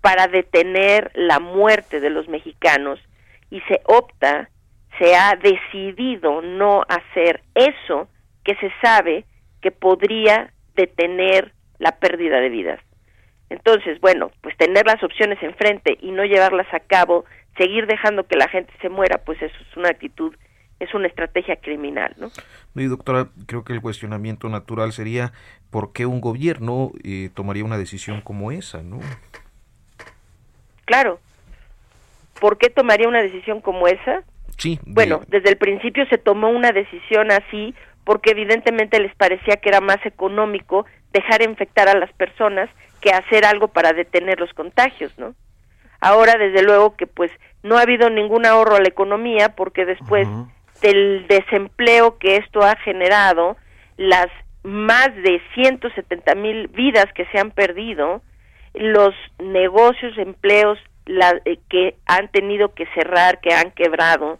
para 0.00 0.28
detener 0.28 1.10
la 1.14 1.40
muerte 1.40 2.00
de 2.00 2.10
los 2.10 2.28
mexicanos 2.28 3.00
y 3.50 3.60
se 3.62 3.80
opta, 3.84 4.50
se 4.98 5.14
ha 5.14 5.34
decidido 5.36 6.42
no 6.42 6.82
hacer 6.88 7.42
eso 7.54 8.08
que 8.44 8.54
se 8.56 8.70
sabe 8.82 9.24
que 9.60 9.70
podría 9.70 10.52
detener 10.74 11.52
la 11.78 11.98
pérdida 11.98 12.40
de 12.40 12.48
vidas. 12.48 12.80
Entonces, 13.50 14.00
bueno, 14.00 14.30
pues 14.42 14.56
tener 14.56 14.86
las 14.86 15.02
opciones 15.02 15.42
enfrente 15.42 15.96
y 16.00 16.10
no 16.10 16.24
llevarlas 16.24 16.72
a 16.72 16.80
cabo, 16.80 17.24
seguir 17.56 17.86
dejando 17.86 18.26
que 18.26 18.36
la 18.36 18.48
gente 18.48 18.72
se 18.80 18.88
muera, 18.88 19.18
pues 19.24 19.40
eso 19.40 19.56
es 19.60 19.76
una 19.76 19.88
actitud 19.88 20.34
es 20.78 20.92
una 20.94 21.08
estrategia 21.08 21.56
criminal, 21.56 22.14
¿no? 22.18 22.30
Y 22.74 22.84
doctora, 22.86 23.28
creo 23.46 23.64
que 23.64 23.72
el 23.72 23.80
cuestionamiento 23.80 24.48
natural 24.48 24.92
sería 24.92 25.32
por 25.70 25.92
qué 25.92 26.06
un 26.06 26.20
gobierno 26.20 26.92
eh, 27.02 27.30
tomaría 27.34 27.64
una 27.64 27.78
decisión 27.78 28.20
como 28.20 28.52
esa, 28.52 28.82
¿no? 28.82 29.00
Claro. 30.84 31.18
¿Por 32.40 32.58
qué 32.58 32.68
tomaría 32.68 33.08
una 33.08 33.22
decisión 33.22 33.60
como 33.60 33.88
esa? 33.88 34.22
Sí. 34.58 34.78
Bueno, 34.84 35.22
desde 35.28 35.48
el 35.48 35.56
principio 35.56 36.06
se 36.06 36.18
tomó 36.18 36.50
una 36.50 36.72
decisión 36.72 37.30
así 37.30 37.74
porque 38.04 38.30
evidentemente 38.30 39.00
les 39.00 39.14
parecía 39.16 39.56
que 39.56 39.68
era 39.68 39.80
más 39.80 40.04
económico 40.04 40.86
dejar 41.12 41.42
infectar 41.42 41.88
a 41.88 41.98
las 41.98 42.12
personas 42.12 42.70
que 43.00 43.10
hacer 43.10 43.44
algo 43.44 43.68
para 43.68 43.92
detener 43.92 44.38
los 44.38 44.52
contagios, 44.52 45.12
¿no? 45.18 45.34
Ahora, 46.00 46.36
desde 46.38 46.62
luego 46.62 46.94
que 46.96 47.06
pues 47.06 47.32
no 47.62 47.78
ha 47.78 47.82
habido 47.82 48.10
ningún 48.10 48.46
ahorro 48.46 48.76
a 48.76 48.80
la 48.80 48.88
economía 48.88 49.56
porque 49.56 49.84
después 49.84 50.28
del 50.80 51.26
desempleo 51.28 52.18
que 52.18 52.36
esto 52.36 52.62
ha 52.62 52.76
generado, 52.76 53.56
las 53.96 54.28
más 54.62 55.14
de 55.14 55.40
170 55.54 56.34
mil 56.34 56.68
vidas 56.68 57.06
que 57.14 57.26
se 57.26 57.38
han 57.38 57.50
perdido, 57.50 58.22
los 58.74 59.14
negocios, 59.38 60.18
empleos 60.18 60.78
la, 61.06 61.40
eh, 61.44 61.58
que 61.70 61.94
han 62.06 62.28
tenido 62.28 62.74
que 62.74 62.86
cerrar, 62.94 63.40
que 63.40 63.54
han 63.54 63.70
quebrado, 63.70 64.38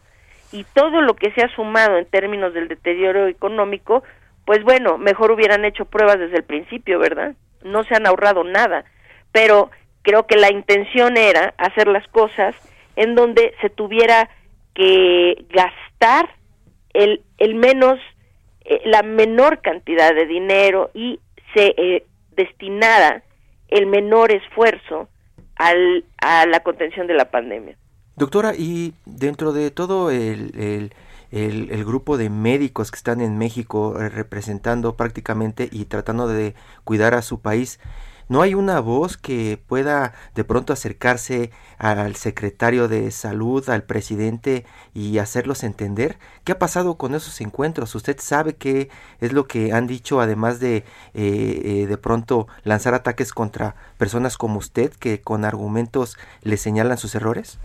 y 0.53 0.65
todo 0.65 1.01
lo 1.01 1.15
que 1.15 1.31
se 1.33 1.43
ha 1.43 1.55
sumado 1.55 1.97
en 1.97 2.07
términos 2.07 2.55
del 2.55 2.69
deterioro 2.69 3.27
económico, 3.27 4.03
pues 4.45 4.63
bueno, 4.63 4.99
mejor 4.99 5.33
hubieran 5.33 5.65
hecho 5.65 5.85
pruebas 5.85 6.19
desde 6.19 6.37
el 6.37 6.45
principio, 6.45 6.99
¿verdad? 6.99 7.35
No 7.63 7.85
se 7.85 7.95
han 7.95 8.07
ahorrado 8.07 8.45
nada, 8.45 8.85
pero 9.33 9.71
creo 10.03 10.27
que 10.27 10.37
la 10.37 10.53
intención 10.53 11.17
era 11.17 11.55
hacer 11.59 11.89
las 11.89 12.07
cosas 12.09 12.55
en 12.95 13.15
donde 13.15 13.55
se 13.61 13.71
tuviera 13.71 14.31
que 14.77 15.45
gastar 15.51 16.29
el, 16.93 17.23
el 17.39 17.55
menos, 17.55 17.99
eh, 18.65 18.81
la 18.85 19.03
menor 19.03 19.61
cantidad 19.63 20.15
de 20.15 20.27
dinero 20.27 20.91
y 20.95 21.19
se 21.55 21.75
eh, 21.77 22.07
destinara 22.37 23.23
el 23.69 23.87
menor 23.87 24.33
esfuerzo 24.33 25.09
al, 25.57 26.05
a 26.19 26.47
la 26.47 26.61
contención 26.61 27.07
de 27.07 27.15
la 27.15 27.31
pandemia. 27.31 27.77
Doctora, 28.17 28.55
y 28.57 28.95
dentro 29.05 29.53
de 29.53 29.71
todo 29.71 30.11
el, 30.11 30.91
el, 31.31 31.85
grupo 31.85 32.17
de 32.17 32.31
médicos 32.31 32.91
que 32.91 32.97
están 32.97 33.21
en 33.21 33.37
México 33.37 34.01
eh, 34.01 34.09
representando 34.09 34.97
prácticamente 34.97 35.69
y 35.71 35.87
tratando 35.87 36.29
de 36.29 36.55
cuidar 36.85 37.15
a 37.15 37.23
su 37.23 37.41
país, 37.41 37.81
¿no 38.29 38.43
hay 38.43 38.55
una 38.55 38.81
voz 38.81 39.17
que 39.17 39.59
pueda 39.67 40.13
de 40.35 40.45
pronto 40.45 40.73
acercarse 40.73 41.51
al 41.79 42.17
secretario 42.17 42.89
de 42.89 43.11
salud, 43.11 43.69
al 43.69 43.85
presidente 43.85 44.65
y 44.95 45.19
hacerlos 45.19 45.65
entender? 45.65 46.19
¿Qué 46.45 46.53
ha 46.53 46.59
pasado 46.59 46.97
con 46.97 47.15
esos 47.15 47.41
encuentros? 47.41 47.95
¿Usted 47.95 48.17
sabe 48.21 48.55
qué 48.55 48.89
es 49.21 49.33
lo 49.33 49.47
que 49.47 49.73
han 49.73 49.87
dicho 49.87 50.21
además 50.21 50.61
de 50.61 50.77
eh, 50.77 50.85
eh, 51.15 51.87
de 51.87 51.99
pronto 51.99 52.49
lanzar 52.65 52.95
ataques 52.95 53.33
contra 53.33 53.75
personas 53.99 54.37
como 54.37 54.59
usted 54.59 54.93
que 54.93 55.21
con 55.21 55.45
argumentos 55.45 56.19
le 56.43 56.57
señalan 56.57 56.99
sus 56.99 57.15
errores? 57.15 57.59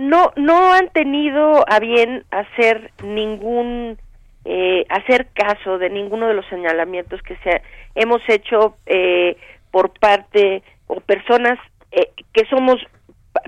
no 0.00 0.32
no 0.34 0.72
han 0.72 0.88
tenido 0.88 1.70
a 1.70 1.78
bien 1.78 2.24
hacer 2.30 2.90
ningún 3.04 3.98
eh, 4.44 4.86
hacer 4.88 5.28
caso 5.34 5.78
de 5.78 5.90
ninguno 5.90 6.26
de 6.28 6.34
los 6.34 6.46
señalamientos 6.46 7.20
que 7.22 7.36
se 7.36 7.62
hemos 7.94 8.22
hecho 8.28 8.76
eh, 8.86 9.36
por 9.70 9.90
parte 9.90 10.62
o 10.86 11.00
personas 11.00 11.58
eh, 11.92 12.10
que 12.32 12.44
somos 12.46 12.80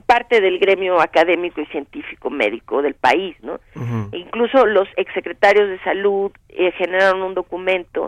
parte 0.06 0.40
del 0.40 0.58
gremio 0.58 1.00
académico 1.00 1.60
y 1.60 1.66
científico 1.66 2.30
médico 2.30 2.82
del 2.82 2.94
país, 2.94 3.36
¿no? 3.42 3.58
incluso 4.12 4.64
los 4.64 4.88
exsecretarios 4.96 5.68
de 5.68 5.78
salud 5.80 6.30
eh, 6.50 6.70
generaron 6.72 7.22
un 7.22 7.34
documento, 7.34 8.06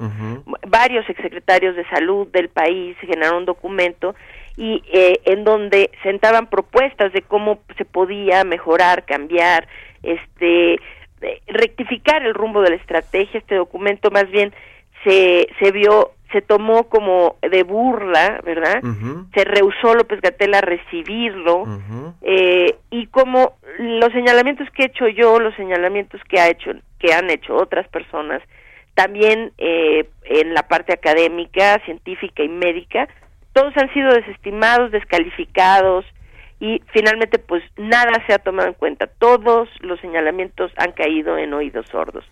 varios 0.68 1.08
exsecretarios 1.08 1.74
de 1.74 1.84
salud 1.88 2.28
del 2.28 2.48
país 2.48 2.96
generaron 3.00 3.38
un 3.38 3.44
documento 3.44 4.14
y 4.56 4.82
eh, 4.92 5.20
en 5.24 5.42
donde 5.44 5.90
sentaban 6.02 6.46
propuestas 6.46 7.12
de 7.12 7.22
cómo 7.22 7.58
se 7.76 7.84
podía 7.84 8.44
mejorar, 8.44 9.04
cambiar, 9.04 9.66
este, 10.02 10.78
rectificar 11.46 12.24
el 12.24 12.34
rumbo 12.34 12.62
de 12.62 12.70
la 12.70 12.76
estrategia. 12.76 13.38
Este 13.38 13.56
documento 13.56 14.10
más 14.10 14.30
bien 14.30 14.52
se, 15.04 15.48
se 15.60 15.70
vio 15.70 16.12
se 16.34 16.42
tomó 16.42 16.88
como 16.88 17.36
de 17.48 17.62
burla, 17.62 18.40
¿verdad? 18.44 18.82
Se 19.34 19.44
rehusó 19.44 19.94
López 19.94 20.20
Gatel 20.20 20.54
a 20.54 20.60
recibirlo 20.60 21.64
eh, 22.22 22.74
y 22.90 23.06
como 23.06 23.52
los 23.78 24.12
señalamientos 24.12 24.68
que 24.70 24.82
he 24.82 24.86
hecho 24.86 25.06
yo, 25.06 25.38
los 25.38 25.54
señalamientos 25.54 26.20
que 26.28 26.40
ha 26.40 26.48
hecho, 26.48 26.72
que 26.98 27.14
han 27.14 27.30
hecho 27.30 27.54
otras 27.54 27.86
personas, 27.86 28.42
también 28.94 29.52
eh, 29.58 30.08
en 30.24 30.54
la 30.54 30.66
parte 30.66 30.92
académica, 30.92 31.80
científica 31.84 32.42
y 32.42 32.48
médica, 32.48 33.06
todos 33.52 33.72
han 33.76 33.92
sido 33.94 34.12
desestimados, 34.12 34.90
descalificados 34.90 36.04
y 36.60 36.82
finalmente 36.92 37.38
pues 37.38 37.62
nada 37.76 38.12
se 38.26 38.34
ha 38.34 38.38
tomado 38.38 38.68
en 38.68 38.74
cuenta. 38.74 39.06
Todos 39.06 39.68
los 39.80 40.00
señalamientos 40.00 40.72
han 40.76 40.92
caído 40.92 41.36
en 41.38 41.52
oídos 41.52 41.86
sordos. 41.88 42.24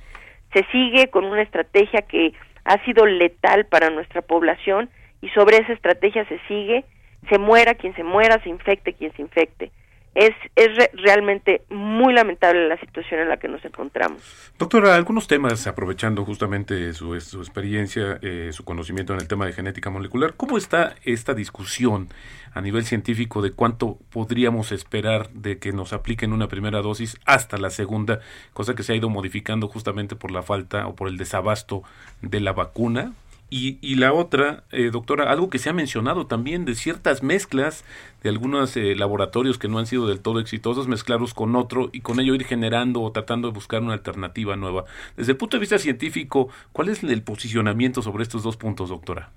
Se 0.53 0.65
sigue 0.71 1.09
con 1.09 1.25
una 1.25 1.43
estrategia 1.43 2.03
que 2.03 2.33
ha 2.65 2.83
sido 2.85 3.07
letal 3.07 3.67
para 3.67 3.91
nuestra 3.91 4.23
población 4.23 4.91
y 5.21 5.29
sobre 5.31 5.57
esa 5.59 5.73
estrategia 5.73 6.25
se 6.27 6.39
sigue, 6.49 6.85
se 7.29 7.39
muera 7.39 7.75
quien 7.75 7.95
se 7.95 8.05
muera, 8.05 8.43
se 8.43 8.49
infecte 8.49 8.93
quien 8.93 9.13
se 9.15 9.23
infecte. 9.23 9.71
Es, 10.15 10.35
es 10.57 10.71
realmente 10.93 11.63
muy 11.71 12.13
lamentable 12.13 12.69
la 12.69 12.79
situación 12.79 13.21
en 13.21 13.29
la 13.29 13.39
que 13.39 13.49
nos 13.49 13.65
encontramos. 13.65 14.23
Doctora, 14.59 14.95
algunos 14.95 15.27
temas, 15.27 15.67
aprovechando 15.67 16.25
justamente 16.25 16.93
su, 16.93 17.19
su 17.21 17.39
experiencia, 17.39 18.19
eh, 18.21 18.51
su 18.53 18.65
conocimiento 18.65 19.15
en 19.15 19.21
el 19.21 19.29
tema 19.29 19.47
de 19.47 19.53
genética 19.53 19.89
molecular, 19.89 20.35
¿cómo 20.37 20.59
está 20.59 20.95
esta 21.05 21.33
discusión 21.33 22.09
a 22.55 22.61
nivel 22.61 22.85
científico 22.85 23.43
de 23.43 23.53
cuánto 23.53 23.99
podríamos 24.11 24.73
esperar 24.73 25.31
de 25.31 25.59
que 25.59 25.73
nos 25.73 25.93
apliquen 25.93 26.33
una 26.33 26.49
primera 26.49 26.83
dosis 26.83 27.19
hasta 27.25 27.57
la 27.57 27.71
segunda, 27.71 28.21
cosa 28.53 28.75
que 28.75 28.83
se 28.83 28.93
ha 28.93 28.97
ido 28.97 29.09
modificando 29.09 29.69
justamente 29.69 30.17
por 30.17 30.31
la 30.31 30.43
falta 30.43 30.87
o 30.87 30.95
por 30.95 31.09
el 31.09 31.17
desabasto 31.17 31.83
de 32.21 32.41
la 32.41 32.53
vacuna? 32.53 33.13
Y, 33.55 33.79
y, 33.83 33.97
la 33.97 34.15
otra, 34.15 34.65
eh, 34.73 34.89
doctora, 34.91 35.31
algo 35.31 35.51
que 35.51 35.59
se 35.59 35.69
ha 35.69 35.75
mencionado 35.75 36.27
también 36.27 36.65
de 36.65 36.75
ciertas 36.75 37.23
mezclas 37.23 37.85
de 38.23 38.31
algunos 38.31 38.75
eh, 38.79 38.95
laboratorios 38.97 39.59
que 39.59 39.69
no 39.69 39.79
han 39.79 39.85
sido 39.85 40.09
del 40.09 40.23
todo 40.23 40.41
exitosos, 40.41 40.89
mezclarlos 40.89 41.35
con 41.35 41.55
otro 41.55 41.91
y 41.93 42.01
con 42.01 42.19
ello 42.19 42.35
ir 42.35 42.47
generando 42.47 43.03
o 43.03 43.13
tratando 43.13 43.49
de 43.49 43.55
buscar 43.55 43.83
una 43.83 43.93
alternativa 43.93 44.57
nueva. 44.57 44.85
Desde 45.19 45.33
el 45.33 45.37
punto 45.37 45.59
de 45.59 45.61
vista 45.61 45.77
científico, 45.77 46.49
¿cuál 46.73 46.89
es 46.89 47.05
el 47.05 47.23
posicionamiento 47.23 48.01
sobre 48.01 48.23
estos 48.23 48.43
dos 48.43 48.57
puntos, 48.57 48.89
doctora? 48.89 49.29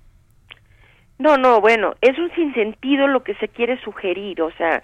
No, 1.18 1.36
no, 1.36 1.60
bueno, 1.60 1.92
es 2.00 2.18
un 2.18 2.34
sinsentido 2.34 3.08
lo 3.08 3.22
que 3.22 3.34
se 3.34 3.48
quiere 3.48 3.78
sugerir, 3.82 4.40
o 4.40 4.50
sea, 4.52 4.82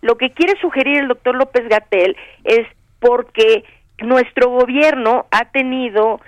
lo 0.00 0.16
que 0.16 0.30
quiere 0.30 0.58
sugerir 0.58 1.00
el 1.00 1.08
doctor 1.08 1.34
López 1.34 1.68
Gatel 1.68 2.16
es 2.44 2.66
porque 2.98 3.62
nuestro 3.98 4.48
gobierno 4.48 5.26
ha 5.30 5.50
tenido 5.50 6.22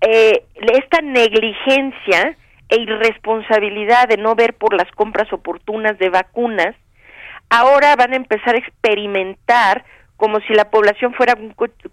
eh, 0.00 0.44
esta 0.54 1.00
negligencia 1.00 2.36
e 2.68 2.80
irresponsabilidad 2.80 4.08
de 4.08 4.16
no 4.16 4.34
ver 4.34 4.54
por 4.54 4.74
las 4.74 4.90
compras 4.92 5.32
oportunas 5.32 5.98
de 5.98 6.10
vacunas, 6.10 6.74
ahora 7.50 7.96
van 7.96 8.12
a 8.12 8.16
empezar 8.16 8.54
a 8.54 8.58
experimentar 8.58 9.84
como 10.16 10.40
si 10.40 10.52
la 10.52 10.70
población 10.70 11.14
fuera, 11.14 11.36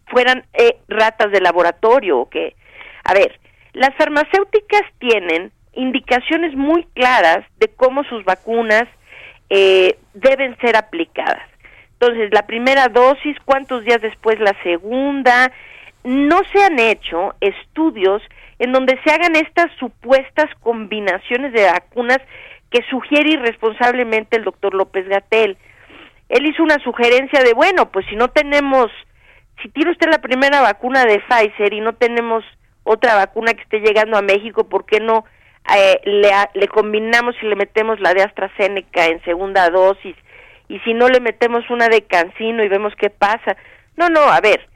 fueran 0.08 0.46
eh, 0.54 0.78
ratas 0.88 1.32
de 1.32 1.42
laboratorio 1.42 2.20
o 2.20 2.30
que, 2.30 2.56
a 3.04 3.14
ver, 3.14 3.40
las 3.74 3.94
farmacéuticas 3.96 4.82
tienen 5.00 5.52
indicaciones 5.74 6.56
muy 6.56 6.86
claras 6.94 7.46
de 7.58 7.68
cómo 7.68 8.04
sus 8.06 8.26
vacunas 8.26 8.86
eh, 9.50 9.98
deben 10.14 10.58
ser 10.58 10.76
aplicadas. 10.76 11.48
Entonces, 12.00 12.30
la 12.34 12.48
primera 12.48 12.88
dosis, 12.88 13.38
cuántos 13.46 13.86
días 13.86 14.02
después 14.02 14.40
la 14.40 14.56
segunda, 14.64 15.52
no 16.06 16.42
se 16.54 16.64
han 16.64 16.80
hecho 16.80 17.34
estudios 17.42 18.22
en 18.60 18.72
donde 18.72 18.98
se 19.04 19.12
hagan 19.12 19.36
estas 19.36 19.72
supuestas 19.80 20.46
combinaciones 20.62 21.52
de 21.52 21.66
vacunas 21.66 22.20
que 22.70 22.84
sugiere 22.90 23.32
irresponsablemente 23.32 24.38
el 24.38 24.44
doctor 24.44 24.76
López 24.76 25.08
Gatel. 25.08 25.58
Él 26.30 26.46
hizo 26.46 26.62
una 26.64 26.78
sugerencia 26.84 27.44
de, 27.44 27.54
bueno, 27.54 27.92
pues 27.92 28.06
si 28.08 28.16
no 28.16 28.28
tenemos, 28.30 28.92
si 29.64 29.70
tiene 29.70 29.92
usted 29.92 30.08
la 30.10 30.20
primera 30.20 30.62
vacuna 30.62 31.06
de 31.06 31.20
Pfizer 31.22 31.74
y 31.74 31.82
no 31.82 31.94
tenemos 31.94 32.44
otra 32.84 33.16
vacuna 33.16 33.54
que 33.56 33.64
esté 33.64 33.80
llegando 33.80 34.16
a 34.16 34.22
México, 34.22 34.70
¿por 34.70 34.86
qué 34.86 35.00
no 35.00 35.26
eh, 35.76 36.00
le, 36.04 36.30
le 36.54 36.68
combinamos 36.68 37.36
y 37.42 37.48
le 37.48 37.56
metemos 37.56 38.00
la 38.00 38.14
de 38.14 38.22
AstraZeneca 38.22 39.08
en 39.08 39.24
segunda 39.24 39.70
dosis? 39.70 40.16
Y 40.68 40.80
si 40.80 40.94
no 40.94 41.10
le 41.10 41.20
metemos 41.20 41.68
una 41.72 41.88
de 41.88 42.04
Cancino 42.04 42.64
y 42.64 42.68
vemos 42.68 42.94
qué 42.96 43.10
pasa. 43.10 43.58
No, 43.98 44.10
no, 44.10 44.22
a 44.22 44.40
ver, 44.42 44.68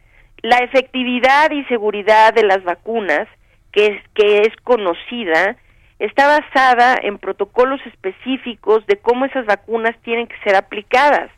la 0.42 0.58
efectividad 0.58 1.52
y 1.52 1.64
seguridad 1.66 2.34
de 2.34 2.44
las 2.44 2.64
vacunas, 2.64 3.28
que 3.72 3.88
es, 3.88 4.04
que 4.14 4.42
es 4.42 4.56
conocida, 4.64 5.58
está 6.00 6.40
basada 6.40 6.98
en 7.02 7.18
protocolos 7.18 7.80
específicos 7.86 8.86
de 8.88 8.98
cómo 8.98 9.26
esas 9.26 9.46
vacunas 9.46 9.96
tienen 10.04 10.28
que 10.28 10.40
ser 10.44 10.56
aplicadas. 10.56 11.30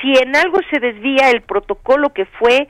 Si 0.00 0.12
en 0.22 0.36
algo 0.36 0.60
se 0.70 0.78
desvía 0.78 1.30
el 1.30 1.42
protocolo 1.42 2.12
que 2.12 2.24
fue 2.24 2.68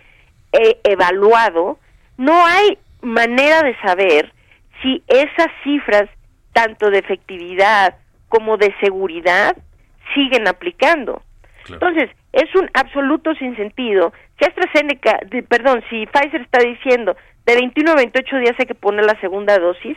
eh, 0.53 0.81
evaluado, 0.85 1.79
no 2.17 2.47
hay 2.47 2.79
manera 3.03 3.63
de 3.63 3.77
saber 3.81 4.33
si 4.83 5.03
esas 5.07 5.49
cifras, 5.63 6.09
tanto 6.53 6.91
de 6.91 6.99
efectividad 6.99 7.97
como 8.29 8.57
de 8.57 8.75
seguridad, 8.81 9.57
siguen 10.15 10.49
aplicando. 10.49 11.23
Entonces, 11.69 12.11
es 12.39 12.55
un 12.55 12.71
absoluto 12.73 13.35
sinsentido. 13.35 14.13
Si 14.39 14.45
AstraZeneca, 14.45 15.19
perdón, 15.49 15.83
si 15.91 16.07
Pfizer 16.07 16.41
está 16.41 16.61
diciendo 16.61 17.17
de 17.45 17.55
21 17.57 17.91
a 17.91 17.95
28 17.97 18.37
días 18.39 18.55
hay 18.59 18.67
que 18.67 18.75
poner 18.75 19.05
la 19.05 19.19
segunda 19.21 19.59
dosis, 19.59 19.97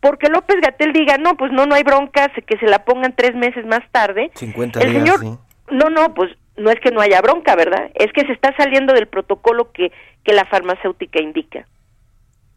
porque 0.00 0.28
López 0.28 0.56
Gatel 0.60 0.92
diga, 0.92 1.16
no, 1.16 1.36
pues 1.36 1.50
no, 1.50 1.64
no 1.64 1.74
hay 1.74 1.84
bronca, 1.84 2.28
que 2.46 2.58
se 2.58 2.66
la 2.66 2.84
pongan 2.84 3.16
tres 3.16 3.34
meses 3.34 3.64
más 3.64 3.80
tarde. 3.90 4.30
50 4.34 4.80
el 4.80 4.90
días, 4.90 5.02
señor, 5.02 5.20
sí. 5.20 5.38
no, 5.70 5.88
no, 5.88 6.12
pues 6.12 6.30
no 6.56 6.70
es 6.70 6.78
que 6.80 6.90
no 6.90 7.00
haya 7.00 7.22
bronca, 7.22 7.56
¿verdad? 7.56 7.90
Es 7.94 8.12
que 8.12 8.26
se 8.26 8.32
está 8.32 8.54
saliendo 8.56 8.92
del 8.92 9.08
protocolo 9.08 9.72
que, 9.72 9.90
que 10.24 10.34
la 10.34 10.44
farmacéutica 10.44 11.22
indica. 11.22 11.66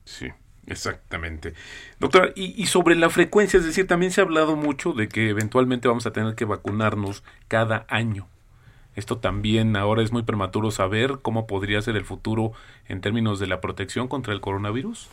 Sí. 0.04 0.28
Exactamente. 0.68 1.54
Doctora, 2.00 2.30
y, 2.36 2.62
y, 2.62 2.68
sobre 2.68 2.96
la 2.96 3.10
frecuencia, 3.10 3.58
es 3.58 3.66
decir, 3.66 3.88
también 3.88 4.12
se 4.12 4.22
ha 4.22 4.24
hablado 4.24 4.56
mucho 4.56 4.94
de 4.94 5.10
que 5.10 5.30
eventualmente 5.30 5.88
vamos 5.88 6.06
a 6.06 6.14
tener 6.14 6.36
que 6.36 6.46
vacunarnos 6.46 7.24
cada 7.48 7.86
año. 7.90 8.28
Esto 8.96 9.18
también 9.18 9.76
ahora 9.76 10.02
es 10.02 10.12
muy 10.12 10.24
prematuro 10.24 10.72
saber 10.72 11.20
cómo 11.22 11.48
podría 11.48 11.82
ser 11.82 11.96
el 11.96 12.04
futuro 12.04 12.52
en 12.88 13.02
términos 13.02 13.40
de 13.40 13.48
la 13.48 13.62
protección 13.62 14.08
contra 14.08 14.34
el 14.34 14.42
coronavirus. 14.42 15.10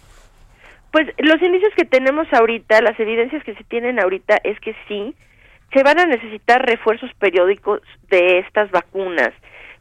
Pues 0.91 1.07
los 1.19 1.41
indicios 1.43 1.73
que 1.77 1.85
tenemos 1.85 2.27
ahorita, 2.33 2.81
las 2.81 2.99
evidencias 2.99 3.45
que 3.45 3.55
se 3.55 3.65
tienen 3.65 4.01
ahorita 4.01 4.39
es 4.43 4.59
que 4.61 4.75
sí, 4.89 5.15
se 5.73 5.83
van 5.83 6.01
a 6.01 6.07
necesitar 6.07 6.65
refuerzos 6.67 7.11
periódicos 7.19 7.81
de 8.11 8.39
estas 8.39 8.71
vacunas, 8.71 9.31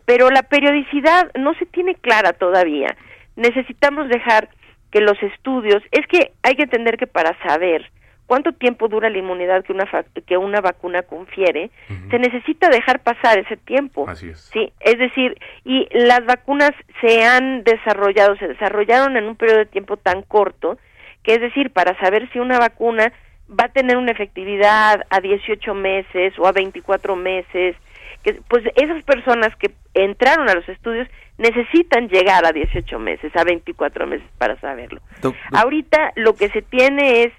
pero 0.05 0.29
la 0.29 0.43
periodicidad 0.43 1.31
no 1.35 1.53
se 1.55 1.65
tiene 1.65 1.95
clara 1.95 2.33
todavía. 2.33 2.95
Necesitamos 3.35 4.09
dejar 4.09 4.49
que 4.91 5.01
los 5.01 5.21
estudios, 5.23 5.81
es 5.91 6.05
que 6.07 6.33
hay 6.43 6.55
que 6.55 6.63
entender 6.63 6.97
que 6.97 7.07
para 7.07 7.37
saber 7.43 7.89
cuánto 8.27 8.51
tiempo 8.51 8.87
dura 8.87 9.09
la 9.09 9.17
inmunidad 9.17 9.63
que 9.63 9.73
una 9.73 9.85
que 10.25 10.37
una 10.37 10.61
vacuna 10.61 11.01
confiere, 11.01 11.71
uh 11.89 11.93
-huh. 11.93 12.11
se 12.11 12.19
necesita 12.19 12.69
dejar 12.69 12.99
pasar 12.99 13.39
ese 13.39 13.57
tiempo. 13.57 14.07
Así 14.07 14.29
es. 14.29 14.41
Sí, 14.53 14.71
es 14.81 14.99
decir, 14.99 15.37
y 15.63 15.87
las 15.91 16.23
vacunas 16.25 16.71
se 17.01 17.23
han 17.23 17.63
desarrollado, 17.63 18.35
se 18.35 18.49
desarrollaron 18.49 19.17
en 19.17 19.25
un 19.25 19.35
periodo 19.35 19.59
de 19.59 19.65
tiempo 19.65 19.97
tan 19.97 20.21
corto, 20.21 20.77
que 21.23 21.33
es 21.33 21.41
decir, 21.41 21.71
para 21.71 21.97
saber 21.99 22.29
si 22.31 22.39
una 22.39 22.59
vacuna 22.59 23.11
va 23.49 23.65
a 23.65 23.69
tener 23.69 23.97
una 23.97 24.11
efectividad 24.11 25.05
a 25.09 25.21
18 25.21 25.73
meses 25.73 26.33
o 26.37 26.47
a 26.47 26.51
24 26.51 27.15
meses, 27.15 27.75
que 28.23 28.33
pues 28.49 28.63
esas 28.75 29.03
personas 29.03 29.55
que 29.55 29.71
entraron 29.93 30.49
a 30.49 30.53
los 30.53 30.67
estudios 30.67 31.07
necesitan 31.37 32.09
llegar 32.09 32.45
a 32.45 32.51
18 32.51 32.99
meses, 32.99 33.33
a 33.35 33.43
24 33.43 34.07
meses 34.07 34.27
para 34.37 34.59
saberlo. 34.59 35.01
Ahorita 35.53 36.11
lo 36.15 36.35
que 36.35 36.49
se 36.49 36.61
tiene 36.61 37.23
es 37.23 37.33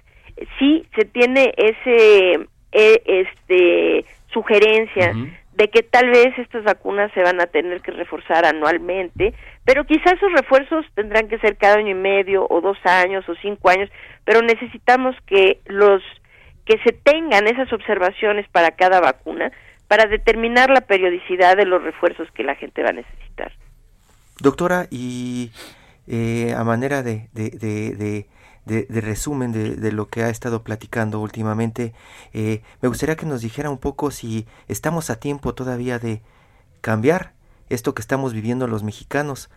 sí 0.57 0.85
se 0.95 1.05
tiene 1.05 1.53
ese 1.57 2.47
eh, 2.71 3.01
este 3.05 4.05
sugerencia 4.31 5.11
uh 5.11 5.17
-huh. 5.17 5.37
de 5.53 5.67
que 5.69 5.83
tal 5.83 6.09
vez 6.09 6.37
estas 6.37 6.63
vacunas 6.63 7.11
se 7.13 7.21
van 7.21 7.41
a 7.41 7.47
tener 7.47 7.81
que 7.81 7.91
reforzar 7.91 8.45
anualmente, 8.45 9.33
pero 9.65 9.85
quizás 9.85 10.13
esos 10.13 10.31
refuerzos 10.33 10.85
tendrán 10.95 11.27
que 11.27 11.39
ser 11.39 11.57
cada 11.57 11.77
año 11.77 11.89
y 11.91 11.95
medio 11.95 12.45
o 12.49 12.61
dos 12.61 12.77
años 12.85 13.27
o 13.27 13.35
cinco 13.35 13.69
años, 13.69 13.89
pero 14.23 14.41
necesitamos 14.41 15.15
que 15.25 15.59
los 15.65 16.01
que 16.65 16.77
se 16.83 16.91
tengan 16.91 17.47
esas 17.47 17.73
observaciones 17.73 18.47
para 18.49 18.71
cada 18.71 18.99
vacuna 18.99 19.51
para 19.87 20.05
determinar 20.05 20.69
la 20.69 20.81
periodicidad 20.81 21.57
de 21.57 21.65
los 21.65 21.83
refuerzos 21.83 22.29
que 22.35 22.43
la 22.43 22.53
gente 22.55 22.83
va 22.83 22.89
a 22.89 22.93
necesitar. 22.93 23.51
Doctora, 24.39 24.85
y 24.91 25.51
eh, 26.07 26.53
a 26.55 26.63
manera 26.63 27.01
de, 27.01 27.27
de, 27.33 27.49
de, 27.49 27.95
de 27.95 28.25
de, 28.69 29.01
resumen 29.01 29.51
de, 29.51 29.75
de, 29.75 29.91
lo 29.91 30.07
que 30.07 30.23
ha 30.23 30.29
estado 30.29 30.63
platicando 30.63 31.19
últimamente, 31.19 31.93
eh, 32.33 32.61
me 32.81 32.87
gustaría 32.87 33.15
que 33.15 33.25
nos 33.25 33.41
dijera 33.41 33.69
un 33.69 33.79
poco 33.79 34.11
si 34.11 34.45
estamos 34.67 35.09
a 35.09 35.19
tiempo 35.19 35.55
todavía 35.55 35.97
de 35.99 36.21
cambiar 36.81 37.33
esto 37.69 37.93
que 37.93 38.01
estamos 38.01 38.33
viviendo 38.33 38.67
los 38.67 38.83
mexicanos, 38.83 39.49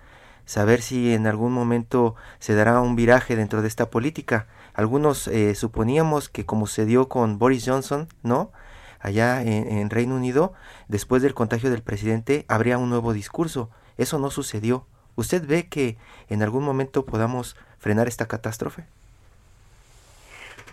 saber 0.47 0.83
si 0.83 1.13
en 1.13 1.27
algún 1.27 1.53
momento 1.53 2.15
se 2.39 2.55
dará 2.55 2.81
un 2.81 2.97
viraje 2.97 3.37
dentro 3.37 3.63
de 3.63 3.69
esta 3.69 3.91
política. 3.91 4.47
Algunos 4.75 5.29
eh, 5.29 5.55
suponíamos 5.55 6.29
que 6.29 6.47
como 6.47 6.67
se 6.67 6.87
dio 6.87 7.09
con 7.09 7.39
Boris 7.39 7.65
Johnson, 7.67 8.09
¿no? 8.23 8.51
Allá 8.99 9.43
en, 9.43 9.69
en 9.69 9.91
Reino 9.91 10.15
Unido, 10.15 10.53
después 10.89 11.23
del 11.23 11.35
contagio 11.35 11.71
del 11.71 11.83
presidente, 11.83 12.45
habría 12.49 12.79
un 12.79 12.89
nuevo 12.89 13.13
discurso. 13.13 13.71
Eso 13.99 14.19
no 14.19 14.31
sucedió. 14.31 14.87
¿Usted 15.17 15.47
ve 15.47 15.69
que 15.69 15.99
en 16.29 16.43
algún 16.43 16.65
momento 16.65 17.05
podamos 17.05 17.57
frenar 17.79 18.09
esta 18.09 18.27
catástrofe? 18.27 18.87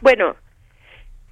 Bueno, 0.02 0.36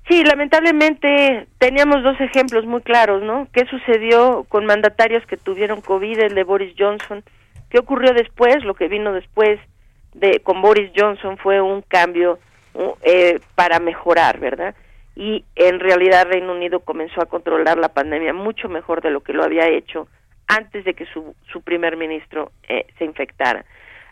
sí, 0.09 0.24
lamentablemente 0.24 1.47
teníamos 1.57 2.03
dos 2.03 2.20
ejemplos 2.20 2.65
muy 2.65 2.82
claros, 2.82 3.24
¿no? 3.24 3.47
¿Qué 3.53 3.65
sucedió 3.65 4.45
con 4.49 4.65
mandatarios 4.65 5.26
que 5.26 5.38
tuvieron 5.38 5.82
COVID, 5.82 6.20
el 6.20 6.36
de 6.36 6.43
Boris 6.43 6.74
Johnson? 6.78 7.24
¿Qué 7.70 7.80
ocurrió 7.80 8.13
después? 8.13 8.63
Lo 8.63 8.74
que 8.74 8.88
vino 8.88 9.13
después 9.13 9.59
de 10.13 10.39
con 10.39 10.61
Boris 10.61 10.91
Johnson 10.95 11.38
fue 11.38 11.61
un 11.61 11.82
cambio 11.82 12.39
eh, 13.03 13.39
para 13.55 13.80
mejorar, 13.80 14.39
¿verdad? 14.39 14.76
Y 15.15 15.43
en 15.55 15.80
realidad 15.80 16.28
Reino 16.28 16.53
Unido 16.53 16.80
comenzó 16.80 17.22
a 17.22 17.26
controlar 17.26 17.78
la 17.78 17.89
pandemia 17.89 18.34
mucho 18.34 18.70
mejor 18.70 19.01
de 19.01 19.09
lo 19.09 19.22
que 19.22 19.34
lo 19.34 19.43
había 19.43 19.68
hecho 19.68 20.07
antes 20.47 20.86
de 20.86 20.93
que 20.93 21.05
su, 21.07 21.36
su 21.51 21.61
primer 21.61 21.97
ministro 21.97 22.51
eh, 22.70 22.86
se 22.97 23.05
infectara. 23.05 23.65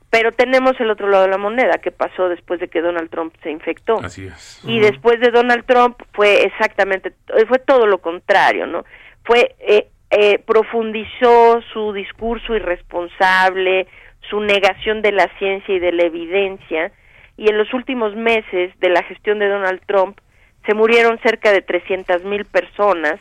Pero 0.10 0.32
tenemos 0.32 0.80
el 0.80 0.90
otro 0.92 1.10
lado 1.10 1.24
de 1.24 1.32
la 1.32 1.38
moneda, 1.38 1.80
que 1.80 1.92
pasó 1.92 2.30
después 2.30 2.60
de 2.60 2.68
que 2.68 2.82
Donald 2.82 3.10
Trump 3.10 3.34
se 3.44 3.52
infectó. 3.52 4.00
Así 4.02 4.28
es. 4.28 4.62
Y 4.64 4.80
uh 4.80 4.82
-huh. 4.82 4.92
después 4.92 5.20
de 5.20 5.32
Donald 5.32 5.66
Trump 5.66 6.02
fue 6.14 6.44
exactamente, 6.46 7.14
fue 7.48 7.60
todo 7.60 7.86
lo 7.86 7.98
contrario, 7.98 8.66
¿no? 8.66 8.86
Fue, 9.24 9.56
eh, 9.60 9.90
eh, 10.12 10.40
profundizó 10.40 11.62
su 11.74 11.92
discurso 11.92 12.56
irresponsable, 12.56 13.88
su 14.30 14.40
negación 14.40 15.02
de 15.02 15.12
la 15.12 15.28
ciencia 15.38 15.76
y 15.76 15.80
de 15.80 15.92
la 15.92 16.04
evidencia, 16.04 16.92
y 17.38 17.50
en 17.50 17.58
los 17.58 17.74
últimos 17.74 18.16
meses 18.16 18.72
de 18.80 18.90
la 18.90 19.04
gestión 19.04 19.40
de 19.40 19.50
Donald 19.50 19.82
Trump 19.86 20.18
se 20.66 20.74
murieron 20.74 21.20
cerca 21.20 21.52
de 21.52 21.62
300 21.62 22.24
mil 22.24 22.46
personas 22.46 23.20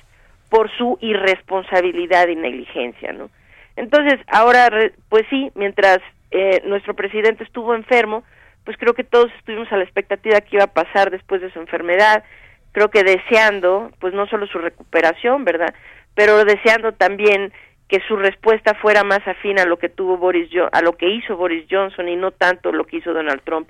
por 0.50 0.70
su 0.76 0.98
irresponsabilidad 1.00 2.28
y 2.28 2.36
negligencia, 2.36 3.12
¿no? 3.12 3.28
Entonces, 3.76 4.20
ahora, 4.28 4.70
pues 5.08 5.24
sí, 5.28 5.50
mientras 5.54 5.98
eh, 6.34 6.62
nuestro 6.64 6.94
presidente 6.94 7.44
estuvo 7.44 7.76
enfermo, 7.76 8.24
pues 8.64 8.76
creo 8.76 8.92
que 8.92 9.04
todos 9.04 9.30
estuvimos 9.38 9.70
a 9.70 9.76
la 9.76 9.84
expectativa 9.84 10.40
que 10.40 10.56
iba 10.56 10.64
a 10.64 10.72
pasar 10.72 11.12
después 11.12 11.40
de 11.40 11.52
su 11.52 11.60
enfermedad, 11.60 12.24
creo 12.72 12.90
que 12.90 13.04
deseando, 13.04 13.92
pues 14.00 14.12
no 14.14 14.26
solo 14.26 14.48
su 14.48 14.58
recuperación, 14.58 15.44
¿verdad? 15.44 15.72
Pero 16.16 16.44
deseando 16.44 16.92
también 16.92 17.52
que 17.88 18.00
su 18.08 18.16
respuesta 18.16 18.74
fuera 18.74 19.04
más 19.04 19.20
afín 19.28 19.60
a 19.60 19.64
lo 19.64 19.78
que 19.78 19.88
tuvo 19.88 20.16
Boris 20.16 20.50
a 20.72 20.80
lo 20.80 20.96
que 20.96 21.08
hizo 21.08 21.36
Boris 21.36 21.66
Johnson 21.70 22.08
y 22.08 22.16
no 22.16 22.32
tanto 22.32 22.72
lo 22.72 22.84
que 22.84 22.96
hizo 22.96 23.12
Donald 23.12 23.42
Trump. 23.44 23.68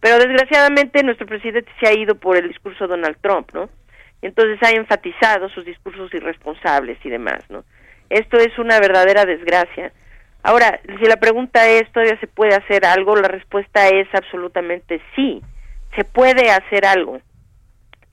Pero 0.00 0.18
desgraciadamente 0.18 1.02
nuestro 1.02 1.26
presidente 1.26 1.72
se 1.80 1.88
ha 1.88 1.94
ido 1.94 2.16
por 2.16 2.36
el 2.36 2.48
discurso 2.48 2.84
de 2.84 2.90
Donald 2.90 3.16
Trump, 3.22 3.52
¿no? 3.54 3.70
Entonces 4.20 4.58
ha 4.62 4.70
enfatizado 4.72 5.48
sus 5.48 5.64
discursos 5.64 6.12
irresponsables 6.12 6.98
y 7.04 7.08
demás, 7.08 7.42
¿no? 7.48 7.64
Esto 8.10 8.36
es 8.36 8.58
una 8.58 8.78
verdadera 8.80 9.24
desgracia. 9.24 9.92
Ahora, 10.42 10.80
si 10.98 11.06
la 11.06 11.16
pregunta 11.16 11.68
es, 11.68 11.90
¿todavía 11.92 12.18
se 12.18 12.26
puede 12.26 12.54
hacer 12.54 12.84
algo? 12.84 13.14
La 13.16 13.28
respuesta 13.28 13.88
es 13.88 14.08
absolutamente 14.12 15.00
sí. 15.14 15.40
Se 15.96 16.04
puede 16.04 16.50
hacer 16.50 16.84
algo. 16.84 17.20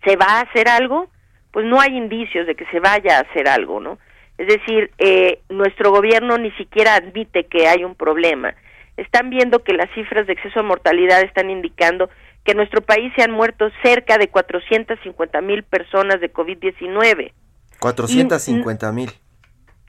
¿Se 0.06 0.16
va 0.16 0.26
a 0.26 0.42
hacer 0.42 0.68
algo? 0.68 1.10
Pues 1.52 1.66
no 1.66 1.82
hay 1.82 1.98
indicios 1.98 2.46
de 2.46 2.56
que 2.56 2.66
se 2.68 2.80
vaya 2.80 3.18
a 3.18 3.22
hacer 3.22 3.48
algo, 3.48 3.80
¿no? 3.80 3.98
Es 4.38 4.48
decir, 4.48 4.92
eh, 5.00 5.42
nuestro 5.50 5.92
gobierno 5.92 6.38
ni 6.38 6.52
siquiera 6.52 6.96
admite 6.96 7.48
que 7.48 7.68
hay 7.68 7.84
un 7.84 7.96
problema. 7.96 8.54
Están 8.96 9.30
viendo 9.30 9.64
que 9.64 9.74
las 9.74 9.90
cifras 9.94 10.28
de 10.28 10.34
exceso 10.34 10.60
de 10.62 10.68
mortalidad 10.68 11.22
están 11.22 11.50
indicando 11.50 12.10
que 12.46 12.52
en 12.52 12.58
nuestro 12.58 12.82
país 12.82 13.12
se 13.16 13.24
han 13.24 13.32
muerto 13.32 13.70
cerca 13.84 14.18
de 14.18 14.30
450 14.30 15.42
mil 15.42 15.64
personas 15.64 16.22
de 16.22 16.32
COVID-19. 16.32 17.34
450 17.80 18.92
mil. 18.92 19.12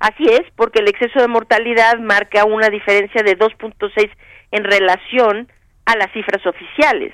Así 0.00 0.24
es, 0.24 0.42
porque 0.56 0.80
el 0.80 0.88
exceso 0.88 1.20
de 1.20 1.28
mortalidad 1.28 1.98
marca 1.98 2.44
una 2.46 2.70
diferencia 2.70 3.22
de 3.22 3.38
2.6 3.38 4.10
en 4.50 4.64
relación 4.64 5.46
a 5.84 5.94
las 5.96 6.10
cifras 6.12 6.44
oficiales. 6.46 7.12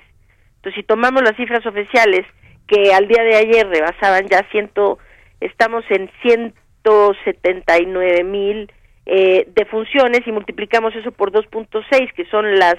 Entonces, 0.57 0.77
si 0.77 0.85
tomamos 0.85 1.23
las 1.23 1.37
cifras 1.37 1.67
oficiales 1.67 2.25
que 2.69 2.95
al 2.95 3.09
día 3.09 3.25
de 3.25 3.37
ayer 3.37 3.69
rebasaban 3.69 4.29
ya 4.29 4.49
ciento, 4.51 4.99
estamos 5.41 5.85
en 5.91 6.11
179 6.23 8.25
mil 8.25 8.73
eh, 9.05 9.47
defunciones 9.55 10.27
y 10.27 10.33
multiplicamos 10.33 10.95
eso 10.95 11.13
por 11.13 11.33
2.6, 11.33 12.15
que 12.15 12.25
son 12.27 12.59
las 12.59 12.77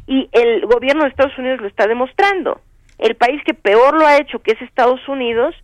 y 0.05 0.29
el 0.31 0.63
gobierno 0.67 1.01
de 1.01 1.09
Estados 1.09 1.35
Unidos 1.39 1.59
lo 1.59 1.67
está 1.67 1.87
demostrando. 1.87 2.61
El 2.99 3.15
país 3.15 3.41
que 3.43 3.55
peor 3.55 3.97
lo 3.97 4.05
ha 4.05 4.17
hecho, 4.17 4.43
que 4.43 4.51
es 4.51 4.61
Estados 4.61 5.07
Unidos, 5.07 5.55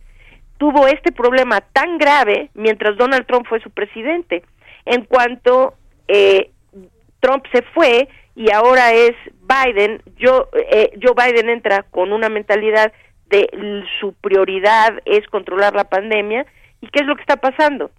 tuvo 0.56 0.88
este 0.88 1.12
problema 1.12 1.60
tan 1.60 1.98
grave 1.98 2.50
mientras 2.54 2.96
Donald 2.96 3.24
Trump 3.24 3.46
fue 3.46 3.60
su 3.60 3.70
presidente. 3.70 4.42
En 4.86 5.04
cuanto 5.04 5.74
eh, 6.08 6.50
Trump 7.20 7.44
se 7.52 7.62
fue 7.62 8.08
y 8.34 8.50
ahora 8.50 8.92
es 8.92 9.14
Biden, 9.42 10.02
yo, 10.16 10.48
eh, 10.52 10.98
Joe 11.00 11.14
Biden 11.14 11.48
entra 11.48 11.84
con 11.84 12.12
una 12.12 12.28
mentalidad 12.28 12.92
de 13.30 13.84
su 14.00 14.14
prioridad 14.14 14.94
es 15.04 15.26
controlar 15.28 15.74
la 15.74 15.84
pandemia. 15.84 16.46
¿Y 16.80 16.88
qué 16.88 17.00
es 17.00 17.06
lo 17.06 17.16
que 17.16 17.22
está 17.22 17.36
pasando? 17.36 17.90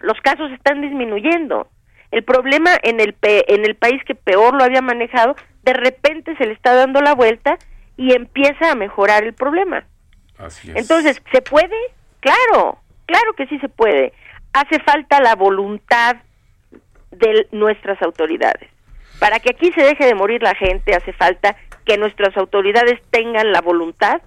Los 0.00 0.20
casos 0.20 0.50
están 0.52 0.80
disminuyendo. 0.80 1.68
El 2.10 2.22
problema 2.22 2.70
en 2.82 3.00
el, 3.00 3.16
en 3.22 3.64
el 3.64 3.74
país 3.74 4.02
que 4.04 4.14
peor 4.14 4.54
lo 4.54 4.64
había 4.64 4.80
manejado, 4.80 5.34
de 5.62 5.72
repente 5.72 6.36
se 6.36 6.46
le 6.46 6.52
está 6.52 6.74
dando 6.74 7.00
la 7.00 7.14
vuelta 7.14 7.58
y 7.96 8.12
empieza 8.14 8.70
a 8.70 8.76
mejorar 8.76 9.24
el 9.24 9.34
problema. 9.34 9.84
Así 10.38 10.70
es. 10.70 10.76
Entonces, 10.76 11.20
¿se 11.32 11.42
puede? 11.42 11.76
Claro, 12.20 12.78
claro 13.06 13.32
que 13.34 13.46
sí 13.46 13.58
se 13.58 13.68
puede. 13.68 14.12
Hace 14.52 14.78
falta 14.80 15.20
la 15.20 15.34
voluntad 15.34 16.16
de 17.10 17.48
nuestras 17.52 18.00
autoridades. 18.02 18.70
Para 19.18 19.40
que 19.40 19.50
aquí 19.50 19.72
se 19.72 19.82
deje 19.82 20.06
de 20.06 20.14
morir 20.14 20.42
la 20.42 20.54
gente, 20.54 20.94
hace 20.94 21.12
falta 21.12 21.56
que 21.84 21.96
nuestras 21.96 22.36
autoridades 22.36 23.00
tengan 23.10 23.50
la 23.52 23.60
voluntad 23.62 24.20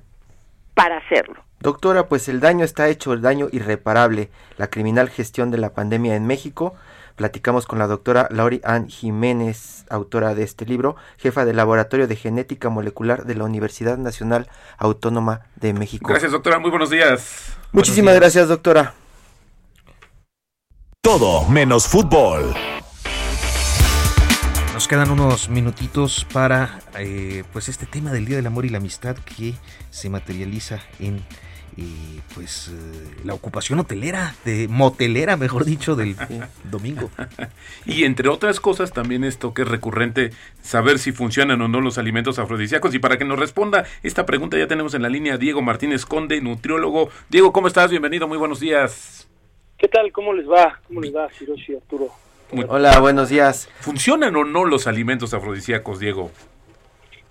para 0.79 0.97
hacerlo. 0.97 1.43
Doctora, 1.59 2.07
pues 2.07 2.29
el 2.29 2.39
daño 2.39 2.63
está 2.63 2.87
hecho, 2.87 3.11
el 3.11 3.21
daño 3.21 3.49
irreparable, 3.51 4.29
la 4.55 4.69
criminal 4.69 5.09
gestión 5.09 5.51
de 5.51 5.57
la 5.57 5.73
pandemia 5.73 6.15
en 6.15 6.25
México. 6.25 6.73
Platicamos 7.17 7.65
con 7.65 7.79
la 7.79 7.87
doctora 7.87 8.29
Lauri 8.31 8.61
Ann 8.63 8.87
Jiménez, 8.87 9.85
autora 9.89 10.35
de 10.35 10.43
este 10.43 10.65
libro, 10.65 10.95
jefa 11.17 11.43
del 11.43 11.57
Laboratorio 11.57 12.07
de 12.07 12.15
Genética 12.15 12.69
Molecular 12.69 13.25
de 13.25 13.35
la 13.35 13.43
Universidad 13.43 13.97
Nacional 13.97 14.49
Autónoma 14.77 15.41
de 15.57 15.73
México. 15.73 16.07
Gracias, 16.07 16.31
doctora. 16.31 16.59
Muy 16.59 16.69
buenos 16.69 16.89
días. 16.89 17.57
Muchísimas 17.73 18.15
gracias, 18.15 18.47
doctora. 18.47 18.93
Todo 21.01 21.43
menos 21.49 21.87
fútbol. 21.87 22.55
Nos 24.79 24.87
quedan 24.87 25.11
unos 25.11 25.49
minutitos 25.49 26.25
para 26.31 26.79
eh, 26.97 27.43
pues 27.51 27.67
este 27.67 27.85
tema 27.85 28.13
del 28.13 28.23
Día 28.23 28.37
del 28.37 28.47
Amor 28.47 28.65
y 28.65 28.69
la 28.69 28.77
Amistad 28.77 29.17
que 29.17 29.55
se 29.89 30.09
materializa 30.09 30.79
en 31.01 31.17
eh, 31.75 32.21
pues 32.33 32.69
eh, 32.69 33.17
la 33.25 33.33
ocupación 33.33 33.79
hotelera, 33.79 34.35
de 34.45 34.69
motelera, 34.69 35.35
mejor 35.35 35.65
dicho, 35.65 35.97
del 35.97 36.15
domingo. 36.63 37.11
y 37.85 38.05
entre 38.05 38.29
otras 38.29 38.61
cosas 38.61 38.93
también 38.93 39.25
esto 39.25 39.53
que 39.53 39.63
es 39.63 39.67
recurrente, 39.67 40.29
saber 40.61 40.97
si 40.97 41.11
funcionan 41.11 41.61
o 41.61 41.67
no 41.67 41.81
los 41.81 41.97
alimentos 41.97 42.39
afrodisíacos. 42.39 42.95
Y 42.95 42.99
para 42.99 43.17
que 43.17 43.25
nos 43.25 43.37
responda 43.37 43.83
esta 44.01 44.25
pregunta 44.25 44.57
ya 44.57 44.67
tenemos 44.67 44.93
en 44.93 45.01
la 45.01 45.09
línea 45.09 45.33
a 45.33 45.37
Diego 45.37 45.61
Martínez 45.61 46.05
Conde, 46.05 46.39
nutriólogo. 46.39 47.09
Diego, 47.29 47.51
¿cómo 47.51 47.67
estás? 47.67 47.91
Bienvenido, 47.91 48.29
muy 48.29 48.37
buenos 48.37 48.61
días. 48.61 49.27
¿Qué 49.77 49.89
tal? 49.89 50.09
¿Cómo 50.13 50.31
les 50.31 50.49
va? 50.49 50.79
¿Cómo 50.87 51.01
les 51.01 51.13
va, 51.13 51.27
Hiroshi 51.37 51.75
Arturo? 51.75 52.28
Hola, 52.51 52.99
buenos 52.99 53.29
días. 53.29 53.69
¿Funcionan 53.79 54.35
o 54.35 54.43
no 54.43 54.65
los 54.65 54.87
alimentos 54.87 55.33
afrodisíacos, 55.33 55.99
Diego? 55.99 56.31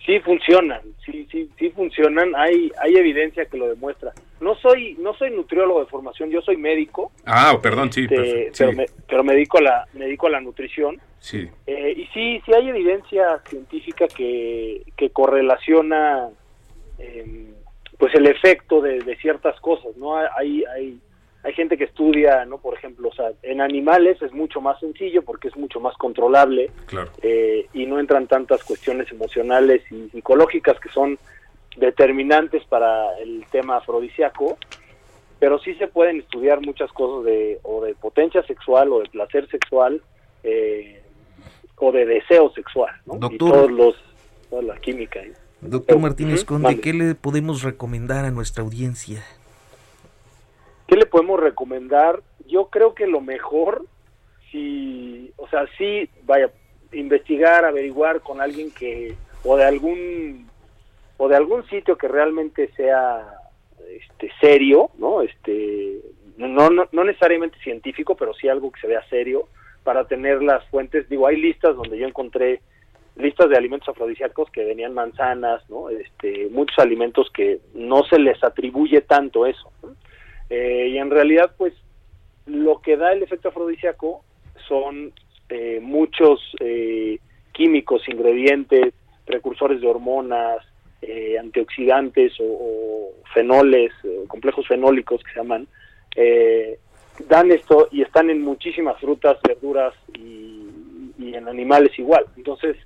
Sí 0.06 0.20
funcionan, 0.20 0.80
sí, 1.04 1.26
sí, 1.30 1.50
sí 1.58 1.70
funcionan. 1.70 2.34
Hay, 2.36 2.70
hay 2.80 2.96
evidencia 2.96 3.44
que 3.46 3.58
lo 3.58 3.68
demuestra. 3.68 4.12
No 4.40 4.54
soy, 4.54 4.94
no 5.00 5.12
soy 5.14 5.30
nutriólogo 5.30 5.80
de 5.80 5.86
formación, 5.86 6.30
yo 6.30 6.40
soy 6.40 6.56
médico. 6.56 7.10
Ah, 7.26 7.58
perdón, 7.60 7.92
sí, 7.92 8.06
este, 8.08 8.52
pero, 8.56 8.72
me, 8.72 8.86
pero 9.08 9.24
me 9.24 9.34
dedico 9.34 9.58
a 9.58 9.62
la, 9.62 9.88
me 9.92 10.06
dedico 10.06 10.28
a 10.28 10.30
la 10.30 10.40
nutrición. 10.40 11.00
Sí. 11.18 11.48
Eh, 11.66 11.94
y 11.96 12.06
sí, 12.14 12.40
sí 12.46 12.52
hay 12.54 12.68
evidencia 12.68 13.40
científica 13.48 14.06
que, 14.06 14.82
que 14.96 15.10
correlaciona, 15.10 16.28
em, 16.98 17.48
pues 17.98 18.14
el 18.14 18.28
efecto 18.28 18.80
de, 18.80 19.00
de, 19.00 19.16
ciertas 19.16 19.60
cosas, 19.60 19.96
¿no? 19.96 20.16
Hay, 20.16 20.64
hay 20.72 21.00
hay 21.48 21.54
gente 21.54 21.78
que 21.78 21.84
estudia, 21.84 22.44
¿no? 22.44 22.58
Por 22.58 22.74
ejemplo, 22.74 23.08
o 23.08 23.14
sea, 23.14 23.30
en 23.42 23.62
animales 23.62 24.20
es 24.20 24.34
mucho 24.34 24.60
más 24.60 24.78
sencillo 24.80 25.22
porque 25.22 25.48
es 25.48 25.56
mucho 25.56 25.80
más 25.80 25.96
controlable 25.96 26.70
eh, 27.22 27.66
y 27.72 27.86
no 27.86 27.98
entran 27.98 28.26
tantas 28.26 28.62
cuestiones 28.64 29.10
emocionales 29.10 29.80
y 29.90 30.10
psicológicas 30.10 30.78
que 30.78 30.90
son 30.90 31.18
determinantes 31.78 32.62
para 32.66 33.18
el 33.18 33.46
tema 33.50 33.78
afrodisíaco, 33.78 34.58
pero 35.38 35.58
sí 35.60 35.74
se 35.76 35.88
pueden 35.88 36.18
estudiar 36.18 36.60
muchas 36.60 36.92
cosas 36.92 37.24
de 37.24 37.58
o 37.62 37.82
de 37.82 37.94
potencia 37.94 38.42
sexual 38.42 38.92
o 38.92 39.00
de 39.00 39.08
placer 39.08 39.48
sexual 39.48 40.02
eh, 40.42 41.00
o 41.76 41.92
de 41.92 42.04
deseo 42.04 42.52
sexual, 42.52 42.94
¿no? 43.06 43.14
Doctor, 43.14 43.32
y 43.32 43.38
todos 43.38 43.72
los, 43.72 43.96
toda 44.50 44.62
la 44.62 44.76
química. 44.76 45.20
Doctor 45.62 45.98
Martínez 45.98 46.44
Conde, 46.44 46.78
¿qué 46.78 46.92
le 46.92 47.14
podemos 47.14 47.62
recomendar 47.62 48.26
a 48.26 48.30
nuestra 48.30 48.62
audiencia? 48.62 49.24
¿Qué 50.88 50.96
le 50.96 51.04
podemos 51.04 51.38
recomendar? 51.38 52.22
Yo 52.46 52.68
creo 52.70 52.94
que 52.94 53.06
lo 53.06 53.20
mejor, 53.20 53.84
si, 54.50 55.30
o 55.36 55.46
sea, 55.48 55.66
sí, 55.76 56.08
vaya, 56.24 56.50
investigar, 56.92 57.66
averiguar 57.66 58.22
con 58.22 58.40
alguien 58.40 58.70
que, 58.70 59.14
o 59.44 59.58
de 59.58 59.64
algún, 59.64 60.48
o 61.18 61.28
de 61.28 61.36
algún 61.36 61.66
sitio 61.68 61.98
que 61.98 62.08
realmente 62.08 62.70
sea, 62.74 63.34
este, 63.90 64.30
serio, 64.40 64.88
¿no? 64.96 65.20
Este, 65.20 66.00
no, 66.38 66.70
no, 66.70 66.88
no 66.90 67.04
necesariamente 67.04 67.58
científico, 67.58 68.16
pero 68.16 68.32
sí 68.32 68.48
algo 68.48 68.72
que 68.72 68.80
se 68.80 68.86
vea 68.86 69.06
serio, 69.10 69.46
para 69.84 70.06
tener 70.06 70.42
las 70.42 70.66
fuentes, 70.70 71.06
digo, 71.10 71.26
hay 71.26 71.36
listas 71.36 71.76
donde 71.76 71.98
yo 71.98 72.06
encontré 72.06 72.62
listas 73.16 73.50
de 73.50 73.58
alimentos 73.58 73.90
afrodisíacos 73.90 74.50
que 74.50 74.64
venían 74.64 74.94
manzanas, 74.94 75.68
¿no? 75.68 75.90
Este, 75.90 76.48
muchos 76.50 76.78
alimentos 76.78 77.28
que 77.34 77.60
no 77.74 78.04
se 78.04 78.18
les 78.18 78.42
atribuye 78.42 79.02
tanto 79.02 79.44
eso. 79.44 79.70
¿no? 79.82 79.94
Eh, 80.50 80.88
y 80.92 80.98
en 80.98 81.10
realidad, 81.10 81.52
pues, 81.56 81.74
lo 82.46 82.80
que 82.80 82.96
da 82.96 83.12
el 83.12 83.22
efecto 83.22 83.48
afrodisíaco 83.48 84.24
son 84.66 85.12
eh, 85.48 85.80
muchos 85.82 86.40
eh, 86.60 87.18
químicos, 87.52 88.08
ingredientes, 88.08 88.94
precursores 89.24 89.80
de 89.80 89.86
hormonas, 89.86 90.58
antioxidantes 91.38 92.32
o, 92.40 93.12
fenoles, 93.32 93.92
complejos 94.26 94.66
fenólicos 94.66 95.22
que 95.22 95.30
se 95.30 95.38
llaman, 95.38 95.68
dan 97.28 97.52
esto 97.52 97.88
y 97.92 98.02
están 98.02 98.30
en 98.30 98.42
muchísimas 98.42 98.98
frutas, 98.98 99.38
verduras 99.46 99.94
y, 100.14 100.66
y, 101.18 101.34
en 101.34 101.46
animales 101.46 101.96
igual. 101.98 102.24
Entonces, 102.36 102.76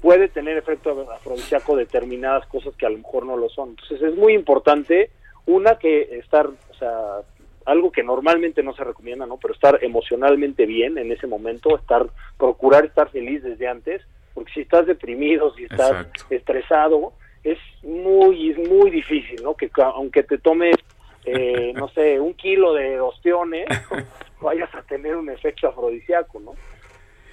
puede 0.00 0.28
tener 0.28 0.56
efecto 0.56 1.08
afrodisíaco 1.12 1.76
determinadas 1.76 2.46
cosas 2.46 2.74
que 2.76 2.86
a 2.86 2.90
lo 2.90 2.98
mejor 2.98 3.26
no 3.26 3.36
lo 3.36 3.48
son. 3.48 3.70
Entonces 3.70 4.02
es 4.02 4.16
muy 4.16 4.34
importante, 4.34 5.10
una, 5.46 5.78
que 5.78 6.18
estar, 6.18 6.46
o 6.46 6.65
sea, 6.78 7.22
algo 7.66 7.90
que 7.90 8.02
normalmente 8.02 8.62
no 8.62 8.74
se 8.74 8.84
recomienda, 8.84 9.26
¿no? 9.26 9.38
Pero 9.38 9.52
estar 9.52 9.78
emocionalmente 9.82 10.66
bien 10.66 10.98
en 10.98 11.10
ese 11.10 11.26
momento, 11.26 11.76
estar, 11.76 12.06
procurar 12.38 12.84
estar 12.84 13.10
feliz 13.10 13.42
desde 13.42 13.68
antes, 13.68 14.02
porque 14.34 14.52
si 14.52 14.60
estás 14.60 14.86
deprimido, 14.86 15.52
si 15.54 15.64
estás 15.64 16.06
estresado, 16.30 17.12
es 17.42 17.58
muy, 17.82 18.50
es 18.50 18.58
muy 18.68 18.90
difícil, 18.90 19.42
¿no? 19.42 19.54
Que 19.54 19.70
aunque 19.82 20.22
te 20.22 20.38
tomes, 20.38 20.76
eh, 21.24 21.72
no 21.74 21.88
sé, 21.88 22.20
un 22.20 22.34
kilo 22.34 22.72
de 22.72 23.00
ostiones, 23.00 23.66
vayas 24.40 24.72
a 24.74 24.82
tener 24.82 25.16
un 25.16 25.30
efecto 25.30 25.68
afrodisíaco, 25.68 26.40
¿no? 26.40 26.54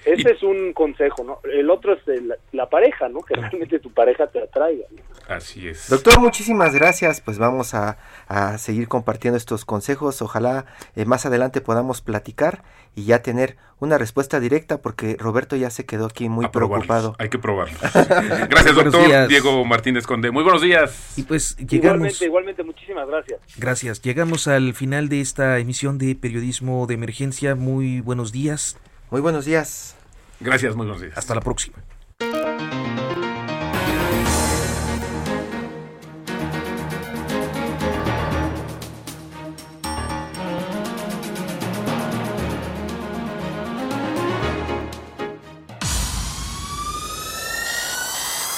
Ese 0.04 0.32
es 0.32 0.42
un 0.42 0.72
consejo, 0.72 1.24
¿no? 1.24 1.40
El 1.50 1.70
otro 1.70 1.94
es 1.94 2.00
la, 2.52 2.68
pareja, 2.68 3.08
¿no? 3.08 3.20
Que 3.20 3.34
realmente 3.34 3.78
tu 3.78 3.90
pareja 3.90 4.26
te 4.26 4.42
atraiga. 4.42 4.86
Así 5.28 5.68
es. 5.68 5.88
Doctor, 5.88 6.20
muchísimas 6.20 6.74
gracias. 6.74 7.20
Pues 7.20 7.38
vamos 7.38 7.74
a, 7.74 7.96
seguir 8.58 8.88
compartiendo 8.88 9.36
estos 9.36 9.64
consejos. 9.64 10.20
Ojalá 10.22 10.66
eh, 10.96 11.04
más 11.04 11.26
adelante 11.26 11.60
podamos 11.60 12.00
platicar 12.00 12.62
y 12.94 13.04
ya 13.04 13.22
tener 13.22 13.56
una 13.80 13.98
respuesta 13.98 14.40
directa 14.40 14.80
porque 14.80 15.16
Roberto 15.18 15.56
ya 15.56 15.70
se 15.70 15.84
quedó 15.84 16.06
aquí 16.06 16.28
muy 16.28 16.48
preocupado. 16.48 17.14
Hay 17.18 17.28
que 17.28 17.38
probarlo. 17.38 17.76
gracias, 18.48 18.74
doctor 18.74 19.28
Diego 19.28 19.64
Martínez 19.64 20.06
Conde. 20.06 20.30
Muy 20.30 20.42
buenos 20.42 20.62
días. 20.62 21.14
Y 21.16 21.22
pues 21.22 21.56
llegamos. 21.56 21.84
Igualmente, 21.84 22.24
igualmente, 22.24 22.62
muchísimas 22.62 23.08
gracias. 23.08 23.40
Gracias. 23.56 24.02
Llegamos 24.02 24.48
al 24.48 24.74
final 24.74 25.08
de 25.08 25.20
esta 25.20 25.58
emisión 25.58 25.98
de 25.98 26.14
Periodismo 26.14 26.86
de 26.86 26.94
Emergencia. 26.94 27.54
Muy 27.54 28.00
buenos 28.00 28.32
días. 28.32 28.78
Muy 29.14 29.20
buenos 29.20 29.44
días. 29.44 29.94
Gracias, 30.40 30.74
muy 30.74 30.86
buenos 30.86 31.00
días. 31.00 31.16
Hasta 31.16 31.36
la 31.36 31.40
próxima. 31.40 31.78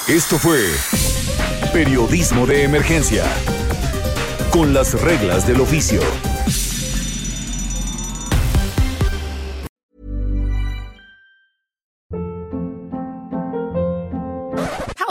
Esto 0.08 0.38
fue 0.38 0.64
Periodismo 1.74 2.46
de 2.46 2.62
Emergencia, 2.62 3.26
con 4.50 4.72
las 4.72 4.98
reglas 5.02 5.46
del 5.46 5.60
oficio. 5.60 6.00